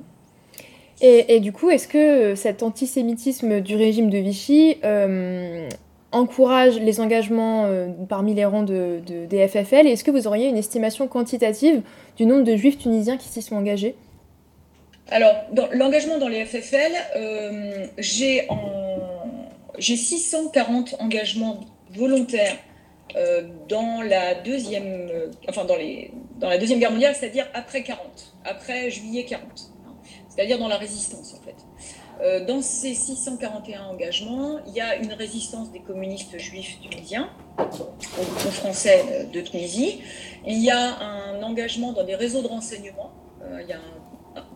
Et, 1.04 1.39
du 1.39 1.52
coup, 1.52 1.71
est-ce 1.71 1.88
que 1.88 2.36
cet 2.36 2.62
antisémitisme 2.62 3.62
du 3.62 3.76
régime 3.76 4.12
de 4.12 4.19
Vichy 4.19 4.78
euh, 4.84 5.67
encourage 6.12 6.80
les 6.80 7.00
engagements 7.00 7.65
euh, 7.65 7.88
parmi 8.10 8.34
les 8.34 8.45
rangs 8.45 8.63
de, 8.63 9.00
des 9.06 9.47
FFL 9.47 9.88
est-ce 9.88 10.04
que 10.04 10.12
vous 10.12 10.28
auriez 10.28 10.47
une 10.47 10.58
estimation 10.58 11.08
quantitative 11.08 11.82
du 12.17 12.26
nombre 12.26 12.43
de 12.43 12.56
juifs 12.56 12.78
tunisiens 12.78 13.17
qui 13.17 13.28
s'y 13.28 13.41
sont 13.41 13.56
engagés? 13.56 13.95
Alors, 15.10 15.36
l'engagement 15.74 16.17
dans 16.19 16.30
les 16.30 16.45
FFL, 16.45 16.91
euh, 17.17 17.88
j'ai 17.97 18.47
640 19.78 20.95
engagements 21.00 21.60
volontaires 21.93 22.56
dans 23.67 24.02
la 24.02 24.36
deuxième, 24.36 25.10
enfin 25.50 25.65
dans 25.65 26.47
la 26.47 26.58
deuxième 26.58 26.80
guerre 26.80 26.91
mondiale, 26.91 27.13
c'est-à-dire 27.13 27.45
après 27.54 27.84
40, 27.84 28.36
après 28.45 28.89
juillet 28.89 29.26
40 29.26 29.71
c'est-à-dire 30.34 30.58
dans 30.60 30.67
la 30.67 30.78
résistance 30.78 31.34
en 31.34 31.43
fait. 31.43 31.56
Euh, 32.22 32.46
dans 32.46 32.62
ces 32.62 32.94
641 32.94 33.86
engagements, 33.86 34.60
il 34.68 34.74
y 34.74 34.82
a 34.82 34.96
une 34.96 35.14
résistance 35.14 35.72
des 35.72 35.80
communistes 35.80 36.38
juifs 36.38 36.78
tunisiens, 36.80 37.30
aux, 37.58 38.52
Français 38.52 39.04
euh, 39.10 39.24
de 39.24 39.42
Tunisie. 39.42 40.02
Il 40.46 40.64
y 40.64 40.70
a 40.70 41.00
un 41.00 41.42
engagement 41.42 41.94
dans 41.94 42.04
des 42.04 42.16
réseaux 42.16 42.44
de 42.44 42.48
renseignement. 42.48 43.12
Euh, 43.44 43.62
il 43.64 43.68
y 43.68 43.74
a 43.74 43.80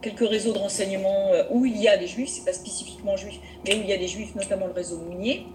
quelques 0.02 0.30
réseaux 0.30 0.54
de 0.54 0.60
renseignement 0.60 1.32
où 1.50 1.66
il 1.66 1.82
y 1.82 1.88
a 1.88 1.98
des 1.98 2.08
juifs, 2.08 2.30
c'est 2.30 2.46
pas 2.46 2.54
spécifiquement 2.54 3.18
juifs, 3.18 3.40
mais 3.66 3.76
où 3.76 3.82
il 3.82 3.88
y 3.88 3.94
a 3.94 3.98
des 3.98 4.08
juifs, 4.08 4.36
notamment 4.36 4.68
le 4.68 4.72
réseau 4.72 5.00
Mounier. 5.00 5.48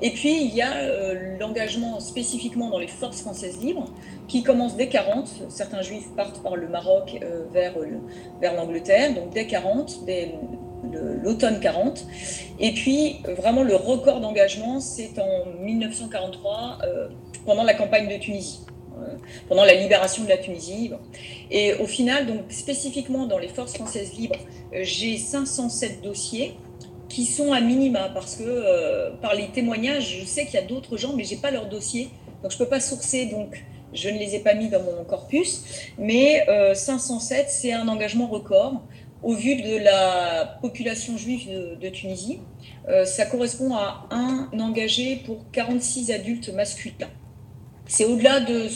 Et 0.00 0.10
puis, 0.10 0.44
il 0.44 0.54
y 0.54 0.62
a 0.62 1.14
l'engagement 1.40 1.98
spécifiquement 1.98 2.70
dans 2.70 2.78
les 2.78 2.86
forces 2.86 3.22
françaises 3.22 3.58
libres, 3.60 3.86
qui 4.28 4.44
commence 4.44 4.76
dès 4.76 4.88
40. 4.88 5.28
Certains 5.48 5.82
juifs 5.82 6.06
partent 6.14 6.40
par 6.40 6.54
le 6.54 6.68
Maroc 6.68 7.18
vers, 7.52 7.74
vers 8.40 8.54
l'Angleterre, 8.54 9.14
donc 9.14 9.30
dès 9.30 9.48
40, 9.48 10.04
dès 10.04 10.34
l'automne 11.22 11.60
40. 11.60 12.06
Et 12.60 12.72
puis, 12.72 13.16
vraiment, 13.36 13.62
le 13.62 13.76
record 13.76 14.20
d'engagement, 14.20 14.80
c'est 14.80 15.18
en 15.18 15.46
1943, 15.60 16.78
euh, 16.84 17.08
pendant 17.44 17.62
la 17.62 17.74
campagne 17.74 18.08
de 18.08 18.16
Tunisie 18.16 18.60
euh, 19.00 19.16
pendant 19.48 19.64
la 19.64 19.74
libération 19.74 20.24
de 20.24 20.28
la 20.28 20.38
Tunisie. 20.38 20.90
Et 21.50 21.74
au 21.74 21.86
final, 21.86 22.26
donc 22.26 22.50
spécifiquement 22.50 23.26
dans 23.26 23.38
les 23.38 23.48
forces 23.48 23.74
françaises 23.74 24.12
libres, 24.14 24.36
j'ai 24.72 25.16
507 25.16 26.02
dossiers 26.02 26.54
qui 27.08 27.24
sont 27.24 27.52
à 27.52 27.60
minima 27.60 28.10
parce 28.12 28.36
que 28.36 29.10
par 29.22 29.34
les 29.34 29.48
témoignages, 29.48 30.18
je 30.20 30.26
sais 30.26 30.44
qu'il 30.44 30.54
y 30.54 30.62
a 30.62 30.66
d'autres 30.66 30.96
gens, 30.96 31.14
mais 31.14 31.24
j'ai 31.24 31.36
pas 31.36 31.50
leur 31.50 31.66
dossier, 31.66 32.10
donc 32.42 32.52
je 32.52 32.58
peux 32.58 32.66
pas 32.66 32.80
sourcer. 32.80 33.26
Donc 33.26 33.64
je 33.92 34.08
ne 34.08 34.18
les 34.18 34.34
ai 34.34 34.40
pas 34.40 34.54
mis 34.54 34.68
dans 34.68 34.82
mon 34.82 35.04
corpus, 35.04 35.64
mais 35.98 36.44
507, 36.74 37.38
euh, 37.38 37.48
c'est 37.48 37.72
un 37.72 37.88
engagement 37.88 38.26
record 38.26 38.82
au 39.22 39.34
vu 39.34 39.56
de 39.56 39.78
la 39.78 40.58
population 40.60 41.16
juive 41.16 41.48
de, 41.80 41.88
Tunisie. 41.88 42.40
Euh, 42.88 43.04
ça 43.04 43.26
correspond 43.26 43.74
à 43.74 44.06
un 44.10 44.48
engagé 44.58 45.16
pour 45.26 45.50
46 45.52 46.10
adultes 46.10 46.48
masculins. 46.50 47.10
C'est 47.86 48.04
au-delà 48.04 48.40
de 48.40 48.68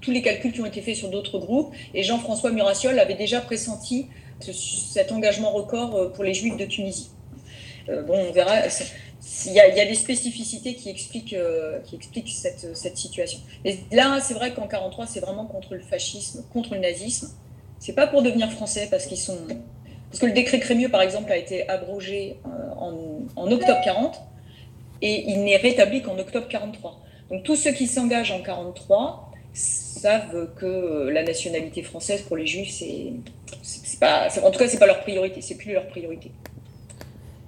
tous 0.00 0.10
les 0.10 0.22
calculs 0.22 0.52
qui 0.52 0.60
ont 0.60 0.66
été 0.66 0.80
faits 0.80 0.96
sur 0.96 1.10
d'autres 1.10 1.38
groupes, 1.38 1.74
et 1.92 2.02
Jean-François 2.02 2.50
Murassiol 2.50 2.98
avait 2.98 3.14
déjà 3.14 3.40
pressenti 3.40 4.06
cet 4.40 5.12
engagement 5.12 5.52
record 5.52 5.94
euh, 5.94 6.08
pour 6.08 6.24
les 6.24 6.34
juifs 6.34 6.56
de 6.56 6.64
Tunisie. 6.64 7.10
bon, 7.88 8.18
on 8.28 8.32
verra 8.32 8.68
il 9.46 9.52
y, 9.52 9.60
a, 9.60 9.86
des 9.86 9.94
spécificités 9.94 10.74
qui 10.74 10.88
expliquent, 10.88 11.34
euh, 11.34 11.80
qui 11.80 11.96
expliquent 11.96 12.28
cette, 12.28 12.76
cette, 12.76 12.96
situation. 12.96 13.40
Mais 13.64 13.78
là, 13.90 14.20
c'est 14.20 14.34
vrai 14.34 14.52
qu'en 14.52 14.66
43, 14.66 15.06
c'est 15.06 15.20
vraiment 15.20 15.46
contre 15.46 15.74
le 15.74 15.80
fascisme, 15.80 16.44
contre 16.52 16.74
le 16.74 16.80
nazisme. 16.80 17.30
C'est 17.78 17.94
pas 17.94 18.06
pour 18.06 18.22
devenir 18.22 18.50
français 18.52 18.88
parce 18.90 19.06
qu'ils 19.06 19.18
sont. 19.18 19.38
Parce 20.14 20.20
que 20.20 20.26
le 20.26 20.32
décret 20.32 20.60
Crémieux, 20.60 20.90
par 20.90 21.02
exemple, 21.02 21.32
a 21.32 21.36
été 21.36 21.68
abrogé 21.68 22.36
euh, 22.46 23.30
en, 23.34 23.50
octobre 23.50 23.80
40 23.82 24.14
et 25.02 25.28
il 25.28 25.42
n'est 25.42 25.56
rétabli 25.56 26.02
qu'en 26.02 26.16
octobre 26.16 26.46
43. 26.46 27.00
Donc 27.30 27.42
tous 27.42 27.56
ceux 27.56 27.72
qui 27.72 27.88
s'engagent 27.88 28.30
en 28.30 28.40
43 28.40 29.32
savent 29.52 30.54
que 30.54 31.08
la 31.08 31.24
nationalité 31.24 31.82
française 31.82 32.22
pour 32.22 32.36
les 32.36 32.46
juifs. 32.46 32.80
En 32.80 34.50
tout 34.52 34.58
cas, 34.60 34.68
c'est 34.68 34.78
pas 34.78 34.86
leur 34.86 35.00
priorité, 35.00 35.40
c'est 35.40 35.56
plus 35.56 35.72
leur 35.72 35.88
priorité. 35.88 36.30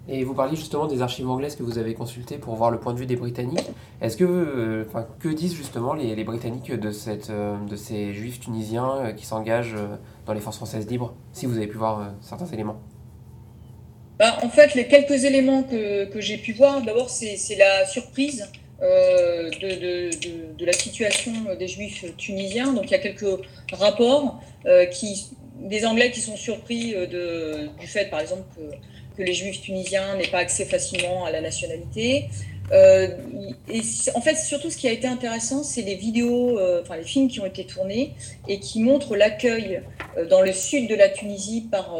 Et 0.08 0.22
vous 0.22 0.34
parliez 0.34 0.56
justement 0.56 0.86
des 0.86 1.02
archives 1.02 1.28
anglaises 1.28 1.56
que 1.56 1.64
vous 1.64 1.78
avez 1.78 1.94
consultées 1.94 2.38
pour 2.38 2.54
voir 2.54 2.70
le 2.70 2.78
point 2.78 2.94
de 2.94 2.98
vue 2.98 3.06
des 3.06 3.16
Britanniques. 3.16 3.68
Est-ce 4.00 4.16
que, 4.16 4.24
euh, 4.24 4.84
que 5.18 5.28
disent 5.28 5.54
justement 5.54 5.94
les, 5.94 6.14
les 6.14 6.24
Britanniques 6.24 6.72
de, 6.72 6.92
cette, 6.92 7.30
euh, 7.30 7.56
de 7.68 7.74
ces 7.74 8.14
juifs 8.14 8.38
tunisiens 8.38 8.90
euh, 8.96 9.12
qui 9.12 9.26
s'engagent 9.26 9.74
dans 10.24 10.32
les 10.32 10.40
forces 10.40 10.58
françaises 10.58 10.88
libres, 10.88 11.14
si 11.32 11.46
vous 11.46 11.56
avez 11.56 11.66
pu 11.66 11.76
voir 11.76 12.12
certains 12.20 12.46
éléments? 12.46 12.80
Bah, 14.18 14.36
En 14.42 14.48
fait, 14.48 14.74
les 14.74 14.86
quelques 14.86 15.24
éléments 15.24 15.64
que, 15.64 16.04
que 16.04 16.20
j'ai 16.20 16.38
pu 16.38 16.52
voir, 16.52 16.82
d'abord, 16.82 17.10
c'est 17.10 17.56
la 17.56 17.84
surprise 17.86 18.48
de, 18.80 19.50
de, 19.60 20.54
de, 20.56 20.64
la 20.64 20.72
situation 20.72 21.32
des 21.58 21.66
juifs 21.66 22.04
tunisiens. 22.16 22.72
Donc, 22.72 22.84
il 22.84 22.90
y 22.92 22.94
a 22.94 22.98
quelques 22.98 23.40
rapports 23.72 24.40
qui, 24.92 25.30
des 25.60 25.84
Anglais 25.86 26.10
qui 26.10 26.20
sont 26.20 26.36
surpris 26.36 26.94
du 27.08 27.86
fait, 27.86 28.10
par 28.10 28.20
exemple, 28.20 28.44
que 28.56 28.62
que 29.16 29.22
les 29.22 29.34
juifs 29.34 29.62
tunisiens 29.62 30.16
n'aient 30.16 30.28
pas 30.28 30.38
accès 30.38 30.64
facilement 30.64 31.24
à 31.24 31.30
la 31.30 31.40
nationalité. 31.40 32.28
Euh, 32.72 33.08
et 33.68 33.80
en 34.14 34.20
fait, 34.20 34.36
surtout, 34.36 34.70
ce 34.70 34.76
qui 34.76 34.88
a 34.88 34.92
été 34.92 35.06
intéressant, 35.06 35.62
c'est 35.62 35.82
les 35.82 35.94
vidéos, 35.94 36.58
euh, 36.58 36.82
enfin 36.82 36.96
les 36.96 37.04
films 37.04 37.28
qui 37.28 37.40
ont 37.40 37.46
été 37.46 37.64
tournés 37.64 38.12
et 38.48 38.58
qui 38.58 38.80
montrent 38.80 39.16
l'accueil 39.16 39.82
euh, 40.16 40.26
dans 40.26 40.40
le 40.40 40.52
sud 40.52 40.88
de 40.88 40.94
la 40.94 41.08
Tunisie 41.08 41.68
par, 41.70 41.96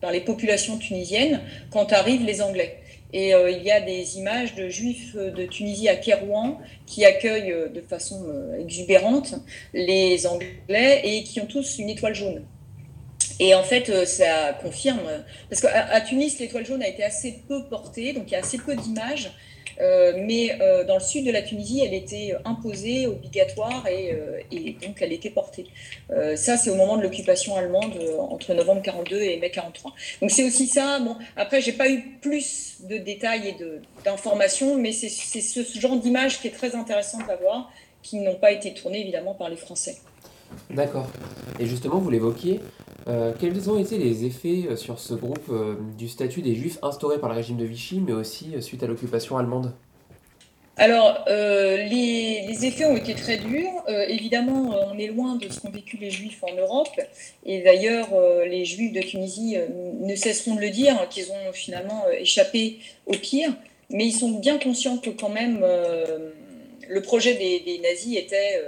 par 0.00 0.10
les 0.10 0.20
populations 0.20 0.78
tunisiennes 0.78 1.40
quand 1.70 1.92
arrivent 1.92 2.24
les 2.24 2.42
Anglais. 2.42 2.76
Et 3.12 3.30
il 3.30 3.64
y 3.64 3.72
a 3.72 3.80
des 3.80 4.18
images 4.18 4.54
de 4.54 4.68
juifs 4.68 5.16
de 5.16 5.44
Tunisie 5.44 5.88
à 5.88 5.96
Kérouan 5.96 6.60
qui 6.86 7.04
accueillent 7.04 7.68
de 7.74 7.80
façon 7.80 8.24
exubérante 8.56 9.34
les 9.74 10.28
Anglais 10.28 11.00
et 11.02 11.24
qui 11.24 11.40
ont 11.40 11.46
tous 11.46 11.78
une 11.80 11.88
étoile 11.88 12.14
jaune. 12.14 12.44
Et 13.38 13.54
en 13.54 13.62
fait, 13.62 13.88
euh, 13.88 14.04
ça 14.04 14.52
confirme, 14.60 15.24
parce 15.48 15.60
qu'à 15.60 16.00
Tunis, 16.00 16.38
l'étoile 16.38 16.66
jaune 16.66 16.82
a 16.82 16.88
été 16.88 17.04
assez 17.04 17.40
peu 17.48 17.64
portée, 17.64 18.12
donc 18.12 18.24
il 18.26 18.32
y 18.32 18.36
a 18.36 18.40
assez 18.40 18.58
peu 18.58 18.74
d'images. 18.74 19.30
Euh, 19.80 20.12
mais 20.18 20.60
euh, 20.60 20.84
dans 20.84 20.96
le 20.96 21.00
sud 21.00 21.24
de 21.24 21.30
la 21.30 21.40
Tunisie, 21.40 21.80
elle 21.82 21.94
était 21.94 22.34
imposée, 22.44 23.06
obligatoire, 23.06 23.86
et, 23.88 24.14
donc 24.82 25.00
elle 25.00 25.12
était 25.12 25.30
portée. 25.30 25.66
ça, 26.36 26.58
c'est 26.58 26.68
au 26.68 26.74
moment 26.74 26.98
de 26.98 27.02
l'occupation 27.02 27.56
allemande, 27.56 27.94
entre 28.18 28.52
novembre 28.52 28.82
42 28.82 29.22
et 29.22 29.38
mai 29.38 29.50
43. 29.50 29.94
Donc 30.20 30.30
c'est 30.30 30.44
aussi 30.44 30.66
ça. 30.66 31.00
Bon, 31.00 31.16
après, 31.36 31.62
j'ai 31.62 31.72
pas 31.72 31.88
eu 31.88 32.18
plus 32.20 32.82
de 32.82 32.98
détails 32.98 33.48
et 33.48 33.56
d'informations, 34.04 34.76
mais 34.76 34.92
c'est 34.92 35.08
ce, 35.08 35.78
genre 35.78 35.96
d'image 35.96 36.40
qui 36.40 36.48
est 36.48 36.52
très 36.52 36.74
intéressante 36.74 37.28
à 37.30 37.36
voir, 37.36 37.72
qui 38.02 38.18
n'ont 38.18 38.36
pas 38.36 38.52
été 38.52 38.74
tournées 38.74 39.00
évidemment 39.00 39.34
par 39.34 39.48
les 39.48 39.56
Français. 39.56 39.96
D'accord. 40.70 41.08
Et 41.58 41.66
justement, 41.66 41.98
vous 41.98 42.10
l'évoquiez, 42.10 42.60
euh, 43.08 43.32
quels 43.38 43.70
ont 43.70 43.78
été 43.78 43.98
les 43.98 44.24
effets 44.24 44.66
euh, 44.68 44.76
sur 44.76 44.98
ce 44.98 45.14
groupe 45.14 45.48
euh, 45.50 45.76
du 45.98 46.08
statut 46.08 46.42
des 46.42 46.54
Juifs 46.54 46.78
instauré 46.82 47.18
par 47.18 47.30
le 47.30 47.36
régime 47.36 47.56
de 47.56 47.64
Vichy, 47.64 48.00
mais 48.00 48.12
aussi 48.12 48.52
suite 48.60 48.82
à 48.82 48.86
l'occupation 48.86 49.38
allemande? 49.38 49.72
Alors, 50.76 51.26
les, 51.28 52.64
effets 52.64 52.86
ont 52.86 52.96
été 52.96 53.14
très 53.14 53.36
durs. 53.36 53.84
évidemment, 54.08 54.74
on 54.90 54.98
est 54.98 55.08
loin 55.08 55.36
de 55.36 55.46
ce 55.50 55.60
qu'ont 55.60 55.70
vécu 55.70 55.98
les 55.98 56.10
Juifs 56.10 56.42
en 56.42 56.54
Europe. 56.54 56.88
Et 57.44 57.60
d'ailleurs, 57.60 58.08
les 58.46 58.64
Juifs 58.64 58.94
de 58.94 59.00
Tunisie 59.00 59.58
ne 60.00 60.14
cesseront 60.14 60.54
de 60.54 60.60
le 60.62 60.70
dire, 60.70 60.94
hein, 60.98 61.06
qu'ils 61.10 61.30
ont 61.32 61.52
finalement 61.52 62.04
échappé 62.18 62.78
au 63.04 63.12
pire. 63.12 63.52
Mais 63.90 64.06
ils 64.06 64.12
sont 64.12 64.30
bien 64.30 64.56
conscients 64.58 64.96
que 64.96 65.10
quand 65.10 65.28
même, 65.28 65.62
le 66.88 67.02
projet 67.02 67.34
des, 67.34 67.60
des 67.60 67.78
nazis 67.80 68.16
était 68.16 68.62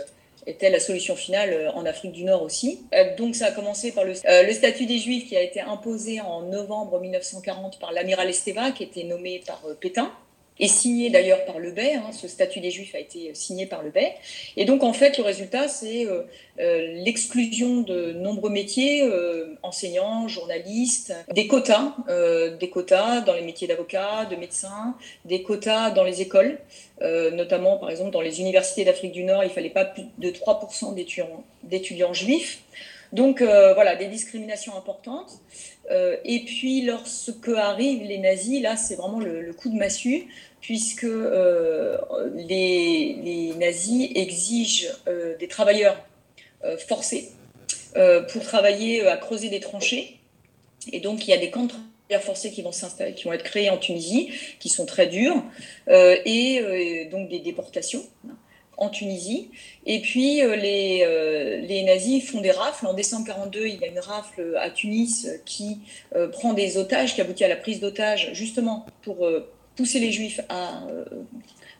était 0.46 0.70
la 0.70 0.80
solution 0.80 1.16
finale 1.16 1.50
euh, 1.52 1.72
en 1.72 1.86
Afrique 1.86 2.12
du 2.12 2.24
Nord 2.24 2.42
aussi. 2.42 2.80
Euh, 2.94 3.16
donc 3.16 3.34
ça 3.34 3.46
a 3.46 3.50
commencé 3.52 3.92
par 3.92 4.04
le, 4.04 4.12
euh, 4.28 4.42
le, 4.42 4.52
statut 4.52 4.86
des 4.86 4.98
Juifs 4.98 5.28
qui 5.28 5.36
a 5.36 5.42
été 5.42 5.60
imposé 5.60 6.20
en 6.20 6.42
novembre 6.42 7.00
1940 7.00 7.78
par 7.78 7.92
l'amiral 7.92 8.28
Esteva, 8.28 8.72
qui 8.72 8.82
était 8.84 9.04
nommé 9.04 9.42
par 9.46 9.62
Pétain 9.80 10.10
et 10.58 10.68
signé 10.68 11.10
d'ailleurs 11.10 11.44
par 11.44 11.58
le 11.58 11.70
Bay. 11.70 11.94
Hein, 11.94 12.12
ce 12.12 12.28
statut 12.28 12.60
des 12.60 12.70
Juifs 12.70 12.94
a 12.94 12.98
été 12.98 13.34
signé 13.34 13.66
par 13.66 13.82
le 13.82 13.90
Bay. 13.90 14.14
Et 14.56 14.64
donc 14.64 14.82
en 14.82 14.92
fait, 14.92 15.18
le 15.18 15.24
résultat, 15.24 15.68
c'est 15.68 16.06
euh, 16.06 16.22
euh, 16.60 17.02
l'exclusion 17.04 17.80
de 17.80 18.12
nombreux 18.12 18.50
métiers, 18.50 19.02
euh, 19.02 19.56
enseignants, 19.62 20.28
journalistes, 20.28 21.14
des 21.32 21.46
quotas, 21.46 21.94
des 22.58 22.70
quotas 22.70 23.20
dans 23.22 23.34
les 23.34 23.42
métiers 23.42 23.66
d'avocat, 23.66 24.26
de 24.26 24.36
médecin, 24.36 24.94
des 25.24 25.42
quotas 25.42 25.90
dans 25.90 26.04
les 26.04 26.20
écoles, 26.20 26.58
notamment 27.00 27.78
par 27.78 27.90
exemple 27.90 28.10
dans 28.10 28.20
les 28.20 28.40
universités 28.40 28.84
d'Afrique 28.84 29.12
du 29.12 29.24
Nord, 29.24 29.44
il 29.44 29.50
fallait 29.50 29.70
pas 29.70 29.84
plus 29.84 30.04
de 30.18 30.30
3% 30.30 30.94
d'étudiants 31.64 32.12
juifs. 32.12 32.62
Donc 33.12 33.42
voilà, 33.42 33.96
des 33.96 34.06
discriminations 34.06 34.76
importantes. 34.76 35.40
Et 36.24 36.40
puis 36.44 36.82
lorsque 36.82 37.48
arrivent 37.48 38.04
les 38.04 38.18
nazis, 38.18 38.62
là 38.62 38.76
c'est 38.76 38.94
vraiment 38.94 39.20
le, 39.20 39.52
coup 39.52 39.68
de 39.68 39.76
massue, 39.76 40.26
puisque 40.60 41.06
les, 42.34 43.16
les, 43.22 43.54
nazis 43.58 44.10
exigent 44.14 44.88
des 45.38 45.48
travailleurs 45.48 45.96
forcés 46.88 47.30
pour 47.94 48.42
travailler 48.42 49.06
à 49.06 49.16
creuser 49.16 49.48
des 49.48 49.60
tranchées. 49.60 50.18
Et 50.92 51.00
donc 51.00 51.26
il 51.26 51.30
y 51.30 51.34
a 51.34 51.38
des 51.38 51.50
camps 51.50 51.66
de 51.66 51.72
forcés 52.18 52.50
qui 52.50 52.62
vont 52.62 52.72
s'installer, 52.72 53.14
qui 53.14 53.24
vont 53.24 53.32
être 53.32 53.44
créés 53.44 53.70
en 53.70 53.78
Tunisie, 53.78 54.30
qui 54.58 54.68
sont 54.68 54.86
très 54.86 55.06
durs, 55.06 55.42
euh, 55.88 56.16
et 56.24 56.60
euh, 56.60 57.10
donc 57.10 57.28
des 57.28 57.38
déportations 57.38 58.02
en 58.76 58.88
Tunisie. 58.88 59.50
Et 59.86 60.00
puis 60.00 60.42
euh, 60.42 60.56
les, 60.56 61.66
les, 61.66 61.82
nazis 61.84 62.28
font 62.28 62.40
des 62.40 62.50
rafles. 62.50 62.86
En 62.86 62.94
décembre 62.94 63.26
42, 63.26 63.66
il 63.66 63.80
y 63.80 63.84
a 63.84 63.88
une 63.88 64.00
rafle 64.00 64.56
à 64.60 64.70
Tunis 64.70 65.28
qui 65.44 65.78
prend 66.32 66.52
des 66.52 66.78
otages, 66.78 67.14
qui 67.14 67.20
aboutit 67.20 67.44
à 67.44 67.48
la 67.48 67.56
prise 67.56 67.80
d'otages, 67.80 68.30
justement 68.32 68.86
pour 69.02 69.28
pousser 69.76 69.98
les 69.98 70.12
juifs 70.12 70.40
à 70.48 70.82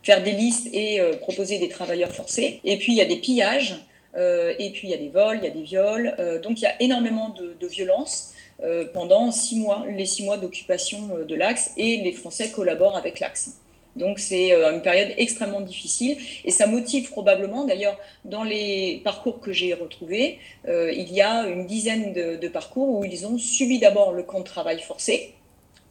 faire 0.02 0.22
des 0.22 0.32
listes 0.32 0.68
et 0.72 1.00
proposer 1.20 1.58
des 1.58 1.68
travailleurs 1.68 2.12
forcés. 2.12 2.60
Et 2.64 2.76
puis 2.76 2.92
il 2.92 2.96
y 2.96 3.00
a 3.00 3.06
des 3.06 3.16
pillages. 3.16 3.84
et 4.16 4.70
puis 4.72 4.88
il 4.88 4.90
y 4.90 4.94
a 4.94 4.98
des 4.98 5.08
vols, 5.08 5.38
il 5.38 5.44
y 5.44 5.48
a 5.48 5.50
des 5.50 5.62
viols, 5.62 6.40
donc 6.42 6.60
il 6.60 6.62
y 6.62 6.66
a 6.66 6.80
énormément 6.80 7.30
de, 7.30 7.54
de 7.58 7.66
violences. 7.66 8.32
Euh, 8.64 8.84
pendant 8.92 9.32
six 9.32 9.58
mois, 9.58 9.84
les 9.88 10.06
six 10.06 10.24
mois 10.24 10.36
d'occupation 10.36 11.16
euh, 11.16 11.24
de 11.24 11.34
l'Axe, 11.34 11.72
et 11.76 11.96
les 11.96 12.12
Français 12.12 12.50
collaborent 12.50 12.96
avec 12.96 13.18
l'Axe. 13.18 13.56
Donc 13.96 14.18
c'est 14.18 14.52
euh, 14.52 14.72
une 14.72 14.82
période 14.82 15.12
extrêmement 15.18 15.60
difficile 15.60 16.16
et 16.44 16.50
ça 16.50 16.66
motive 16.66 17.10
probablement, 17.10 17.64
d'ailleurs 17.64 17.98
dans 18.24 18.44
les 18.44 19.00
parcours 19.04 19.40
que 19.40 19.52
j'ai 19.52 19.74
retrouvés, 19.74 20.38
il 20.66 21.12
y 21.12 21.20
a 21.20 21.46
une 21.46 21.66
dizaine 21.66 22.12
de, 22.12 22.48
parcours 22.48 22.88
où 22.88 23.04
ils 23.04 23.26
ont 23.26 23.38
subi 23.38 23.78
d'abord 23.78 24.12
le 24.12 24.22
camp 24.22 24.40
de 24.40 24.44
travail 24.44 24.80
forcé 24.80 25.34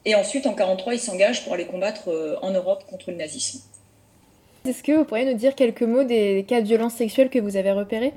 et 0.06 0.16
ensuite 0.16 0.46
en 0.46 0.52
1943 0.52 0.94
ils 0.94 1.00
s'engagent 1.00 1.44
pour 1.44 1.54
aller 1.54 1.66
combattre 1.66 2.10
en 2.42 2.52
Europe 2.52 2.86
contre 2.90 3.12
le 3.12 3.18
nazisme. 3.18 3.62
Est-ce 4.68 4.84
que 4.84 4.92
vous 4.92 5.06
pourriez 5.06 5.26
nous 5.26 5.38
dire 5.38 5.56
quelques 5.56 5.82
mots 5.82 6.04
des 6.04 6.46
cas 6.48 6.62
de 6.62 6.68
violence 6.68 6.94
sexuelle 6.94 7.30
que 7.30 7.40
vous 7.40 7.58
avez 7.58 7.72
repérés? 7.72 8.14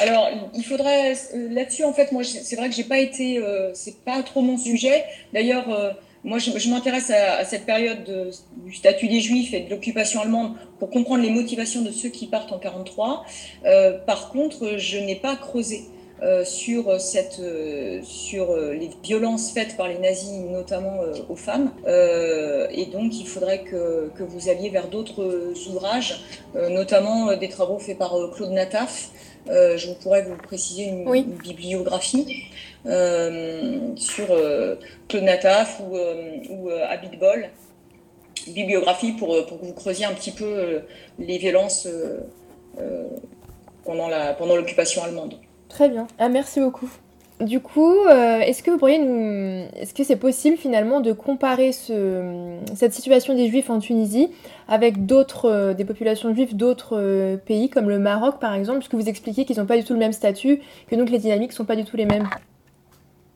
Alors, 0.00 0.28
il 0.54 0.64
faudrait 0.64 1.12
euh, 1.12 1.48
là-dessus, 1.50 1.84
en 1.84 1.92
fait, 1.92 2.12
moi, 2.12 2.22
c'est 2.24 2.56
vrai 2.56 2.68
que 2.68 2.74
j'ai 2.74 2.84
pas 2.84 2.98
été, 2.98 3.38
euh, 3.38 3.72
c'est 3.74 4.04
pas 4.04 4.22
trop 4.22 4.42
mon 4.42 4.56
sujet. 4.56 5.04
D'ailleurs, 5.32 5.68
euh, 5.70 5.90
moi, 6.28 6.38
je, 6.38 6.70
m'intéresse 6.70 7.10
à, 7.10 7.44
cette 7.44 7.66
période 7.66 8.32
du 8.64 8.74
statut 8.74 9.08
des 9.08 9.20
Juifs 9.20 9.54
et 9.54 9.60
de 9.60 9.70
l'occupation 9.70 10.20
allemande 10.20 10.52
pour 10.78 10.90
comprendre 10.90 11.22
les 11.22 11.30
motivations 11.30 11.82
de 11.82 11.90
ceux 11.90 12.10
qui 12.10 12.26
partent 12.26 12.52
en 12.52 12.58
43. 12.58 13.24
par 14.06 14.30
contre, 14.30 14.76
je 14.76 14.98
n'ai 14.98 15.16
pas 15.16 15.36
creusé. 15.36 15.84
sur, 16.44 17.00
cette, 17.00 17.40
sur 18.02 18.56
les 18.56 18.90
violences 19.02 19.52
faites 19.52 19.76
par 19.76 19.88
les 19.88 19.98
nazis, 19.98 20.40
notamment 20.50 21.00
aux 21.28 21.36
femmes. 21.36 21.72
et 21.86 22.86
donc, 22.86 23.18
il 23.18 23.26
faudrait 23.26 23.62
que, 23.62 24.10
que 24.16 24.22
vous 24.22 24.48
alliez 24.48 24.70
vers 24.70 24.88
d'autres 24.88 25.54
ouvrages, 25.68 26.20
notamment 26.54 27.36
des 27.36 27.48
travaux 27.48 27.78
faits 27.78 27.98
par 27.98 28.12
Claude 28.34 28.52
Nataf, 28.52 29.10
euh, 29.50 29.78
je 29.78 29.92
pourrais 29.92 30.22
vous 30.22 30.36
préciser 30.36 30.84
une, 30.84 31.04
bibliographie 31.42 32.26
euh, 32.26 32.77
sur 32.84 34.30
euh, 34.30 34.76
Claude 35.08 35.24
Nataf 35.24 35.80
ou, 35.80 35.96
ou 36.50 36.70
Abid 36.70 37.18
Bol, 37.18 37.48
bibliographie 38.48 39.12
pour, 39.12 39.28
que 39.28 39.64
vous 39.64 39.74
creusiez 39.74 40.06
un 40.06 40.14
petit 40.14 40.32
peu 40.32 40.80
les 41.18 41.38
violences 41.38 41.88
pendant 43.84 44.56
l'occupation 44.56 45.02
pendant 45.02 45.10
allemande. 45.10 45.34
Très 45.68 45.88
bien, 45.88 46.06
ah, 46.18 46.28
merci 46.28 46.60
beaucoup. 46.60 46.90
Du 47.40 47.60
coup, 47.60 47.94
euh, 47.94 48.40
est-ce 48.40 48.64
que 48.64 48.70
vous 48.72 48.78
pourriez 48.78 48.98
nous... 48.98 49.68
Est-ce 49.76 49.94
que 49.94 50.02
c'est 50.02 50.16
possible 50.16 50.56
finalement 50.56 51.00
de 51.00 51.12
comparer 51.12 51.70
ce... 51.70 52.56
cette 52.74 52.92
situation 52.92 53.34
des 53.34 53.46
Juifs 53.46 53.70
en 53.70 53.78
Tunisie 53.78 54.28
avec 54.66 55.06
d'autres, 55.06 55.44
euh, 55.44 55.72
des 55.72 55.84
populations 55.84 56.34
juives 56.34 56.56
d'autres 56.56 56.98
euh, 56.98 57.36
pays 57.36 57.70
comme 57.70 57.88
le 57.88 58.00
Maroc 58.00 58.40
par 58.40 58.54
exemple, 58.54 58.80
puisque 58.80 58.94
vous 58.94 59.08
expliquez 59.08 59.44
qu'ils 59.44 59.58
n'ont 59.58 59.66
pas 59.66 59.76
du 59.76 59.84
tout 59.84 59.92
le 59.92 60.00
même 60.00 60.12
statut, 60.12 60.60
que 60.88 60.96
donc 60.96 61.10
les 61.10 61.18
dynamiques 61.18 61.50
ne 61.50 61.54
sont 61.54 61.64
pas 61.64 61.76
du 61.76 61.84
tout 61.84 61.96
les 61.96 62.06
mêmes 62.06 62.28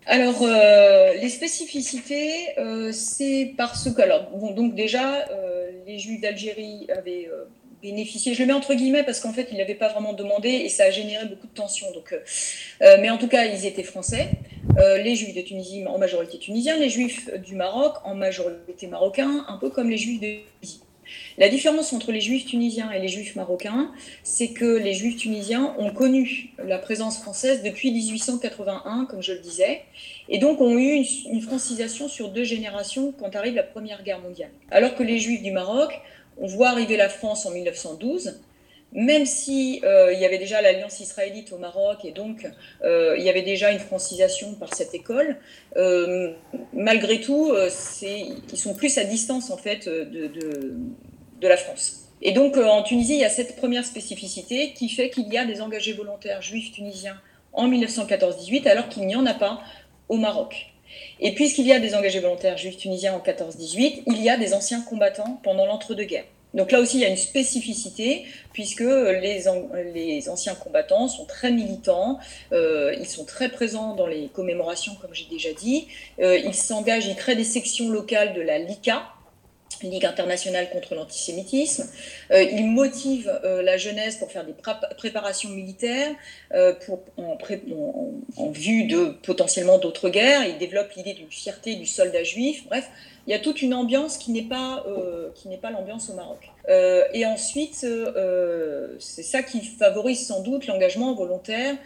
alors, 0.06 0.44
les 0.46 1.28
spécificités, 1.28 2.48
c'est 2.92 3.54
parce 3.56 3.90
que, 3.92 4.02
alors, 4.02 4.30
bon, 4.30 4.50
donc 4.50 4.74
déjà, 4.74 5.26
les 5.86 5.98
Juifs 5.98 6.20
d'Algérie 6.20 6.86
avaient 6.90 7.28
bénéficié. 7.82 8.32
Je 8.32 8.40
le 8.40 8.46
mets 8.46 8.52
entre 8.52 8.74
guillemets 8.74 9.02
parce 9.02 9.20
qu'en 9.20 9.32
fait, 9.32 9.48
ils 9.50 9.58
n'avaient 9.58 9.74
pas 9.74 9.88
vraiment 9.88 10.12
demandé 10.12 10.48
et 10.48 10.68
ça 10.68 10.84
a 10.84 10.90
généré 10.90 11.26
beaucoup 11.26 11.48
de 11.48 11.52
tensions. 11.52 11.90
Donc, 11.92 12.12
euh, 12.12 12.20
euh, 12.82 12.96
mais 13.00 13.10
en 13.10 13.18
tout 13.18 13.28
cas, 13.28 13.44
ils 13.44 13.66
étaient 13.66 13.82
français. 13.82 14.30
Euh, 14.78 14.98
les 14.98 15.16
juifs 15.16 15.34
de 15.34 15.42
Tunisie 15.42 15.84
en 15.86 15.98
majorité 15.98 16.38
tunisiens, 16.38 16.76
les 16.76 16.88
juifs 16.88 17.28
du 17.40 17.56
Maroc 17.56 17.96
en 18.04 18.14
majorité 18.14 18.86
marocains, 18.86 19.44
un 19.48 19.58
peu 19.58 19.68
comme 19.68 19.90
les 19.90 19.98
juifs 19.98 20.20
de 20.20 20.38
Tunisie. 20.60 20.81
La 21.38 21.48
différence 21.48 21.92
entre 21.92 22.12
les 22.12 22.20
juifs 22.20 22.46
tunisiens 22.46 22.90
et 22.90 23.00
les 23.00 23.08
juifs 23.08 23.36
marocains, 23.36 23.90
c'est 24.22 24.48
que 24.48 24.76
les 24.76 24.92
juifs 24.92 25.16
tunisiens 25.16 25.74
ont 25.78 25.90
connu 25.90 26.50
la 26.62 26.78
présence 26.78 27.18
française 27.18 27.62
depuis 27.62 27.90
1881, 27.90 29.06
comme 29.06 29.22
je 29.22 29.32
le 29.32 29.38
disais, 29.38 29.82
et 30.28 30.38
donc 30.38 30.60
ont 30.60 30.76
eu 30.76 31.04
une, 31.30 31.40
francisation 31.40 32.08
sur 32.08 32.28
deux 32.28 32.44
générations 32.44 33.12
quand 33.18 33.34
arrive 33.34 33.54
la 33.54 33.62
Première 33.62 34.02
Guerre 34.02 34.20
mondiale. 34.20 34.50
Alors 34.70 34.94
que 34.94 35.02
les 35.02 35.18
juifs 35.18 35.42
du 35.42 35.50
Maroc 35.50 36.00
on 36.38 36.46
voit 36.46 36.70
arriver 36.70 36.96
la 36.96 37.10
France 37.10 37.44
en 37.46 37.50
1912, 37.50 38.40
même 38.92 39.26
si 39.26 39.80
euh, 39.84 40.12
il 40.12 40.20
y 40.20 40.24
avait 40.24 40.38
déjà 40.38 40.60
l'alliance 40.60 41.00
israélite 41.00 41.52
au 41.52 41.58
Maroc 41.58 42.04
et 42.04 42.12
donc 42.12 42.46
euh, 42.84 43.14
il 43.18 43.24
y 43.24 43.28
avait 43.28 43.42
déjà 43.42 43.70
une 43.70 43.78
francisation 43.78 44.54
par 44.54 44.74
cette 44.74 44.94
école, 44.94 45.36
euh, 45.76 46.32
malgré 46.72 47.20
tout, 47.20 47.54
ils 47.54 48.58
sont 48.58 48.74
plus 48.74 48.98
à 48.98 49.04
distance 49.04 49.50
en 49.50 49.56
fait 49.56 49.88
de 49.88 50.30
la 51.48 51.56
France. 51.56 52.08
Et 52.22 52.32
donc 52.32 52.56
en 52.56 52.82
Tunisie, 52.82 53.14
il 53.14 53.20
y 53.20 53.24
a 53.24 53.30
cette 53.30 53.56
première 53.56 53.84
spécificité 53.84 54.72
qui 54.74 54.88
fait 54.88 55.10
qu'il 55.10 55.32
y 55.32 55.38
a 55.38 55.44
des 55.44 55.60
engagés 55.60 55.92
volontaires 55.92 56.40
juifs 56.40 56.72
tunisiens 56.72 57.16
en 57.52 57.68
1914-18 57.68 58.68
alors 58.68 58.88
qu'il 58.88 59.06
n'y 59.06 59.16
en 59.16 59.26
a 59.26 59.34
pas 59.34 59.60
au 60.08 60.16
Maroc. 60.16 60.72
Et 61.20 61.34
puisqu'il 61.34 61.66
y 61.66 61.72
a 61.72 61.80
des 61.80 61.94
engagés 61.94 62.20
volontaires 62.20 62.58
juifs 62.58 62.76
tunisiens 62.76 63.14
en 63.14 63.18
14-18, 63.18 64.02
il 64.06 64.22
y 64.22 64.28
a 64.28 64.36
des 64.36 64.54
anciens 64.54 64.82
combattants 64.82 65.40
pendant 65.42 65.66
l'entre-deux-guerres. 65.66 66.24
Donc 66.54 66.70
là 66.70 66.80
aussi, 66.80 66.98
il 66.98 67.00
y 67.00 67.04
a 67.06 67.08
une 67.08 67.16
spécificité, 67.16 68.26
puisque 68.52 68.80
les, 68.80 69.44
les 69.94 70.28
anciens 70.28 70.54
combattants 70.54 71.08
sont 71.08 71.24
très 71.24 71.50
militants, 71.50 72.18
euh, 72.52 72.94
ils 72.98 73.08
sont 73.08 73.24
très 73.24 73.48
présents 73.48 73.94
dans 73.94 74.06
les 74.06 74.28
commémorations, 74.28 74.94
comme 75.00 75.14
j'ai 75.14 75.24
déjà 75.30 75.52
dit, 75.52 75.88
euh, 76.20 76.36
ils 76.36 76.54
s'engagent, 76.54 77.06
ils 77.06 77.16
créent 77.16 77.36
des 77.36 77.44
sections 77.44 77.88
locales 77.88 78.34
de 78.34 78.42
la 78.42 78.58
LICA, 78.58 79.02
Ligue 79.90 80.06
internationale 80.06 80.70
contre 80.70 80.94
l'antisémitisme. 80.94 81.88
Euh, 82.30 82.42
il 82.42 82.66
motive 82.66 83.40
euh, 83.44 83.62
la 83.62 83.76
jeunesse 83.76 84.16
pour 84.16 84.30
faire 84.30 84.44
des 84.44 84.54
préparations 84.96 85.50
militaires 85.50 86.12
euh, 86.54 86.74
pour, 86.86 87.00
en, 87.16 88.50
vue 88.50 88.84
de 88.84 89.16
potentiellement 89.22 89.78
d'autres 89.78 90.08
guerres. 90.08 90.44
Il 90.46 90.58
développe 90.58 90.92
l'idée 90.92 91.14
d'une 91.14 91.30
fierté 91.30 91.74
du 91.76 91.86
soldat 91.86 92.24
juif. 92.24 92.64
Bref, 92.66 92.88
il 93.26 93.30
y 93.30 93.34
a 93.34 93.38
toute 93.38 93.62
une 93.62 93.74
ambiance 93.74 94.18
qui 94.18 94.32
n'est 94.32 94.42
pas, 94.42 94.84
qui 95.36 95.48
n'est 95.48 95.56
pas 95.56 95.70
l'ambiance 95.70 96.10
au 96.10 96.14
Maroc. 96.14 96.50
et 96.68 97.24
ensuite, 97.24 97.86
c'est 98.98 99.22
ça 99.22 99.44
qui 99.44 99.64
favorise 99.64 100.26
sans 100.26 100.40
doute 100.40 100.66
l'engagement 100.66 101.14
volontaire, 101.14 101.76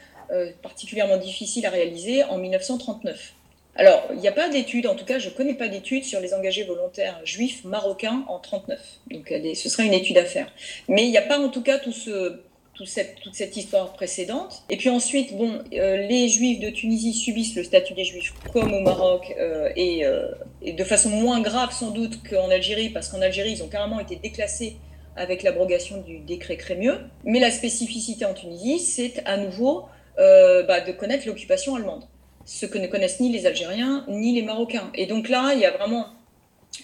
particulièrement 0.62 1.18
difficile 1.18 1.66
à 1.66 1.70
réaliser 1.70 2.24
en 2.24 2.38
1939. 2.38 3.34
Alors, 3.76 4.08
il 4.10 4.18
n'y 4.18 4.28
a 4.28 4.32
pas 4.32 4.48
d'études, 4.48 4.86
en 4.86 4.94
tout 4.94 5.04
cas, 5.04 5.18
je 5.18 5.28
ne 5.28 5.34
connais 5.34 5.54
pas 5.54 5.68
d'études 5.68 6.04
sur 6.04 6.20
les 6.20 6.32
engagés 6.32 6.64
volontaires 6.64 7.20
juifs 7.24 7.62
marocains 7.64 8.24
en 8.28 8.40
1939. 8.40 8.80
Donc, 9.10 9.34
ce 9.54 9.68
serait 9.68 9.86
une 9.86 9.94
étude 9.94 10.18
à 10.18 10.24
faire. 10.24 10.50
Mais 10.88 11.04
il 11.04 11.10
n'y 11.10 11.18
a 11.18 11.22
pas, 11.22 11.38
en 11.38 11.50
tout 11.50 11.62
cas, 11.62 11.78
tout 11.78 11.92
ce, 11.92 12.40
toute 12.76 13.34
cette 13.34 13.56
histoire 13.56 13.92
précédente. 13.92 14.62
Et 14.68 14.76
puis 14.76 14.90
ensuite, 14.90 15.36
bon, 15.36 15.58
euh, 15.72 15.96
les 15.96 16.28
Juifs 16.28 16.60
de 16.60 16.70
Tunisie 16.70 17.14
subissent 17.14 17.56
le 17.56 17.64
statut 17.64 17.94
des 17.94 18.04
Juifs 18.04 18.34
comme 18.52 18.72
au 18.74 18.80
Maroc 18.80 19.34
euh, 19.38 19.70
euh, 19.76 20.34
et, 20.62 20.72
de 20.72 20.84
façon 20.84 21.10
moins 21.10 21.40
grave 21.40 21.72
sans 21.72 21.90
doute 21.90 22.22
qu'en 22.28 22.50
Algérie, 22.50 22.90
parce 22.90 23.08
qu'en 23.08 23.22
Algérie, 23.22 23.52
ils 23.52 23.62
ont 23.62 23.68
carrément 23.68 24.00
été 24.00 24.16
déclassés 24.16 24.76
avec 25.16 25.42
l'abrogation 25.42 26.02
du 26.02 26.18
décret 26.18 26.56
Crémieux. 26.56 26.98
Mais 27.24 27.40
la 27.40 27.50
spécificité 27.50 28.26
en 28.26 28.34
Tunisie, 28.34 28.78
c'est 28.78 29.22
à 29.24 29.38
nouveau 29.38 29.84
bah, 30.18 30.80
de 30.80 30.92
connaître 30.92 31.26
l'occupation 31.26 31.76
allemande 31.76 32.04
ce 32.46 32.64
que 32.64 32.78
ne 32.78 32.86
connaissent 32.86 33.20
ni 33.20 33.30
les 33.30 33.44
Algériens 33.44 34.04
ni 34.08 34.32
les 34.32 34.42
Marocains. 34.42 34.90
Et 34.94 35.06
donc 35.06 35.28
là, 35.28 35.52
il 35.52 35.60
y 35.60 35.66
a 35.66 35.72
vraiment 35.72 36.06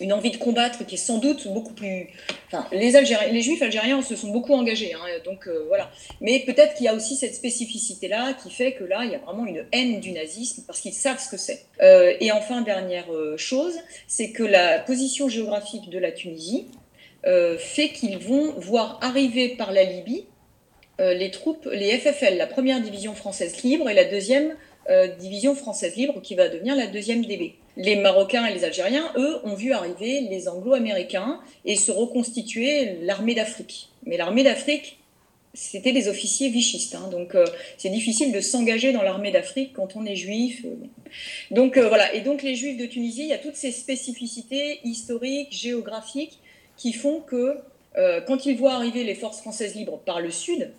une 0.01 0.13
envie 0.13 0.31
de 0.31 0.37
combattre 0.37 0.85
qui 0.87 0.95
est 0.95 0.99
sans 0.99 1.19
doute 1.19 1.49
beaucoup 1.49 1.73
plus. 1.73 2.09
Enfin, 2.47 2.67
les, 2.73 2.97
Algériens, 2.97 3.33
les 3.33 3.43
Juifs 3.43 3.63
algériens 3.63 4.03
se 4.03 4.17
sont 4.17 4.29
beaucoup 4.29 4.55
engagés, 4.55 4.95
hein, 4.95 5.05
donc 5.25 5.47
euh, 5.47 5.65
voilà. 5.69 5.91
Mais 6.21 6.41
peut-être 6.41 6.75
qu'il 6.75 6.87
y 6.87 6.89
a 6.89 6.95
aussi 6.95 7.17
cette 7.17 7.35
spécificité-là 7.35 8.35
qui 8.35 8.51
fait 8.51 8.73
que 8.73 8.85
là, 8.85 9.05
il 9.05 9.13
y 9.13 9.15
a 9.15 9.19
vraiment 9.19 9.47
une 9.47 9.65
haine 9.73 10.01
du 10.01 10.13
nazisme 10.13 10.65
parce 10.67 10.81
qu'ils 10.81 10.95
savent 10.95 11.21
ce 11.21 11.29
que 11.29 11.37
c'est. 11.37 11.67
Euh, 11.81 12.15
et 12.21 12.33
enfin, 12.33 12.63
dernière 12.63 13.13
euh, 13.13 13.37
chose, 13.37 13.75
c'est 14.07 14.31
que 14.33 14.43
la 14.43 14.79
position 14.79 15.29
géographique 15.29 15.91
de 15.91 15.99
la 15.99 16.13
Tunisie 16.13 16.67
fait 17.59 17.91
qu'ils 17.91 18.19
vont 18.19 18.53
voir 18.59 18.99
arriver 19.01 19.51
par 19.51 19.71
la 19.71 19.85
Libye 19.85 20.27
les 20.99 21.31
troupes, 21.31 21.69
les 21.71 21.97
FFL, 21.97 22.37
la 22.37 22.49
première 22.49 22.81
division 22.81 23.15
française 23.15 23.63
libre 23.63 23.89
et 23.89 23.95
la 23.95 24.05
deuxième 24.05 24.57
division 25.19 25.55
française 25.55 25.97
libre 25.97 26.21
qui 26.23 26.35
va 26.35 26.49
devenir 26.49 26.75
la 26.75 26.87
deuxième 26.87 27.25
DB. 27.25 27.55
Les 27.77 27.97
Marocains 27.97 28.45
et 28.47 28.53
les 28.53 28.65
Algériens, 28.65 29.11
eux, 29.17 29.39
ont 29.45 29.55
vu 29.55 29.73
arriver 29.73 30.21
les 30.29 30.49
Anglo-Américains 30.49 31.41
et 31.65 31.77
se 31.77 31.91
reconstituer 31.91 32.99
l'armée 33.03 33.35
d'Afrique. 33.35 33.89
Mais 34.05 34.17
l'armée 34.17 34.43
d'Afrique, 34.43 34.99
c'était 35.55 35.93
des 35.93 36.09
officiers 36.09 36.49
vichistes. 36.49 36.95
Hein. 36.95 37.09
donc 37.11 37.35
euh, 37.35 37.45
c'est 37.77 37.91
difficile 37.91 38.33
de 38.33 38.41
s'engager 38.41 38.93
dans 38.93 39.03
l'armée 39.03 39.31
d'Afrique 39.31 39.73
quand 39.75 39.97
on 39.97 40.05
est 40.07 40.17
juif. 40.17 40.65
Euh, 40.65 40.75
donc 41.51 41.77
euh, 41.77 41.89
voilà, 41.89 42.15
et 42.15 42.21
donc 42.21 42.43
les 42.43 42.55
juifs 42.55 42.79
de 42.79 42.87
Tunisie, 42.87 43.23
il 43.23 43.29
y 43.29 43.35
a 43.35 43.39
toutes 43.39 43.57
ces 43.57 43.73
spécificités 43.73 44.81
historiques, 44.85 45.53
géographiques, 45.53 46.39
qui 46.77 46.93
font 46.93 47.21
que 47.21 47.59
quand 48.27 48.47
ils 48.47 48.57
voient 48.57 48.73
arriver 48.73 49.05
les 49.05 49.15
forces 49.15 49.41
françaises 49.41 49.75
libres 49.75 49.99
par 49.99 50.19
le 50.23 50.31
sud, 50.31 50.71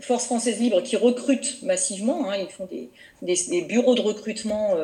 forces 0.00 0.26
françaises 0.26 0.60
libres 0.60 0.82
qui 0.82 0.96
recrutent 0.96 1.62
massivement, 1.62 2.30
hein, 2.30 2.36
ils 2.36 2.48
font 2.48 2.68
des, 2.70 3.62
bureaux 3.62 3.94
de 3.94 4.00
recrutement 4.00 4.76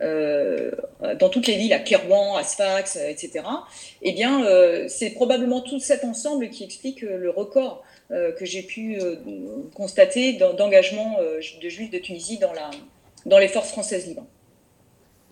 dans 0.00 1.28
toutes 1.30 1.46
les 1.46 1.56
villes, 1.56 1.72
à 1.72 1.78
Kérouan, 1.78 2.36
à 2.36 2.44
Sfax, 2.44 2.96
etc., 2.96 3.44
eh 4.02 4.12
bien 4.12 4.44
c'est 4.88 5.10
probablement 5.10 5.60
tout 5.60 5.80
cet 5.80 6.04
ensemble 6.04 6.50
qui 6.50 6.64
explique 6.64 7.00
le 7.00 7.30
record 7.30 7.82
euh, 8.10 8.32
que 8.32 8.46
j'ai 8.46 8.62
pu 8.62 8.98
euh, 8.98 9.16
constater 9.74 10.32
d'engagement 10.32 11.16
euh, 11.20 11.40
de 11.62 11.68
juifs 11.68 11.90
de 11.90 11.98
Tunisie 11.98 12.38
dans, 12.38 12.52
dans 13.26 13.38
les 13.38 13.48
forces 13.48 13.68
françaises 13.68 14.06
libres. 14.06 14.24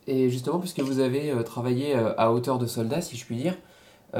Et 0.06 0.28
justement, 0.28 0.58
puisque 0.58 0.80
vous 0.80 1.00
avez 1.00 1.32
travaillé 1.42 1.94
à 1.94 2.30
hauteur 2.32 2.58
de 2.58 2.66
soldats, 2.66 3.00
si 3.00 3.16
je 3.16 3.24
puis 3.24 3.36
dire, 3.36 3.56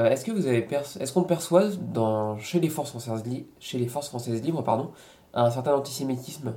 est-ce 0.05 0.25
que 0.25 0.31
vous 0.31 0.47
avez 0.47 0.67
est-ce 0.99 1.11
qu'on 1.11 1.23
perçoit 1.23 1.69
chez, 2.39 2.59
les 2.59 2.69
forces 2.69 2.91
françaises 2.91 3.23
chez 3.59 3.77
les 3.77 3.87
forces 3.87 4.09
françaises 4.09 4.41
libres 4.41 4.63
pardon, 4.63 4.91
un 5.33 5.51
certain 5.51 5.73
antisémitisme? 5.73 6.53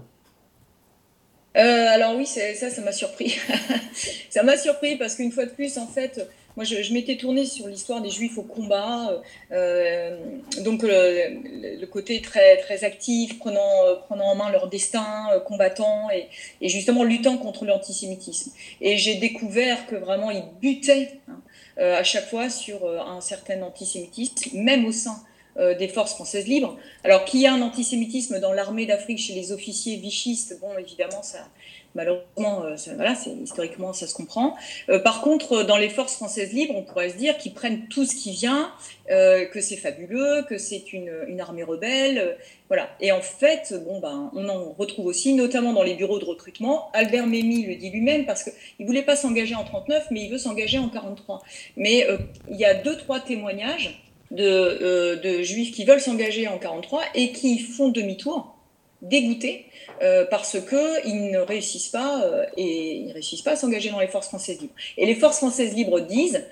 Alors 1.54 2.14
oui, 2.16 2.26
ça, 2.26 2.54
ça 2.54 2.80
m'a 2.82 2.92
surpris. 2.92 3.36
ça 4.30 4.42
m'a 4.42 4.56
surpris 4.56 4.96
parce 4.96 5.16
qu'une 5.16 5.32
fois 5.32 5.46
de 5.46 5.50
plus, 5.50 5.78
en 5.78 5.86
fait, 5.86 6.28
moi, 6.56 6.64
je, 6.64 6.92
m'étais 6.92 7.16
tournée 7.16 7.46
sur 7.46 7.68
l'histoire 7.68 8.02
des 8.02 8.10
Juifs 8.10 8.36
au 8.36 8.42
combat, 8.42 9.22
euh, 9.52 10.18
donc 10.62 10.82
le, 10.82 11.86
côté 11.86 12.20
très, 12.20 12.56
très 12.58 12.82
actif, 12.84 13.38
prenant, 13.38 13.86
euh, 13.86 13.94
prenant 13.94 14.26
en 14.26 14.34
main 14.34 14.50
leur 14.50 14.68
destin, 14.68 15.28
euh, 15.32 15.40
combattant 15.40 16.08
et, 16.10 16.28
justement 16.68 17.04
luttant 17.04 17.38
contre 17.38 17.64
l'antisémitisme. 17.64 18.52
Et 18.80 18.96
j'ai 18.96 19.14
découvert 19.14 19.86
que 19.86 19.94
vraiment 19.94 20.30
ils 20.30 20.44
butaient 20.60 21.20
hein, 21.28 21.40
à 21.76 22.02
chaque 22.02 22.28
fois 22.28 22.50
sur 22.50 22.86
un 22.86 23.20
certain 23.20 23.62
antisémitisme, 23.62 24.58
même 24.58 24.84
au 24.84 24.92
sein 24.92 25.22
des 25.56 25.88
forces 25.88 26.14
françaises 26.14 26.46
libres. 26.46 26.78
Alors 27.04 27.24
qu'il 27.24 27.40
y 27.40 27.46
a 27.46 27.52
un 27.52 27.62
antisémitisme 27.62 28.38
dans 28.40 28.52
l'armée 28.52 28.86
d'Afrique 28.86 29.18
chez 29.18 29.34
les 29.34 29.52
officiers 29.52 29.96
vichistes, 29.96 30.58
bon, 30.60 30.78
évidemment, 30.78 31.22
ça, 31.22 31.48
Malheureusement, 31.96 32.62
euh, 32.64 32.76
voilà, 32.94 33.16
historiquement, 33.42 33.92
ça 33.92 34.06
se 34.06 34.14
comprend. 34.14 34.54
Euh, 34.88 35.00
par 35.00 35.22
contre, 35.22 35.64
dans 35.64 35.76
les 35.76 35.88
forces 35.88 36.14
françaises 36.14 36.52
libres, 36.52 36.74
on 36.76 36.82
pourrait 36.82 37.10
se 37.10 37.16
dire 37.16 37.36
qu'ils 37.36 37.52
prennent 37.52 37.88
tout 37.88 38.04
ce 38.04 38.14
qui 38.14 38.30
vient, 38.30 38.72
euh, 39.10 39.44
que 39.46 39.60
c'est 39.60 39.76
fabuleux, 39.76 40.44
que 40.48 40.56
c'est 40.56 40.92
une, 40.92 41.10
une, 41.26 41.40
armée 41.40 41.64
rebelle, 41.64 42.36
voilà. 42.68 42.90
Et 43.00 43.10
en 43.10 43.20
fait, 43.20 43.74
bon, 43.84 43.98
ben, 43.98 44.30
on 44.34 44.48
en 44.48 44.72
retrouve 44.78 45.06
aussi, 45.06 45.34
notamment 45.34 45.72
dans 45.72 45.82
les 45.82 45.94
bureaux 45.94 46.20
de 46.20 46.24
recrutement. 46.24 46.90
Albert 46.92 47.26
Memmi 47.26 47.64
le 47.64 47.74
dit 47.74 47.90
lui-même 47.90 48.24
parce 48.24 48.44
qu'il 48.44 48.52
ne 48.78 48.86
voulait 48.86 49.02
pas 49.02 49.16
s'engager 49.16 49.56
en 49.56 49.64
39, 49.64 50.06
mais 50.12 50.22
il 50.22 50.30
veut 50.30 50.38
s'engager 50.38 50.78
en 50.78 50.88
43. 50.88 51.42
Mais 51.76 52.06
il 52.48 52.56
y 52.56 52.64
a 52.64 52.74
deux, 52.74 52.96
trois 52.96 53.18
témoignages 53.18 54.00
de, 54.30 55.16
de 55.20 55.42
juifs 55.42 55.72
qui 55.72 55.84
veulent 55.84 56.00
s'engager 56.00 56.46
en 56.46 56.58
43 56.58 57.02
et 57.16 57.32
qui 57.32 57.58
font 57.58 57.88
demi-tour 57.88 58.54
dégoûtés 59.02 59.66
euh, 60.02 60.24
parce 60.30 60.58
qu'ils 60.60 61.30
ne 61.30 61.38
réussissent 61.38 61.88
pas 61.88 62.22
euh, 62.22 62.44
et 62.56 62.96
ils 62.96 63.12
réussissent 63.12 63.42
pas 63.42 63.52
à 63.52 63.56
s'engager 63.56 63.90
dans 63.90 64.00
les 64.00 64.08
forces 64.08 64.28
françaises 64.28 64.60
libres. 64.60 64.74
Et 64.96 65.06
les 65.06 65.14
forces 65.14 65.38
françaises 65.38 65.74
libres 65.74 66.00
disent 66.00 66.44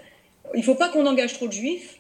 il 0.55 0.61
ne 0.61 0.65
faut 0.65 0.75
pas 0.75 0.89
qu'on 0.89 1.07
engage 1.07 1.35
trop 1.35 1.47
de 1.47 1.53
juifs 1.53 1.99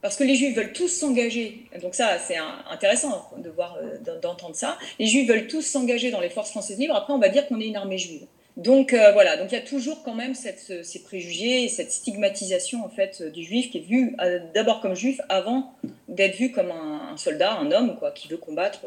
parce 0.00 0.16
que 0.16 0.22
les 0.22 0.36
juifs 0.36 0.56
veulent 0.56 0.72
tous 0.72 0.88
s'engager. 0.88 1.64
Donc 1.82 1.96
ça, 1.96 2.18
c'est 2.20 2.36
intéressant 2.70 3.30
de 3.38 3.50
voir, 3.50 3.78
euh, 3.82 4.20
d'entendre 4.20 4.54
ça. 4.54 4.78
Les 5.00 5.06
juifs 5.06 5.28
veulent 5.28 5.48
tous 5.48 5.62
s'engager 5.62 6.12
dans 6.12 6.20
les 6.20 6.30
forces 6.30 6.50
françaises 6.50 6.78
libres. 6.78 6.94
Après, 6.94 7.12
on 7.12 7.18
va 7.18 7.28
dire 7.28 7.48
qu'on 7.48 7.60
est 7.60 7.66
une 7.66 7.76
armée 7.76 7.98
juive. 7.98 8.26
Donc 8.56 8.92
voilà, 8.92 9.36
donc 9.36 9.52
il 9.52 9.54
y 9.54 9.58
a 9.58 9.64
toujours 9.64 10.02
quand 10.02 10.14
même 10.14 10.34
ces 10.34 11.02
préjugés, 11.04 11.68
cette 11.68 11.92
stigmatisation 11.92 12.84
en 12.84 12.88
fait 12.88 13.22
du 13.22 13.44
juif 13.44 13.70
qui 13.70 13.78
est 13.78 13.82
vu 13.82 14.16
d'abord 14.52 14.80
comme 14.80 14.96
juif 14.96 15.20
avant 15.28 15.74
d'être 16.08 16.34
vu 16.34 16.50
comme 16.50 16.72
un, 16.72 17.12
un, 17.12 17.16
soldat, 17.16 17.52
un 17.52 17.70
homme 17.70 17.94
quoi, 18.00 18.10
qui 18.10 18.26
veut 18.26 18.36
combattre 18.36 18.80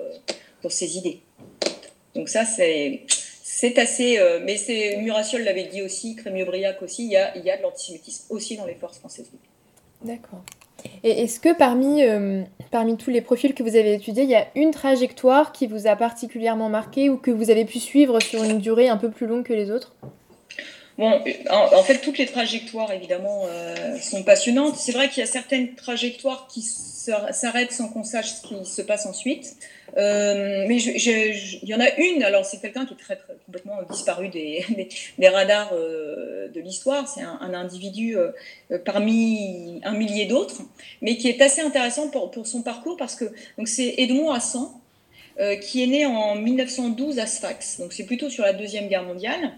ses 0.69 0.97
idées. 0.97 1.21
Donc 2.15 2.29
ça, 2.29 2.45
c'est 2.45 3.05
c'est 3.61 3.77
assez, 3.77 4.17
euh, 4.17 4.39
mais 4.43 4.57
c'est 4.57 4.97
l'avait 5.43 5.65
dit 5.65 5.81
aussi, 5.81 6.15
Crémieux-Briac 6.15 6.81
aussi, 6.81 7.05
il 7.05 7.11
y 7.11 7.17
a, 7.17 7.37
il 7.37 7.43
y 7.43 7.51
a 7.51 7.57
de 7.57 7.61
l'antisémitisme 7.61 8.25
aussi 8.29 8.57
dans 8.57 8.65
les 8.65 8.75
forces 8.75 8.97
françaises. 8.97 9.29
D'accord. 10.03 10.41
Et 11.03 11.23
est-ce 11.23 11.39
que 11.39 11.53
parmi, 11.55 12.03
euh, 12.03 12.43
parmi 12.71 12.97
tous 12.97 13.11
les 13.11 13.21
profils 13.21 13.53
que 13.53 13.61
vous 13.61 13.75
avez 13.75 13.93
étudiés, 13.93 14.23
il 14.23 14.29
y 14.29 14.35
a 14.35 14.47
une 14.55 14.71
trajectoire 14.71 15.51
qui 15.51 15.67
vous 15.67 15.85
a 15.85 15.95
particulièrement 15.95 16.69
marqué 16.69 17.09
ou 17.09 17.17
que 17.17 17.29
vous 17.29 17.51
avez 17.51 17.65
pu 17.65 17.79
suivre 17.79 18.19
sur 18.19 18.43
une 18.43 18.57
durée 18.59 18.89
un 18.89 18.97
peu 18.97 19.11
plus 19.11 19.27
longue 19.27 19.43
que 19.43 19.53
les 19.53 19.69
autres? 19.69 19.95
Bon, 20.97 21.21
en, 21.49 21.83
fait, 21.83 21.99
toutes 21.99 22.17
les 22.17 22.25
trajectoires, 22.25 22.91
évidemment, 22.91 23.45
euh, 23.45 23.97
sont 23.99 24.23
passionnantes. 24.23 24.75
C'est 24.75 24.91
vrai 24.91 25.09
qu'il 25.09 25.21
y 25.21 25.23
a 25.23 25.29
certaines 25.29 25.75
trajectoires 25.75 26.47
qui 26.51 26.61
s'arrêtent 26.61 27.71
sans 27.71 27.87
qu'on 27.87 28.03
sache 28.03 28.33
ce 28.33 28.47
qui 28.47 28.65
se 28.65 28.81
passe 28.81 29.05
ensuite. 29.05 29.55
Euh, 29.97 30.65
mais 30.67 30.77
il 30.81 31.67
y 31.67 31.75
en 31.75 31.79
a 31.79 31.89
une, 31.97 32.23
alors 32.23 32.45
c'est 32.45 32.61
quelqu'un 32.61 32.85
qui 32.85 32.93
est 32.93 32.97
très, 32.97 33.19
complètement 33.45 33.79
disparu 33.89 34.29
des, 34.29 34.65
des, 35.17 35.27
radars 35.29 35.71
euh, 35.73 36.47
de 36.49 36.59
l'histoire. 36.59 37.07
C'est 37.07 37.21
un, 37.21 37.53
individu 37.53 38.15
parmi 38.85 39.81
un 39.83 39.93
millier 39.93 40.25
d'autres, 40.25 40.61
mais 41.01 41.17
qui 41.17 41.29
est 41.29 41.41
assez 41.41 41.61
intéressant 41.61 42.09
pour, 42.09 42.31
pour 42.31 42.47
son 42.47 42.61
parcours 42.61 42.97
parce 42.97 43.15
que 43.15 43.25
c'est 43.65 43.95
Edmond 43.97 44.31
Hassan, 44.31 44.69
euh, 45.41 45.55
qui 45.55 45.81
est 45.81 45.87
né 45.87 46.05
en 46.05 46.35
1912 46.35 47.17
à 47.17 47.25
Sfax. 47.25 47.79
Donc 47.79 47.93
c'est 47.93 48.03
plutôt 48.03 48.29
sur 48.29 48.43
la 48.43 48.53
Deuxième 48.53 48.87
Guerre 48.87 49.01
mondiale. 49.01 49.53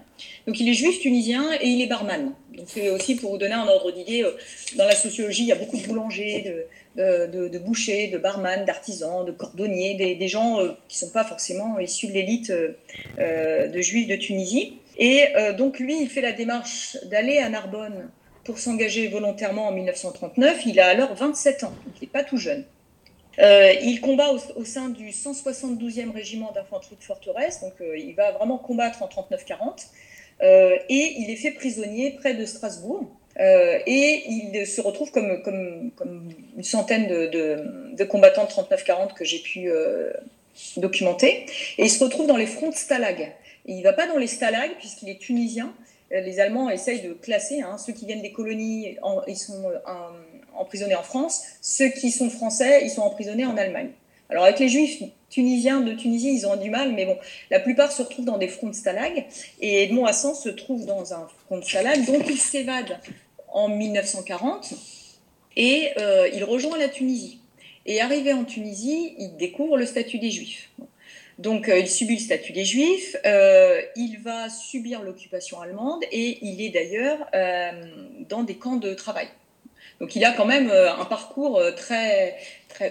Donc 0.46 0.58
il 0.58 0.66
est 0.66 0.72
juif 0.72 0.98
tunisien 0.98 1.44
et 1.60 1.68
il 1.68 1.82
est 1.82 1.86
barman. 1.86 2.32
Donc 2.56 2.66
c'est 2.68 2.88
aussi 2.88 3.16
pour 3.16 3.32
vous 3.32 3.36
donner 3.36 3.52
un 3.52 3.68
ordre 3.68 3.92
d'idée, 3.92 4.22
euh, 4.22 4.30
dans 4.76 4.86
la 4.86 4.94
sociologie, 4.94 5.42
il 5.42 5.48
y 5.48 5.52
a 5.52 5.56
beaucoup 5.56 5.76
de 5.76 5.86
boulangers, 5.86 6.66
de, 6.96 7.48
de, 7.48 7.58
bouchers, 7.58 8.06
de 8.06 8.16
barman, 8.16 8.64
d'artisans, 8.64 9.26
de 9.26 9.32
cordonniers, 9.32 9.94
des, 9.94 10.28
gens 10.28 10.58
euh, 10.58 10.70
qui 10.88 10.96
ne 10.96 11.06
sont 11.06 11.12
pas 11.12 11.24
forcément 11.24 11.78
issus 11.78 12.06
de 12.06 12.12
l'élite 12.12 12.50
de 13.18 13.80
juifs 13.82 14.08
de 14.08 14.16
Tunisie. 14.16 14.78
Et 14.96 15.24
donc 15.58 15.80
lui, 15.80 16.00
il 16.00 16.08
fait 16.08 16.22
la 16.22 16.32
démarche 16.32 16.96
d'aller 17.10 17.36
à 17.38 17.50
Narbonne 17.50 18.08
pour 18.44 18.58
s'engager 18.58 19.08
volontairement 19.08 19.68
en 19.68 19.72
1939. 19.72 20.62
Il 20.64 20.80
a 20.80 20.86
alors 20.86 21.14
27 21.14 21.64
ans, 21.64 21.74
il 21.96 22.04
n'est 22.04 22.10
pas 22.10 22.22
tout 22.22 22.38
jeune. 22.38 22.64
Euh, 23.38 23.72
il 23.82 24.00
combat 24.00 24.30
au, 24.30 24.64
sein 24.64 24.88
du 24.88 25.10
172e 25.10 26.12
régiment 26.12 26.52
d'infanterie 26.52 26.96
de 26.96 27.04
forteresse, 27.04 27.60
donc 27.60 27.74
euh, 27.80 27.98
il 27.98 28.14
va 28.14 28.32
vraiment 28.32 28.58
combattre 28.58 29.02
en 29.02 29.08
39-40, 29.08 29.86
euh, 30.42 30.76
et 30.88 31.14
il 31.18 31.30
est 31.30 31.36
fait 31.36 31.50
prisonnier 31.50 32.12
près 32.12 32.34
de 32.34 32.44
Strasbourg. 32.44 33.06
et 33.38 34.22
il 34.28 34.66
se 34.66 34.80
retrouve 34.80 35.10
comme, 35.10 35.90
une 36.56 36.62
centaine 36.62 37.08
de, 37.08 38.04
combattants 38.04 38.44
de 38.44 38.50
39-40 38.50 39.14
que 39.14 39.24
j'ai 39.24 39.40
pu 39.40 39.68
documenter. 40.76 41.46
Et 41.78 41.84
il 41.84 41.90
se 41.90 42.02
retrouve 42.02 42.28
dans 42.28 42.36
les 42.36 42.46
fronts 42.46 42.70
de 42.70 42.76
Stalag. 42.76 43.32
il 43.66 43.78
ne 43.78 43.82
va 43.82 43.92
pas 43.92 44.06
dans 44.06 44.18
les 44.18 44.28
Stalags 44.28 44.76
puisqu'il 44.78 45.08
est 45.08 45.18
tunisien. 45.18 45.74
Les 46.12 46.38
Allemands 46.38 46.70
essayent 46.70 47.02
de 47.02 47.12
classer 47.12 47.62
hein, 47.62 47.76
ceux 47.76 47.92
qui 47.92 48.06
viennent 48.06 48.22
des 48.22 48.30
colonies, 48.30 48.96
ils 49.26 49.36
sont 49.36 49.64
emprisonnés 50.56 50.94
en 50.94 51.02
France. 51.02 51.42
Ceux 51.60 51.88
qui 51.88 52.10
sont 52.10 52.30
français, 52.30 52.80
ils 52.84 52.90
sont 52.90 53.02
emprisonnés 53.02 53.46
en 53.46 53.56
Allemagne. 53.56 53.90
Alors 54.30 54.44
avec 54.44 54.58
les 54.58 54.68
juifs 54.68 55.02
tunisiens 55.28 55.80
de 55.80 55.92
Tunisie, 55.92 56.32
ils 56.32 56.46
ont 56.46 56.56
du 56.56 56.70
mal, 56.70 56.92
mais 56.92 57.06
bon, 57.06 57.18
la 57.50 57.60
plupart 57.60 57.92
se 57.92 58.02
retrouvent 58.02 58.24
dans 58.24 58.38
des 58.38 58.48
fronts 58.48 58.68
de 58.68 58.74
stalag. 58.74 59.26
Et 59.60 59.82
Edmond 59.82 60.06
Hassan 60.06 60.34
se 60.34 60.48
trouve 60.48 60.86
dans 60.86 61.12
un 61.12 61.28
front 61.44 61.58
de 61.58 61.64
stalag, 61.64 62.04
donc 62.06 62.24
il 62.28 62.38
s'évade 62.38 62.98
en 63.48 63.68
1940 63.68 64.74
et 65.56 65.90
euh, 65.98 66.28
il 66.32 66.44
rejoint 66.44 66.78
la 66.78 66.88
Tunisie. 66.88 67.40
Et 67.86 68.00
arrivé 68.00 68.32
en 68.32 68.44
Tunisie, 68.44 69.14
il 69.18 69.36
découvre 69.36 69.76
le 69.76 69.86
statut 69.86 70.18
des 70.18 70.30
juifs. 70.30 70.70
Donc 71.38 71.68
euh, 71.68 71.78
il 71.78 71.88
subit 71.88 72.14
le 72.14 72.20
statut 72.20 72.52
des 72.52 72.64
juifs, 72.64 73.16
euh, 73.26 73.80
il 73.96 74.18
va 74.20 74.48
subir 74.48 75.02
l'occupation 75.02 75.60
allemande 75.60 76.02
et 76.12 76.38
il 76.42 76.62
est 76.62 76.70
d'ailleurs 76.70 77.18
dans 78.28 78.44
des 78.44 78.54
camps 78.54 78.76
de 78.76 78.94
travail. 78.94 79.28
Donc 80.00 80.16
il 80.16 80.24
a 80.24 80.32
quand 80.32 80.46
même 80.46 80.70
euh, 80.70 80.92
un 80.92 81.04
parcours 81.04 81.58
euh, 81.58 81.72
très, 81.72 82.36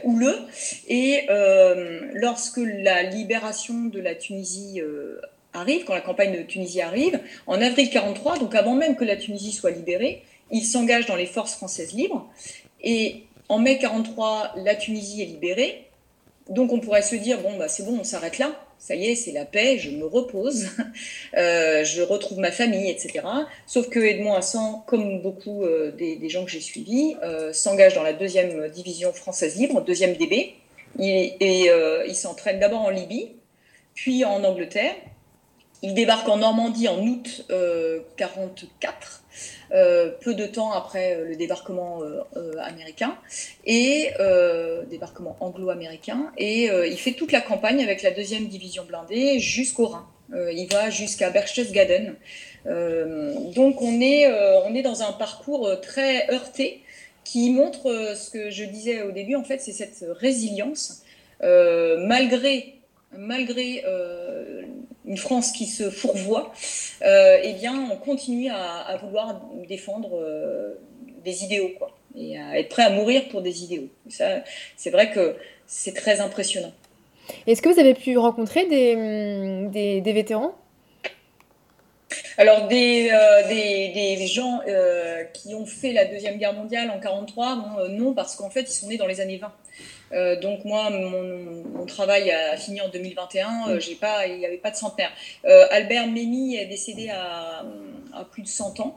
houleux. 0.04 0.40
Et 0.88 1.26
euh, 1.30 2.02
lorsque 2.14 2.62
la 2.64 3.04
libération 3.04 3.86
de 3.86 4.00
la 4.00 4.16
Tunisie 4.16 4.82
arrive, 5.54 5.84
quand 5.84 5.94
la 5.94 6.02
campagne 6.02 6.38
de 6.38 6.44
Tunisie 6.44 6.82
arrive, 6.82 7.20
en 7.48 7.62
avril 7.62 7.90
43, 7.90 8.40
donc 8.40 8.56
avant 8.56 8.76
même 8.76 8.96
que 8.96 9.04
la 9.04 9.18
Tunisie 9.18 9.52
soit 9.52 9.72
libérée, 9.72 10.24
il 10.52 10.64
s'engage 10.64 11.06
dans 11.06 11.18
les 11.18 11.26
forces 11.26 11.56
françaises 11.56 11.94
libres. 11.94 12.26
Et 12.82 13.24
en 13.50 13.60
mai 13.60 13.78
43, 13.78 14.54
la 14.56 14.76
Tunisie 14.76 15.22
est 15.22 15.26
libérée. 15.26 15.86
Donc 16.50 16.72
on 16.72 16.80
pourrait 16.80 17.02
se 17.02 17.16
dire, 17.16 17.42
bon, 17.42 17.58
bah, 17.58 17.68
c'est 17.68 17.84
bon, 17.84 17.98
on 18.00 18.04
s'arrête 18.06 18.38
là, 18.38 18.63
ça 18.84 18.96
y 18.96 19.06
est, 19.06 19.16
c'est 19.16 19.32
la 19.32 19.46
paix, 19.46 19.80
je 19.80 19.92
me 19.92 20.06
repose, 20.06 20.68
euh, 21.38 21.86
je 21.86 22.02
retrouve 22.02 22.40
ma 22.40 22.52
famille, 22.52 22.90
etc. 22.90 23.22
Sauf 23.66 23.88
que 23.88 23.98
Edmond 24.02 24.34
Hassan, 24.34 24.82
comme 24.88 25.22
beaucoup 25.22 25.64
euh, 25.64 25.92
des, 25.92 26.28
gens 26.28 26.44
que 26.44 26.52
j'ai 26.52 26.60
suivis, 26.60 27.16
euh, 27.24 27.54
s'engage 27.54 27.96
dans 27.96 28.04
la 28.04 28.12
deuxième 28.12 28.68
division 28.68 29.14
française 29.14 29.56
libre, 29.56 29.80
deuxième 29.80 30.18
DB, 30.18 30.56
il 31.00 32.14
s'entraîne 32.14 32.60
d'abord 32.60 32.82
en 32.82 32.90
Libye, 32.90 33.32
puis 33.94 34.26
en 34.26 34.44
Angleterre. 34.44 34.96
Il 35.82 35.94
débarque 35.94 36.28
en 36.28 36.36
Normandie 36.38 36.90
en 36.90 37.00
août 37.00 37.46
1944. 37.50 39.23
Euh, 39.74 40.12
peu 40.22 40.36
de 40.36 40.46
temps 40.46 40.72
après 40.72 41.16
euh, 41.16 41.30
le 41.30 41.36
débarquement 41.36 42.02
euh, 42.04 42.54
américain 42.60 43.18
et 43.66 44.12
débarquement 44.90 45.36
anglo-américain 45.40 46.32
et 46.38 46.66
il 46.66 46.98
fait 46.98 47.14
toute 47.14 47.32
la 47.32 47.42
campagne 47.42 47.82
avec 47.82 48.04
la 48.04 48.12
deuxième 48.12 48.48
division 48.48 48.84
blindée 48.86 49.40
jusqu'au 49.40 49.88
Rhin. 49.88 50.08
il 50.52 50.68
va 50.72 50.90
jusqu'à 50.90 51.30
Berchtesgaden. 51.30 52.16
donc 52.66 53.82
on 53.82 54.02
est, 54.02 54.28
on 54.66 54.76
est 54.76 54.82
dans 54.82 55.02
un 55.02 55.14
parcours 55.14 55.80
très 55.82 56.30
heurté 56.32 56.82
qui 57.24 57.50
montre 57.52 58.14
ce 58.16 58.30
que 58.30 58.50
je 58.50 58.66
disais 58.66 59.02
au 59.02 59.12
début, 59.12 59.36
en 59.36 59.44
fait, 59.44 59.60
c'est 59.60 59.72
cette 59.72 60.06
résilience, 60.20 61.04
malgré, 61.42 62.76
malgré 63.18 63.84
une 65.06 65.18
France 65.18 65.52
qui 65.52 65.66
se 65.66 65.90
fourvoie, 65.90 66.54
euh, 67.04 67.40
eh 67.44 67.54
bien, 67.54 67.90
on 67.92 67.98
continue 67.98 68.50
à, 68.50 68.98
vouloir 69.02 69.42
défendre 69.68 70.12
euh, 70.14 70.76
des 71.24 71.44
idéaux, 71.44 71.72
quoi, 71.78 71.96
et 72.16 72.40
à 72.40 72.60
être 72.60 72.70
prêt 72.70 72.84
à 72.84 72.90
mourir 72.90 73.28
pour 73.30 73.42
des 73.42 73.64
idéaux. 73.64 73.90
Ça, 74.10 74.44
c'est 74.78 74.92
vrai 74.92 75.12
que 75.12 75.36
c'est 75.68 75.94
très 75.94 76.22
impressionnant. 76.22 76.72
Est-ce 77.48 77.62
que 77.62 77.70
vous 77.70 77.80
avez 77.80 77.94
pu 77.94 78.18
rencontrer 78.18 78.66
des, 78.68 78.96
hum, 78.96 79.72
des, 79.72 80.14
vétérans? 80.14 80.56
Alors 82.38 82.68
des, 82.68 83.10
euh, 83.12 83.48
des, 83.48 84.18
des, 84.18 84.28
gens 84.28 84.62
qui 85.34 85.54
ont 85.56 85.66
fait 85.66 85.94
la 85.94 86.06
Deuxième 86.06 86.38
Guerre 86.38 86.54
mondiale 86.54 86.90
en 86.90 87.00
1943, 87.00 87.88
non, 87.90 88.14
parce 88.14 88.36
qu'en 88.36 88.50
fait, 88.50 88.62
ils 88.62 88.74
sont 88.74 88.88
nés 88.88 88.98
dans 88.98 89.08
les 89.08 89.22
années 89.22 89.38
20. 89.38 89.52
Euh, 90.14 90.40
donc 90.40 90.64
moi, 90.66 90.90
mon, 90.90 91.86
travail 91.86 92.32
a 92.32 92.56
fini 92.58 92.82
en 92.82 92.90
2021. 92.90 93.70
Euh, 93.70 93.80
j'ai 93.80 93.96
pas, 93.96 94.28
il 94.28 94.38
n'y 94.38 94.46
avait 94.46 94.58
pas 94.58 94.72
de 94.72 94.76
centenaire. 94.76 95.12
Euh, 95.46 95.66
Albert 95.72 96.08
Memmi 96.08 96.56
est 96.56 96.66
décédé 96.66 97.10
à, 97.10 97.66
plus 98.32 98.44
de 98.44 98.48
100 98.48 98.80
ans, 98.80 98.96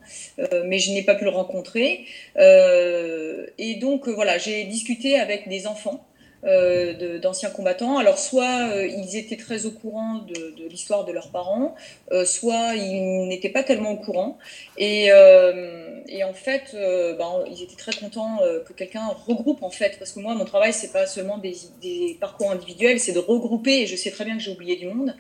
mais 0.67 0.79
je 0.79 0.93
n'ai 0.93 1.03
pas 1.03 1.15
pu 1.15 1.25
le 1.25 1.31
rencontrer. 1.31 2.05
et 2.39 3.75
donc 3.81 4.09
voilà, 4.09 4.37
j'ai 4.37 4.65
discuté 4.65 5.19
avec 5.19 5.49
des 5.49 5.67
enfants 5.67 6.06
euh, 6.45 7.19
d'anciens 7.19 7.49
combattants. 7.51 7.97
Alors 7.97 8.19
soit 8.19 8.69
euh, 8.69 8.87
ils 8.87 9.17
étaient 9.17 9.39
très 9.39 9.65
au 9.65 9.71
courant 9.71 10.19
de, 10.29 10.69
l'histoire 10.69 11.05
de 11.07 11.13
leurs 11.13 11.31
parents, 11.31 11.75
euh, 12.13 12.27
soit 12.27 12.75
ils 12.77 13.27
n'étaient 13.27 13.49
pas 13.49 13.63
tellement 13.63 13.93
au 13.93 13.97
courant. 13.97 14.39
Et, 14.77 15.07
et 15.07 16.25
en 16.25 16.35
fait, 16.35 16.77
ben, 17.19 17.45
ils 17.51 17.63
étaient 17.63 17.77
très 17.77 17.93
contents 17.93 18.39
que 18.67 18.73
quelqu'un 18.75 19.07
regroupe 19.27 19.63
en 19.63 19.71
fait, 19.71 19.99
parce 19.99 20.13
que 20.13 20.21
moi 20.21 20.35
mon 20.35 20.45
travail 20.45 20.73
c'est 20.73 20.93
pas 20.93 21.07
seulement 21.07 21.39
des, 21.39 21.57
des, 21.81 22.17
parcours 22.21 22.51
individuels, 22.51 23.01
c'est 23.01 23.13
de 23.13 23.19
regrouper. 23.19 23.83
Et 23.83 23.87
je 23.87 23.97
sais 23.97 24.11
très 24.11 24.25
bien 24.25 24.37
que 24.37 24.43
j'ai 24.43 24.53
oublié 24.53 24.77
du 24.77 24.87
monde, 24.89 25.15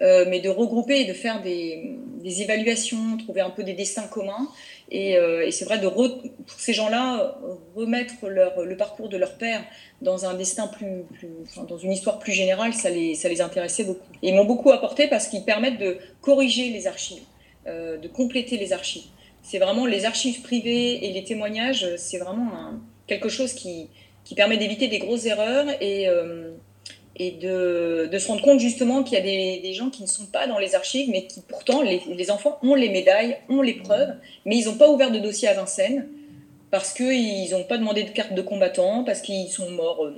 mais 0.00 0.40
de 0.40 0.48
regrouper 0.48 1.00
et 1.00 1.04
de 1.04 1.12
faire 1.12 1.40
des, 1.42 1.96
des 2.22 2.42
évaluations, 2.42 3.16
trouver 3.18 3.40
un 3.40 3.50
peu 3.50 3.62
des 3.62 3.74
destins 3.74 4.08
communs. 4.08 4.48
Et, 4.90 5.14
et 5.14 5.50
c'est 5.50 5.64
vrai 5.64 5.78
de 5.78 5.88
pour 5.88 6.60
ces 6.60 6.72
gens-là 6.72 7.38
remettre 7.74 8.28
leur, 8.28 8.62
le 8.62 8.76
parcours 8.76 9.08
de 9.08 9.16
leur 9.16 9.36
père 9.36 9.64
dans 10.02 10.26
un 10.26 10.34
destin 10.34 10.68
plus, 10.68 11.04
dans 11.68 11.78
une 11.78 11.92
histoire 11.92 12.18
plus 12.18 12.32
générale, 12.32 12.74
ça 12.74 12.90
les, 12.90 13.14
ça 13.14 13.28
les 13.28 13.40
intéressait 13.40 13.84
beaucoup. 13.84 14.06
Et 14.22 14.28
ils 14.28 14.34
m'ont 14.34 14.44
beaucoup 14.44 14.70
apporté 14.70 15.08
parce 15.08 15.26
qu'ils 15.28 15.44
permettent 15.44 15.78
de 15.78 15.98
corriger 16.20 16.70
les 16.70 16.86
archives, 16.86 17.22
euh, 17.66 17.96
de 17.96 18.08
compléter 18.08 18.58
les 18.58 18.72
archives. 18.72 19.06
C'est 19.42 19.58
vraiment 19.58 19.86
les 19.86 20.04
archives 20.04 20.42
privées 20.42 21.06
et 21.06 21.12
les 21.12 21.24
témoignages, 21.24 21.96
c'est 21.96 22.18
vraiment 22.18 22.48
quelque 23.06 23.28
chose 23.28 23.52
qui, 23.52 23.88
qui 24.24 24.34
permet 24.34 24.56
d'éviter 24.56 24.88
des 24.88 24.98
grosses 24.98 25.26
erreurs 25.26 25.66
et, 25.80 26.08
euh, 26.08 26.55
et 27.18 27.30
de, 27.32 28.08
se 28.18 28.28
rendre 28.28 28.42
compte 28.42 28.60
justement 28.60 29.02
qu'il 29.02 29.18
y 29.18 29.20
a 29.20 29.60
des, 29.60 29.72
gens 29.72 29.90
qui 29.90 30.02
ne 30.02 30.06
sont 30.06 30.26
pas 30.26 30.46
dans 30.46 30.58
les 30.58 30.74
archives, 30.74 31.08
mais 31.10 31.26
qui 31.26 31.40
pourtant, 31.40 31.82
les, 31.82 32.02
les 32.08 32.30
enfants 32.30 32.58
ont 32.62 32.74
les 32.74 32.90
médailles, 32.90 33.38
ont 33.48 33.62
les 33.62 33.74
preuves, 33.74 34.14
mais 34.44 34.58
ils 34.58 34.66
n'ont 34.66 34.76
pas 34.76 34.90
ouvert 34.90 35.10
de 35.10 35.18
dossier 35.18 35.48
à 35.48 35.54
Vincennes 35.54 36.06
parce 36.70 36.92
qu'ils 36.92 37.50
n'ont 37.52 37.64
pas 37.64 37.78
demandé 37.78 38.02
de 38.02 38.10
carte 38.10 38.34
de 38.34 38.42
combattant, 38.42 39.04
parce 39.04 39.20
qu'ils 39.20 39.48
sont 39.48 39.70
morts 39.70 40.04
euh, 40.04 40.14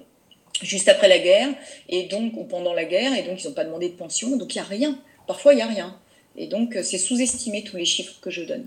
juste 0.62 0.88
après 0.88 1.08
la 1.08 1.18
guerre, 1.18 1.48
et 1.88 2.04
donc, 2.04 2.32
ou 2.36 2.44
pendant 2.44 2.74
la 2.74 2.84
guerre, 2.84 3.16
et 3.16 3.22
donc 3.22 3.42
ils 3.42 3.48
n'ont 3.48 3.54
pas 3.54 3.64
demandé 3.64 3.88
de 3.88 3.94
pension, 3.94 4.36
donc 4.36 4.54
il 4.54 4.58
n'y 4.58 4.64
a 4.64 4.68
rien. 4.68 4.98
Parfois, 5.26 5.52
il 5.52 5.56
n'y 5.56 5.62
a 5.62 5.66
rien. 5.66 5.94
Et 6.36 6.46
donc, 6.46 6.74
euh, 6.74 6.82
c'est 6.82 6.98
sous-estimer 6.98 7.64
tous 7.64 7.76
les 7.76 7.84
chiffres 7.84 8.14
que 8.20 8.30
je 8.30 8.42
donne. 8.42 8.66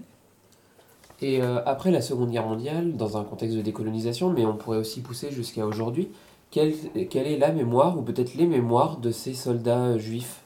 Et 1.21 1.41
euh, 1.41 1.59
après 1.65 1.91
la 1.91 2.01
Seconde 2.01 2.31
Guerre 2.31 2.47
mondiale, 2.47 2.95
dans 2.95 3.17
un 3.17 3.23
contexte 3.23 3.55
de 3.55 3.61
décolonisation, 3.61 4.29
mais 4.29 4.45
on 4.45 4.55
pourrait 4.55 4.77
aussi 4.77 5.01
pousser 5.01 5.31
jusqu'à 5.31 5.65
aujourd'hui, 5.65 6.09
quelle, 6.51 6.73
quelle, 7.09 7.27
est 7.27 7.37
la 7.37 7.51
mémoire, 7.51 7.97
ou 7.97 8.01
peut-être 8.01 8.35
les 8.35 8.45
mémoires 8.45 8.97
de 8.97 9.11
ces 9.11 9.33
soldats 9.33 9.97
juifs 9.97 10.41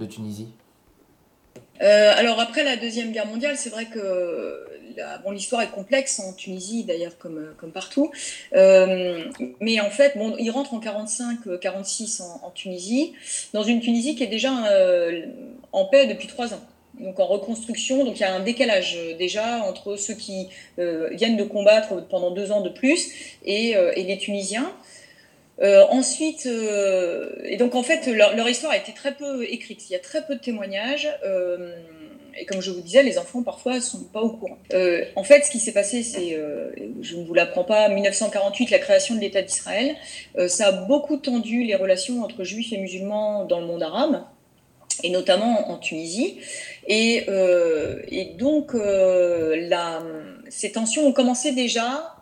de 0.00 0.06
Tunisie? 0.06 0.48
Alors 1.80 2.38
après 2.38 2.62
la 2.62 2.76
Deuxième 2.76 3.10
Guerre 3.10 3.26
mondiale, 3.26 3.56
c'est 3.56 3.70
vrai 3.70 3.86
que 3.86 4.72
bon, 5.24 5.30
l'histoire 5.30 5.62
est 5.62 5.70
complexe 5.70 6.20
en 6.20 6.32
Tunisie 6.32 6.84
d'ailleurs 6.84 7.18
comme, 7.18 7.38
euh, 7.38 7.54
comme 7.56 7.72
partout. 7.72 8.10
Euh, 8.54 9.24
mais 9.60 9.80
en 9.80 9.90
fait, 9.90 10.16
bon, 10.16 10.36
il 10.38 10.50
rentre 10.50 10.74
en 10.74 10.80
45-46 10.80 12.22
euh, 12.22 12.24
en, 12.42 12.50
Tunisie, 12.50 13.12
dans 13.52 13.62
une 13.62 13.80
Tunisie 13.80 14.14
qui 14.14 14.24
est 14.24 14.28
déjà 14.28 14.52
en 15.72 15.84
paix 15.86 16.06
depuis 16.06 16.28
trois 16.28 16.54
ans. 16.54 16.60
Donc 17.00 17.18
en 17.18 17.26
reconstruction, 17.26 18.04
donc 18.04 18.18
il 18.18 18.20
y 18.20 18.24
a 18.24 18.34
un 18.34 18.40
décalage 18.40 18.98
déjà 19.18 19.62
entre 19.64 19.96
ceux 19.96 20.12
qui 20.12 20.48
viennent 20.76 21.38
de 21.38 21.44
combattre 21.44 22.06
pendant 22.08 22.30
deux 22.30 22.52
ans 22.52 22.60
de 22.60 22.68
plus 22.68 23.10
et, 23.44 23.70
et 23.70 24.02
les 24.02 24.18
Tunisiens. 24.18 24.70
Ensuite, 25.60 26.46
et 26.46 27.56
donc 27.56 27.74
en 27.74 27.82
fait, 27.82 28.06
leur, 28.06 28.48
histoire 28.48 28.72
a 28.72 28.76
été 28.76 28.92
très 28.92 29.14
peu 29.14 29.44
écrite. 29.44 29.88
Il 29.88 29.92
y 29.92 29.96
a 29.96 30.00
très 30.00 30.24
peu 30.26 30.34
de 30.34 30.40
témoignages 30.40 31.08
et 32.38 32.46
comme 32.46 32.60
je 32.60 32.70
vous 32.70 32.80
disais, 32.80 33.02
les 33.02 33.18
enfants 33.18 33.42
parfois 33.42 33.80
sont 33.80 34.04
pas 34.04 34.20
au 34.20 34.30
courant. 34.30 34.58
Euh, 34.72 35.04
en 35.16 35.24
fait, 35.24 35.44
ce 35.44 35.50
qui 35.50 35.58
s'est 35.58 35.72
passé, 35.72 36.02
c'est, 36.02 36.34
euh, 36.34 36.70
je 37.00 37.16
ne 37.16 37.24
vous 37.24 37.34
l'apprends 37.34 37.64
pas, 37.64 37.88
1948, 37.88 38.70
la 38.70 38.78
création 38.78 39.14
de 39.14 39.20
l'État 39.20 39.42
d'Israël, 39.42 39.96
euh, 40.38 40.48
ça 40.48 40.68
a 40.68 40.72
beaucoup 40.72 41.16
tendu 41.16 41.62
les 41.64 41.74
relations 41.74 42.22
entre 42.22 42.44
juifs 42.44 42.72
et 42.72 42.78
musulmans 42.78 43.44
dans 43.44 43.60
le 43.60 43.66
monde 43.66 43.82
arabe 43.82 44.24
et 45.02 45.10
notamment 45.10 45.70
en 45.70 45.78
Tunisie. 45.78 46.38
Et, 46.86 47.26
donc, 48.38 48.72
ces 50.48 50.72
tensions 50.72 51.06
ont 51.06 51.12
commencé 51.12 51.52
déjà 51.52 52.14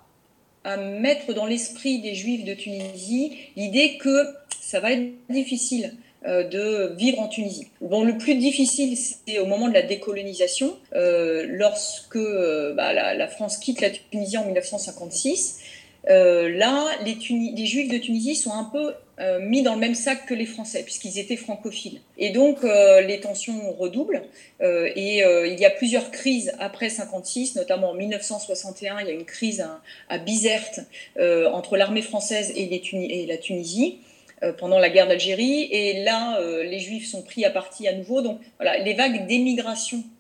à 0.65 0.77
mettre 0.77 1.33
dans 1.33 1.47
l'esprit 1.47 2.01
des 2.01 2.15
juifs 2.15 2.45
de 2.45 2.55
Tunisie 2.55 3.37
l'idée 3.57 3.99
que 3.99 4.27
ça 4.61 4.81
va 4.81 4.93
être 4.93 5.11
difficile 5.29 5.95
euh, 6.27 6.45
de 6.45 6.95
vivre 6.97 7.19
en 7.19 7.29
Tunisie. 7.29 7.69
Bon, 7.81 8.05
le 8.05 8.19
plus 8.19 8.35
difficile, 8.35 8.95
c'est 8.97 9.39
au 9.39 9.47
moment 9.47 9.69
de 9.69 9.73
la 9.73 9.81
décolonisation, 9.81 10.77
euh, 10.95 11.47
lorsque 11.49 12.17
euh, 12.17 12.75
bah, 12.75 12.93
la, 12.93 13.27
France 13.27 13.57
quitte 13.57 13.81
la 13.81 13.89
Tunisie 13.89 14.37
en 14.37 14.45
1956. 14.45 15.61
là, 16.07 16.89
les, 17.07 17.17
les, 17.57 17.67
Juifs 17.67 17.91
de 17.91 17.97
Tunisie 17.97 18.37
sont 18.37 18.53
un 18.53 18.65
peu 18.65 18.93
mis 19.41 19.63
dans 19.63 19.75
le 19.75 19.81
même 19.81 19.95
sac 19.95 20.25
que 20.27 20.35
les 20.35 20.47
Français, 20.47 20.83
puisqu'ils 20.83 21.19
étaient 21.19 21.37
francophiles. 21.37 22.01
Et 22.17 22.31
donc, 22.31 22.63
les 22.63 23.21
tensions 23.21 23.73
redoublent. 23.73 24.23
et 24.63 25.19
il 25.19 25.61
y 25.61 25.65
a 25.65 25.71
plusieurs 25.71 26.11
crises 26.11 26.53
après 26.59 26.89
56, 26.89 27.57
notamment 27.57 27.91
en 27.91 27.95
1961, 27.95 29.01
il 29.01 29.07
y 29.07 29.11
a 29.11 29.13
une 29.13 29.27
crise 29.27 29.67
à, 30.09 30.19
Bizerte 30.19 30.81
entre 31.19 31.77
l'armée 31.77 32.03
française 32.03 32.53
et, 32.57 32.83
et 32.95 33.27
la 33.27 33.37
Tunisie. 33.37 33.99
Euh, 34.43 34.55
pendant 34.55 34.79
la 34.79 34.89
guerre 34.89 35.07
d'Algérie. 35.07 35.69
Et 35.71 36.03
là, 36.03 36.41
euh, 36.41 36.63
les 36.63 36.79
Juifs 36.79 37.07
sont 37.07 37.21
pris 37.21 37.45
à 37.45 37.51
partie 37.51 37.87
à 37.87 37.93
nouveau. 37.93 38.23
Donc 38.23 38.41
voilà, 38.59 38.79
les 38.79 38.95
vagues 38.95 39.27
d'émigration 39.27 39.99
euh, 39.99 40.20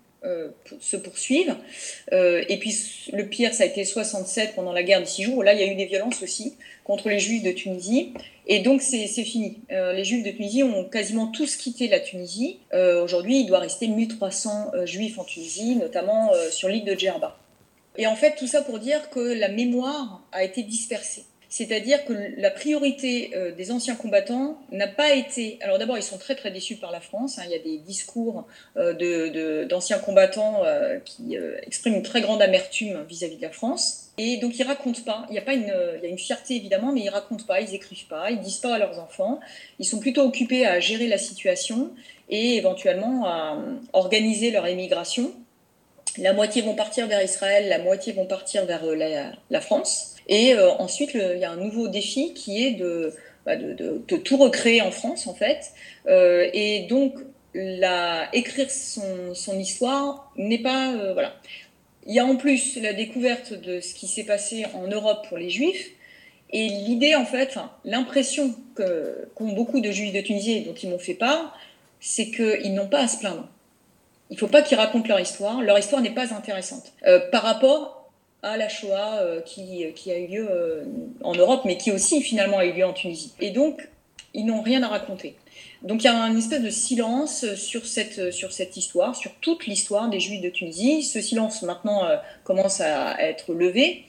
se 0.80 0.96
poursuivent. 0.96 1.56
et 2.12 2.56
puis 2.58 2.76
le 3.12 3.26
pire, 3.28 3.54
ça 3.54 3.64
a 3.64 3.66
été 3.66 3.84
67 3.84 4.54
pendant 4.54 4.72
la 4.72 4.82
guerre 4.82 5.00
des 5.00 5.06
six 5.06 5.22
jours. 5.22 5.42
Là, 5.42 5.54
il 5.54 5.60
y 5.60 5.62
a 5.62 5.72
eu 5.72 5.74
des 5.74 5.86
violences 5.86 6.22
aussi 6.22 6.56
contre 6.84 7.08
les 7.08 7.18
Juifs 7.18 7.42
de 7.42 7.52
Tunisie. 7.52 8.12
Et 8.46 8.60
donc 8.60 8.82
c'est 8.82 9.06
fini. 9.08 9.58
les 9.70 10.04
Juifs 10.04 10.24
de 10.24 10.30
Tunisie 10.30 10.62
ont 10.62 10.84
quasiment 10.84 11.28
tous 11.28 11.56
quitté 11.56 11.88
la 11.88 12.00
Tunisie. 12.00 12.58
Aujourd'hui, 12.72 13.40
il 13.40 13.46
doit 13.46 13.60
rester 13.60 13.88
1300 13.88 14.84
Juifs 14.84 15.18
en 15.18 15.24
Tunisie, 15.24 15.76
notamment 15.76 16.30
sur 16.50 16.68
l'île 16.68 16.84
de 16.84 16.94
Djerba. 16.94 17.38
Et 17.96 18.06
en 18.06 18.16
fait, 18.16 18.36
tout 18.36 18.46
ça 18.46 18.62
pour 18.62 18.78
dire 18.78 19.10
que 19.10 19.20
la 19.20 19.48
mémoire 19.48 20.22
a 20.32 20.44
été 20.44 20.62
dispersée. 20.62 21.24
C'est-à-dire 21.50 22.04
que 22.04 22.14
la 22.36 22.50
priorité 22.50 23.32
euh, 23.34 23.50
des 23.50 23.72
anciens 23.72 23.96
combattants 23.96 24.56
n'a 24.70 24.86
pas 24.86 25.14
été. 25.14 25.58
Alors 25.62 25.78
d'abord, 25.78 25.98
ils 25.98 26.02
sont 26.02 26.16
très 26.16 26.36
très 26.36 26.52
déçus 26.52 26.76
par 26.76 26.92
la 26.92 27.00
France. 27.00 27.38
Hein. 27.40 27.42
Il 27.46 27.50
y 27.50 27.56
a 27.56 27.58
des 27.58 27.78
discours 27.78 28.46
euh, 28.76 29.64
d'anciens 29.66 29.98
combattants 29.98 30.62
euh, 30.64 31.00
qui 31.04 31.36
expriment 31.66 31.96
une 31.96 32.02
très 32.04 32.20
grande 32.20 32.40
amertume 32.40 33.04
vis-à-vis 33.08 33.36
de 33.36 33.42
la 33.42 33.50
France. 33.50 34.12
Et 34.16 34.36
donc 34.36 34.60
ils 34.60 34.62
racontent 34.62 35.02
pas. 35.04 35.26
Il 35.28 35.34
y 35.34 35.38
a 35.38 35.42
pas 35.42 35.54
une, 35.54 35.74
il 35.96 36.04
y 36.04 36.06
a 36.06 36.08
une 36.08 36.18
fierté 36.18 36.54
évidemment, 36.54 36.92
mais 36.92 37.00
ils 37.00 37.08
racontent 37.08 37.44
pas, 37.44 37.60
ils 37.60 37.74
écrivent 37.74 38.06
pas, 38.06 38.30
ils 38.30 38.38
disent 38.38 38.58
pas 38.58 38.76
à 38.76 38.78
leurs 38.78 39.00
enfants. 39.00 39.40
Ils 39.80 39.86
sont 39.86 39.98
plutôt 39.98 40.22
occupés 40.22 40.66
à 40.66 40.78
gérer 40.78 41.08
la 41.08 41.18
situation 41.18 41.90
et 42.28 42.56
éventuellement 42.56 43.26
à 43.26 43.58
organiser 43.92 44.52
leur 44.52 44.68
émigration. 44.68 45.32
La 46.16 46.32
moitié 46.32 46.62
vont 46.62 46.74
partir 46.74 47.08
vers 47.08 47.22
Israël, 47.22 47.68
la 47.68 47.78
moitié 47.78 48.12
vont 48.12 48.26
partir 48.26 48.66
vers 48.66 48.84
la, 48.84 49.32
la 49.48 49.60
France. 49.60 50.16
Et 50.30 50.54
euh, 50.54 50.70
ensuite, 50.78 51.10
il 51.14 51.38
y 51.38 51.44
a 51.44 51.50
un 51.50 51.56
nouveau 51.56 51.88
défi 51.88 52.32
qui 52.34 52.64
est 52.64 52.70
de, 52.70 53.12
bah, 53.44 53.56
tout 54.06 54.36
recréer 54.36 54.80
en 54.80 54.92
France 54.92 55.26
en 55.26 55.34
fait. 55.34 55.72
Euh, 56.06 56.48
et 56.54 56.86
donc 56.88 57.14
écrire 58.32 58.70
son, 58.70 59.58
histoire 59.58 60.32
n'est 60.36 60.62
pas 60.62 60.94
euh, 60.94 61.12
voilà. 61.12 61.34
Il 62.06 62.14
y 62.14 62.20
a 62.20 62.24
en 62.24 62.36
plus 62.36 62.80
la 62.80 62.92
découverte 62.92 63.52
de 63.52 63.80
ce 63.80 63.92
qui 63.92 64.06
s'est 64.06 64.24
passé 64.24 64.64
en 64.72 64.86
Europe 64.86 65.26
pour 65.28 65.36
les 65.36 65.50
Juifs. 65.50 65.90
Et 66.52 66.68
l'idée, 66.68 67.14
en 67.14 67.26
fait, 67.26 67.58
l'impression 67.84 68.54
qu'ont 68.74 69.52
beaucoup 69.52 69.80
de 69.80 69.90
Juifs 69.90 70.12
de 70.12 70.20
Tunisie 70.20 70.62
dont 70.62 70.74
ils 70.74 70.88
m'ont 70.88 70.98
fait 70.98 71.14
part, 71.14 71.56
c'est 72.00 72.30
qu'ils 72.30 72.74
n'ont 72.74 72.88
pas 72.88 73.00
à 73.00 73.08
se 73.08 73.18
plaindre. 73.18 73.46
Il 74.30 74.34
ne 74.34 74.38
faut 74.38 74.48
pas 74.48 74.62
qu'ils 74.62 74.78
racontent 74.78 75.08
leur 75.08 75.20
histoire. 75.20 75.60
Leur 75.60 75.78
histoire 75.78 76.00
n'est 76.00 76.14
pas 76.14 76.32
intéressante. 76.32 76.92
Par 77.30 77.42
rapport 77.42 77.99
à 78.42 78.56
la 78.56 78.68
Shoah 78.68 79.20
euh, 79.20 79.40
qui, 79.40 79.84
a 79.84 80.18
eu 80.18 80.26
lieu 80.26 80.48
euh, 80.50 80.84
en 81.22 81.34
Europe, 81.34 81.62
mais 81.64 81.76
qui 81.76 81.92
aussi 81.92 82.22
finalement 82.22 82.58
a 82.58 82.64
eu 82.64 82.72
lieu 82.72 82.86
en 82.86 82.92
Tunisie. 82.92 83.32
Et 83.40 83.50
donc, 83.50 83.88
ils 84.32 84.46
n'ont 84.46 84.62
rien 84.62 84.82
à 84.82 84.88
raconter. 84.88 85.34
Donc 85.82 86.02
il 86.02 86.06
y 86.06 86.08
a 86.08 86.14
une 86.14 86.38
espèce 86.38 86.62
de 86.62 86.70
silence 86.70 87.54
sur 87.54 87.86
cette, 87.86 88.76
histoire, 88.76 89.16
sur 89.16 89.32
toute 89.40 89.66
l'histoire 89.66 90.08
des 90.08 90.20
Juifs 90.20 90.42
de 90.42 90.50
Tunisie. 90.50 91.02
Ce 91.02 91.20
silence 91.20 91.62
maintenant 91.62 92.04
euh, 92.04 92.16
commence 92.44 92.80
à 92.80 93.20
être 93.20 93.52
levé, 93.54 94.04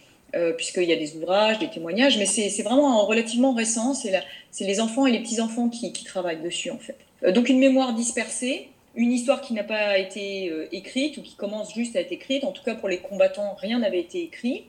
puisqu'il 0.58 0.84
y 0.84 0.94
a 0.94 0.96
des 0.96 1.16
ouvrages, 1.18 1.60
des 1.60 1.70
témoignages, 1.70 2.18
mais 2.18 2.26
c'est 2.26 2.62
vraiment 2.62 3.06
relativement 3.06 3.54
récent. 3.54 3.94
C'est 3.94 4.64
les 4.64 4.80
enfants 4.80 5.06
et 5.06 5.12
les 5.12 5.20
petits-enfants 5.20 5.68
qui, 5.70 5.92
travaillent 6.06 6.42
dessus, 6.42 6.72
en 6.72 6.78
fait. 6.78 6.96
Donc 7.34 7.50
une 7.50 7.60
mémoire 7.60 7.94
dispersée, 7.94 8.70
une 8.96 9.12
histoire 9.12 9.42
qui 9.42 9.54
n'a 9.54 9.64
pas 9.64 9.98
été 9.98 10.50
euh, 10.50 10.68
écrite 10.72 11.18
ou 11.18 11.22
qui 11.22 11.36
commence 11.36 11.74
juste 11.74 11.96
à 11.96 12.02
être 12.02 12.12
écrite. 12.12 12.44
En 12.44 12.52
tout 12.52 12.64
cas, 12.64 12.76
pour 12.76 12.90
les 12.90 13.00
combattants, 13.00 13.56
rien 13.56 13.80
n'avait 13.80 14.02
été 14.02 14.24
écrit. 14.24 14.66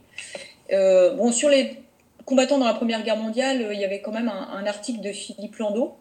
Euh, 0.73 1.15
bon, 1.15 1.33
sur 1.33 1.49
les 1.49 1.79
combattants 2.25 2.59
dans 2.59 2.67
la 2.67 2.75
Première 2.75 3.03
Guerre 3.03 3.17
mondiale, 3.17 3.71
il 3.73 3.81
y 3.81 3.85
avait 3.85 4.01
quand 4.01 4.13
même 4.13 4.29
un, 4.29 4.49
un 4.53 4.67
article 4.67 5.01
de 5.01 5.13
Philippe 5.13 5.57
Landau 5.57 5.97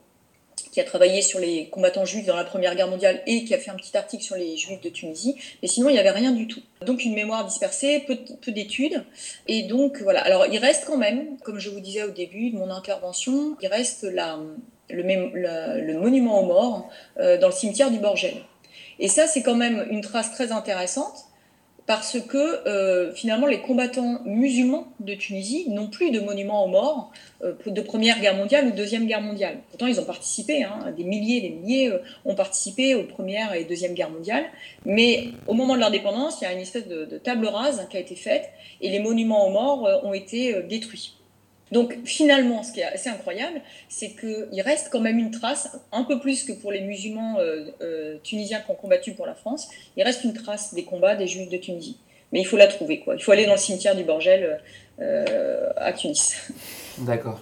qui 0.72 0.80
a 0.80 0.84
travaillé 0.84 1.22
sur 1.22 1.40
les 1.40 1.68
combattants 1.68 2.06
juifs 2.06 2.26
dans 2.26 2.36
la 2.36 2.44
Première 2.44 2.76
Guerre 2.76 2.88
mondiale 2.88 3.22
et 3.26 3.44
qui 3.44 3.54
a 3.54 3.58
fait 3.58 3.72
un 3.72 3.76
petit 3.76 3.96
article 3.98 4.24
sur 4.24 4.36
les 4.36 4.56
juifs 4.56 4.82
de 4.82 4.90
Tunisie. 4.90 5.36
Mais 5.62 5.68
sinon, 5.68 5.90
il 5.90 5.94
n'y 5.94 6.00
avait 6.00 6.12
rien 6.12 6.32
du 6.32 6.48
tout. 6.48 6.62
Donc 6.86 7.04
une 7.04 7.14
mémoire 7.14 7.46
dispersée, 7.46 8.04
peu, 8.08 8.18
peu 8.42 8.52
d'études. 8.52 9.04
Et 9.48 9.64
donc 9.64 10.02
voilà. 10.02 10.22
Alors 10.22 10.46
il 10.46 10.58
reste 10.60 10.86
quand 10.86 10.98
même, 10.98 11.38
comme 11.40 11.60
je 11.60 11.70
vous 11.70 11.80
disais 11.80 12.04
au 12.04 12.12
début 12.12 12.52
de 12.52 12.58
mon 12.58 12.70
intervention, 12.70 13.58
il 13.62 13.68
reste 13.68 14.04
la, 14.04 14.40
le, 14.92 15.82
le, 15.82 16.00
monument 16.00 16.42
aux 16.42 16.46
morts 16.46 16.90
euh, 17.20 17.38
dans 17.38 17.48
le 17.48 17.54
cimetière 17.54 17.92
du 17.92 18.00
Borgel. 18.00 18.36
Et 19.00 19.08
ça, 19.08 19.28
c'est 19.28 19.42
quand 19.42 19.56
même 19.56 19.86
une 19.90 20.02
trace 20.02 20.32
très 20.32 20.52
intéressante 20.52 21.26
parce 21.88 22.20
que 22.22 22.68
euh, 22.68 23.12
finalement 23.14 23.48
les 23.48 23.60
combattants 23.60 24.22
musulmans 24.24 24.88
de 25.00 25.16
Tunisie 25.16 25.68
n'ont 25.70 25.88
plus 25.88 26.12
de 26.12 26.20
monument 26.20 26.64
aux 26.64 26.68
morts 26.68 27.12
euh, 27.44 27.54
de 27.66 27.82
Première 27.82 28.22
Guerre 28.22 28.36
mondiale 28.36 28.68
ou 28.68 28.72
Deuxième 28.72 29.08
Guerre 29.08 29.22
mondiale. 29.22 29.58
Pourtant, 29.70 29.88
ils 29.88 30.00
ont 30.00 30.06
participé, 30.06 30.64
hein, 30.64 30.94
des 30.96 31.04
milliers 31.04 31.38
et 31.38 31.42
des 31.42 31.50
milliers 31.50 31.92
ont 32.24 32.36
participé 32.36 32.94
aux 32.94 33.04
Première 33.04 33.54
et 33.56 33.66
Deuxième 33.66 33.94
Guerre 33.94 34.12
mondiale, 34.12 34.46
mais 34.86 35.30
au 35.48 35.54
moment 35.54 35.76
de 35.76 35.80
l'indépendance, 35.80 36.38
il 36.42 36.44
y 36.44 36.48
a 36.48 36.54
une 36.54 36.60
espèce 36.60 36.88
de, 36.88 37.06
de, 37.06 37.18
table 37.18 37.48
rase 37.48 37.88
qui 37.90 37.98
a 37.98 38.00
été 38.00 38.16
faite 38.16 38.50
et 38.80 38.90
les 38.90 39.00
monuments 39.00 39.48
aux 39.48 39.52
morts 39.52 40.02
ont 40.04 40.14
été 40.14 40.62
détruits. 40.64 41.16
Donc 41.72 41.98
finalement, 42.04 42.64
ce 42.64 42.74
qui 42.74 42.82
est 42.82 42.86
assez 42.86 43.10
incroyable, 43.10 43.62
c'est 43.88 44.10
qu'il 44.10 44.62
reste 44.62 44.90
quand 44.92 45.00
même 45.00 45.18
une 45.18 45.32
trace, 45.32 45.78
un 45.92 46.04
peu 46.04 46.20
plus 46.20 46.44
que 46.44 46.52
pour 46.52 46.72
les 46.72 46.82
musulmans 46.82 47.38
euh, 47.40 47.68
euh, 47.82 48.18
tunisiens 48.24 48.60
qui 48.60 48.72
ont 48.72 48.76
combattu 48.76 49.14
pour 49.14 49.26
la 49.26 49.36
France, 49.36 49.70
il 49.96 50.04
reste 50.04 50.24
une 50.24 50.34
trace 50.34 50.74
des 50.74 50.84
combats 50.84 51.16
des 51.16 51.28
juifs 51.28 51.50
de 51.50 51.58
Tunisie. 51.58 51.98
Mais 52.34 52.42
il 52.42 52.46
faut 52.46 52.58
la 52.58 52.68
trouver, 52.68 53.00
quoi. 53.00 53.16
Il 53.16 53.24
faut 53.24 53.32
aller 53.32 53.46
dans 53.46 53.54
le 53.54 53.58
cimetière 53.58 53.96
du 53.96 54.04
Borgel 54.04 54.62
euh, 55.00 55.70
à 55.78 55.94
Tunis. 55.94 56.36
D'accord. 57.00 57.42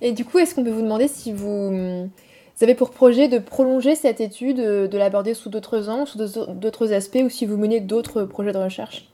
Et 0.00 0.12
du 0.12 0.24
coup, 0.24 0.38
est-ce 0.38 0.54
qu'on 0.54 0.64
peut 0.64 0.70
vous 0.70 0.82
demander 0.82 1.08
si 1.08 1.32
vous, 1.32 1.70
vous 1.70 2.64
avez 2.64 2.74
pour 2.74 2.90
projet 2.90 3.28
de 3.28 3.38
prolonger 3.38 3.94
cette 3.94 4.20
étude, 4.20 4.56
de 4.56 4.98
l'aborder 4.98 5.34
sous 5.34 5.50
d'autres 5.50 5.88
angles, 5.88 6.08
sous 6.08 6.18
d'autres 6.18 6.92
aspects, 6.92 7.22
ou 7.24 7.30
si 7.30 7.46
vous 7.46 7.56
menez 7.56 7.80
d'autres 7.80 8.24
projets 8.24 8.52
de 8.52 8.58
recherche? 8.58 9.08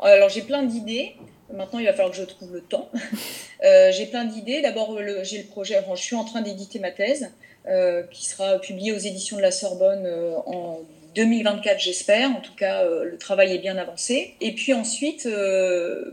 Alors 0.00 0.28
j'ai 0.28 0.42
plein 0.42 0.62
d'idées. 0.62 1.16
Maintenant, 1.52 1.78
il 1.78 1.86
va 1.86 1.92
falloir 1.92 2.10
que 2.10 2.16
je 2.16 2.24
trouve 2.24 2.52
le 2.52 2.60
temps. 2.60 2.90
euh, 3.64 3.90
j'ai 3.92 4.06
plein 4.06 4.24
d'idées. 4.24 4.62
D'abord, 4.62 4.98
j'ai 5.22 5.38
le 5.38 5.44
projet. 5.44 5.82
Je 5.94 6.02
suis 6.02 6.16
en 6.16 6.24
train 6.24 6.42
d'éditer 6.42 6.78
ma 6.78 6.90
thèse, 6.90 7.30
euh, 7.68 8.02
qui 8.10 8.26
sera 8.26 8.58
publiée 8.58 8.92
aux 8.92 8.98
éditions 8.98 9.36
de 9.36 9.42
la 9.42 9.50
Sorbonne 9.50 10.06
euh, 10.06 10.36
en 10.46 10.80
2024, 11.14 11.78
j'espère. 11.78 12.30
En 12.30 12.40
tout 12.40 12.54
cas, 12.54 12.84
euh, 12.84 13.04
le 13.04 13.18
travail 13.18 13.54
est 13.54 13.58
bien 13.58 13.76
avancé. 13.76 14.34
Et 14.40 14.52
puis 14.52 14.72
ensuite, 14.72 15.28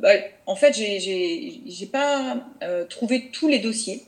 bah, 0.01 0.11
en 0.45 0.55
fait, 0.55 0.73
j'ai 0.73 1.89
pas 1.91 2.37
trouvé 2.89 3.29
tous 3.31 3.47
les 3.47 3.59
dossiers. 3.59 4.03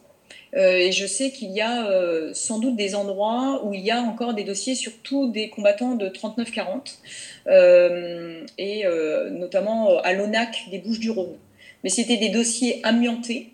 Et 0.54 0.92
je 0.92 1.06
sais 1.06 1.32
qu'il 1.32 1.52
y 1.52 1.62
a 1.62 1.88
sans 2.34 2.60
doute 2.60 2.76
des 2.76 2.96
endroits 2.96 3.62
où 3.64 3.74
il 3.74 3.82
y 3.82 3.92
a 3.92 4.02
encore 4.02 4.34
des 4.34 4.44
dossiers, 4.44 4.76
surtout 4.76 5.32
des 5.32 5.50
combattants 5.50 5.96
de 5.96 6.10
39-40 6.10 6.98
euh, 7.48 8.46
et 8.58 8.86
euh, 8.86 9.30
notamment 9.30 10.00
à 10.00 10.14
l'ONAC 10.14 10.70
des 10.72 10.80
Bouches-du-Rhône. 10.80 11.38
Mais 11.84 11.90
c'était 11.90 12.18
des 12.18 12.30
dossiers 12.30 12.80
amiantés. 12.84 13.52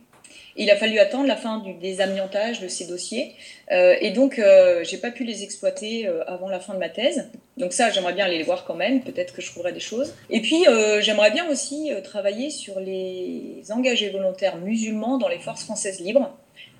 Il 0.57 0.71
a 0.71 0.77
fallu 0.77 0.99
attendre 0.99 1.27
la 1.27 1.35
fin 1.35 1.59
du 1.59 1.73
désamiantage 1.73 2.61
de 2.61 2.69
ces 2.69 2.87
dossiers. 2.87 3.33
Euh, 3.71 3.95
et 3.99 4.11
donc, 4.11 4.39
euh, 4.39 4.85
j'ai 4.85 4.97
pas 4.97 5.11
pu 5.11 5.25
les 5.25 5.43
exploiter 5.43 6.07
euh, 6.07 6.23
avant 6.27 6.47
la 6.47 6.61
fin 6.61 6.73
de 6.73 6.79
ma 6.79 6.87
thèse. 6.87 7.29
Donc 7.57 7.73
ça, 7.73 7.89
j'aimerais 7.89 8.13
bien 8.13 8.23
aller 8.23 8.37
les 8.37 8.43
voir 8.43 8.63
quand 8.63 8.73
même. 8.73 9.01
Peut-être 9.01 9.33
que 9.33 9.41
je 9.41 9.51
trouverai 9.51 9.73
des 9.73 9.81
choses. 9.81 10.13
Et 10.29 10.39
puis, 10.39 10.65
euh, 10.67 11.01
j'aimerais 11.01 11.31
bien 11.31 11.49
aussi 11.49 11.91
travailler 12.05 12.49
sur 12.49 12.79
les 12.79 13.63
engagés 13.69 14.09
volontaires 14.09 14.55
musulmans 14.57 15.17
dans 15.17 15.27
les 15.27 15.39
forces 15.39 15.65
françaises 15.65 15.99
libres. 15.99 16.33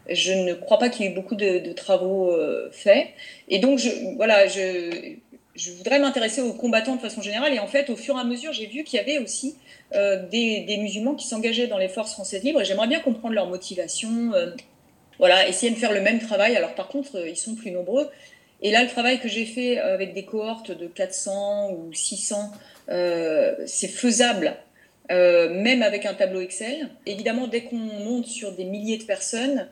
Je 0.09 0.33
ne 0.33 0.53
crois 0.53 0.77
pas 0.77 0.89
qu'il 0.89 1.05
y 1.05 1.07
ait 1.07 1.11
eu 1.11 1.15
beaucoup 1.15 1.35
de, 1.35 1.73
travaux 1.73 2.35
faits. 2.71 3.07
Et 3.49 3.59
donc, 3.59 3.79
je, 3.79 3.89
voilà, 4.15 4.47
je, 4.47 5.15
voudrais 5.77 5.99
m'intéresser 5.99 6.41
aux 6.41 6.53
combattants 6.53 6.95
de 6.95 7.01
façon 7.01 7.21
générale. 7.21 7.53
Et 7.53 7.59
en 7.59 7.67
fait, 7.67 7.89
au 7.89 7.95
fur 7.95 8.15
et 8.17 8.19
à 8.19 8.23
mesure, 8.23 8.53
j'ai 8.53 8.67
vu 8.67 8.83
qu'il 8.83 8.97
y 8.97 9.01
avait 9.01 9.17
aussi 9.17 9.55
euh, 9.93 10.27
des, 10.27 10.77
musulmans 10.79 11.15
qui 11.15 11.27
s'engageaient 11.27 11.67
dans 11.67 11.77
les 11.77 11.87
forces 11.89 12.13
françaises 12.13 12.43
libres. 12.43 12.61
Et 12.61 12.65
j'aimerais 12.65 12.87
bien 12.87 12.99
comprendre 12.99 13.33
leur 13.33 13.47
motivation. 13.47 14.33
Euh, 14.33 14.51
voilà, 15.19 15.47
essayer 15.47 15.71
de 15.71 15.77
faire 15.77 15.93
le 15.93 16.01
même 16.01 16.19
travail. 16.19 16.55
Alors 16.55 16.75
par 16.75 16.87
contre, 16.87 17.17
euh, 17.17 17.29
ils 17.29 17.37
sont 17.37 17.55
plus 17.55 17.71
nombreux. 17.71 18.09
Et 18.61 18.71
là, 18.71 18.83
le 18.83 18.89
travail 18.89 19.19
que 19.19 19.27
j'ai 19.27 19.45
fait 19.45 19.77
avec 19.77 20.13
des 20.13 20.25
cohortes 20.25 20.71
de 20.71 20.87
400 20.87 21.71
ou 21.71 21.93
600, 21.93 22.51
euh, 22.89 23.55
c'est 23.65 23.87
faisable. 23.87 24.55
Euh, 25.11 25.49
même 25.49 25.83
avec 25.83 26.05
un 26.07 26.15
tableau 26.15 26.41
Excel. 26.41 26.89
Évidemment, 27.05 27.47
dès 27.47 27.61
qu'on 27.61 27.75
monte 27.75 28.25
sur 28.25 28.53
des 28.53 28.63
milliers 28.63 28.97
de 28.97 29.03
personnes, 29.03 29.67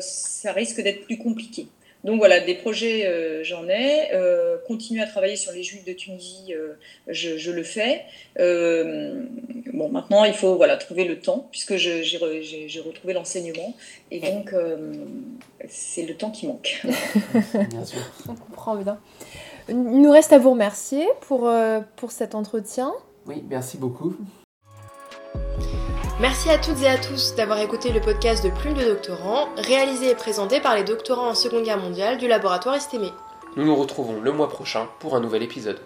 ça 0.00 0.52
risque 0.52 0.80
d'être 0.82 1.04
plus 1.04 1.18
compliqué. 1.18 1.68
Donc 2.06 2.18
voilà, 2.18 2.38
des 2.38 2.54
projets, 2.54 3.04
euh, 3.04 3.42
j'en 3.42 3.68
ai. 3.68 4.12
Euh, 4.12 4.58
continuer 4.64 5.02
à 5.02 5.06
travailler 5.06 5.34
sur 5.34 5.50
les 5.50 5.64
Juifs 5.64 5.84
de 5.84 5.92
Tunisie, 5.92 6.54
euh, 6.54 6.74
je, 7.08 7.36
je, 7.36 7.50
le 7.50 7.64
fais. 7.64 8.04
bon, 8.38 9.88
maintenant, 9.88 10.24
il 10.24 10.32
faut 10.32 10.54
voilà, 10.54 10.76
trouver 10.76 11.04
le 11.04 11.18
temps, 11.18 11.48
puisque 11.50 11.74
j'ai 11.76 12.18
re, 12.18 12.86
retrouvé 12.86 13.12
l'enseignement. 13.12 13.74
Et 14.12 14.20
donc, 14.20 14.54
c'est 15.68 16.04
le 16.04 16.14
temps 16.14 16.30
qui 16.30 16.46
manque. 16.46 16.80
bien 17.70 17.84
sûr. 17.84 17.98
On 18.28 18.34
comprend 18.34 18.76
bien. 18.76 19.00
Il 19.68 20.00
nous 20.00 20.12
reste 20.12 20.32
à 20.32 20.38
vous 20.38 20.52
remercier 20.52 21.04
pour, 21.22 21.50
pour 21.96 22.12
cet 22.12 22.36
entretien. 22.36 22.92
Oui, 23.26 23.42
merci 23.48 23.78
beaucoup. 23.78 24.16
Merci 26.18 26.48
à 26.48 26.56
toutes 26.56 26.80
et 26.80 26.88
à 26.88 26.96
tous 26.96 27.34
d'avoir 27.34 27.58
écouté 27.58 27.92
le 27.92 28.00
podcast 28.00 28.42
de 28.42 28.48
Plume 28.48 28.72
de 28.72 28.84
Doctorants, 28.84 29.50
réalisé 29.58 30.08
et 30.08 30.14
présenté 30.14 30.60
par 30.60 30.74
les 30.74 30.82
doctorants 30.82 31.28
en 31.28 31.34
Seconde 31.34 31.64
Guerre 31.64 31.76
mondiale 31.76 32.16
du 32.16 32.26
laboratoire 32.26 32.74
Estémé. 32.74 33.12
Nous 33.54 33.66
nous 33.66 33.76
retrouvons 33.76 34.22
le 34.22 34.32
mois 34.32 34.48
prochain 34.48 34.88
pour 34.98 35.14
un 35.14 35.20
nouvel 35.20 35.42
épisode. 35.42 35.78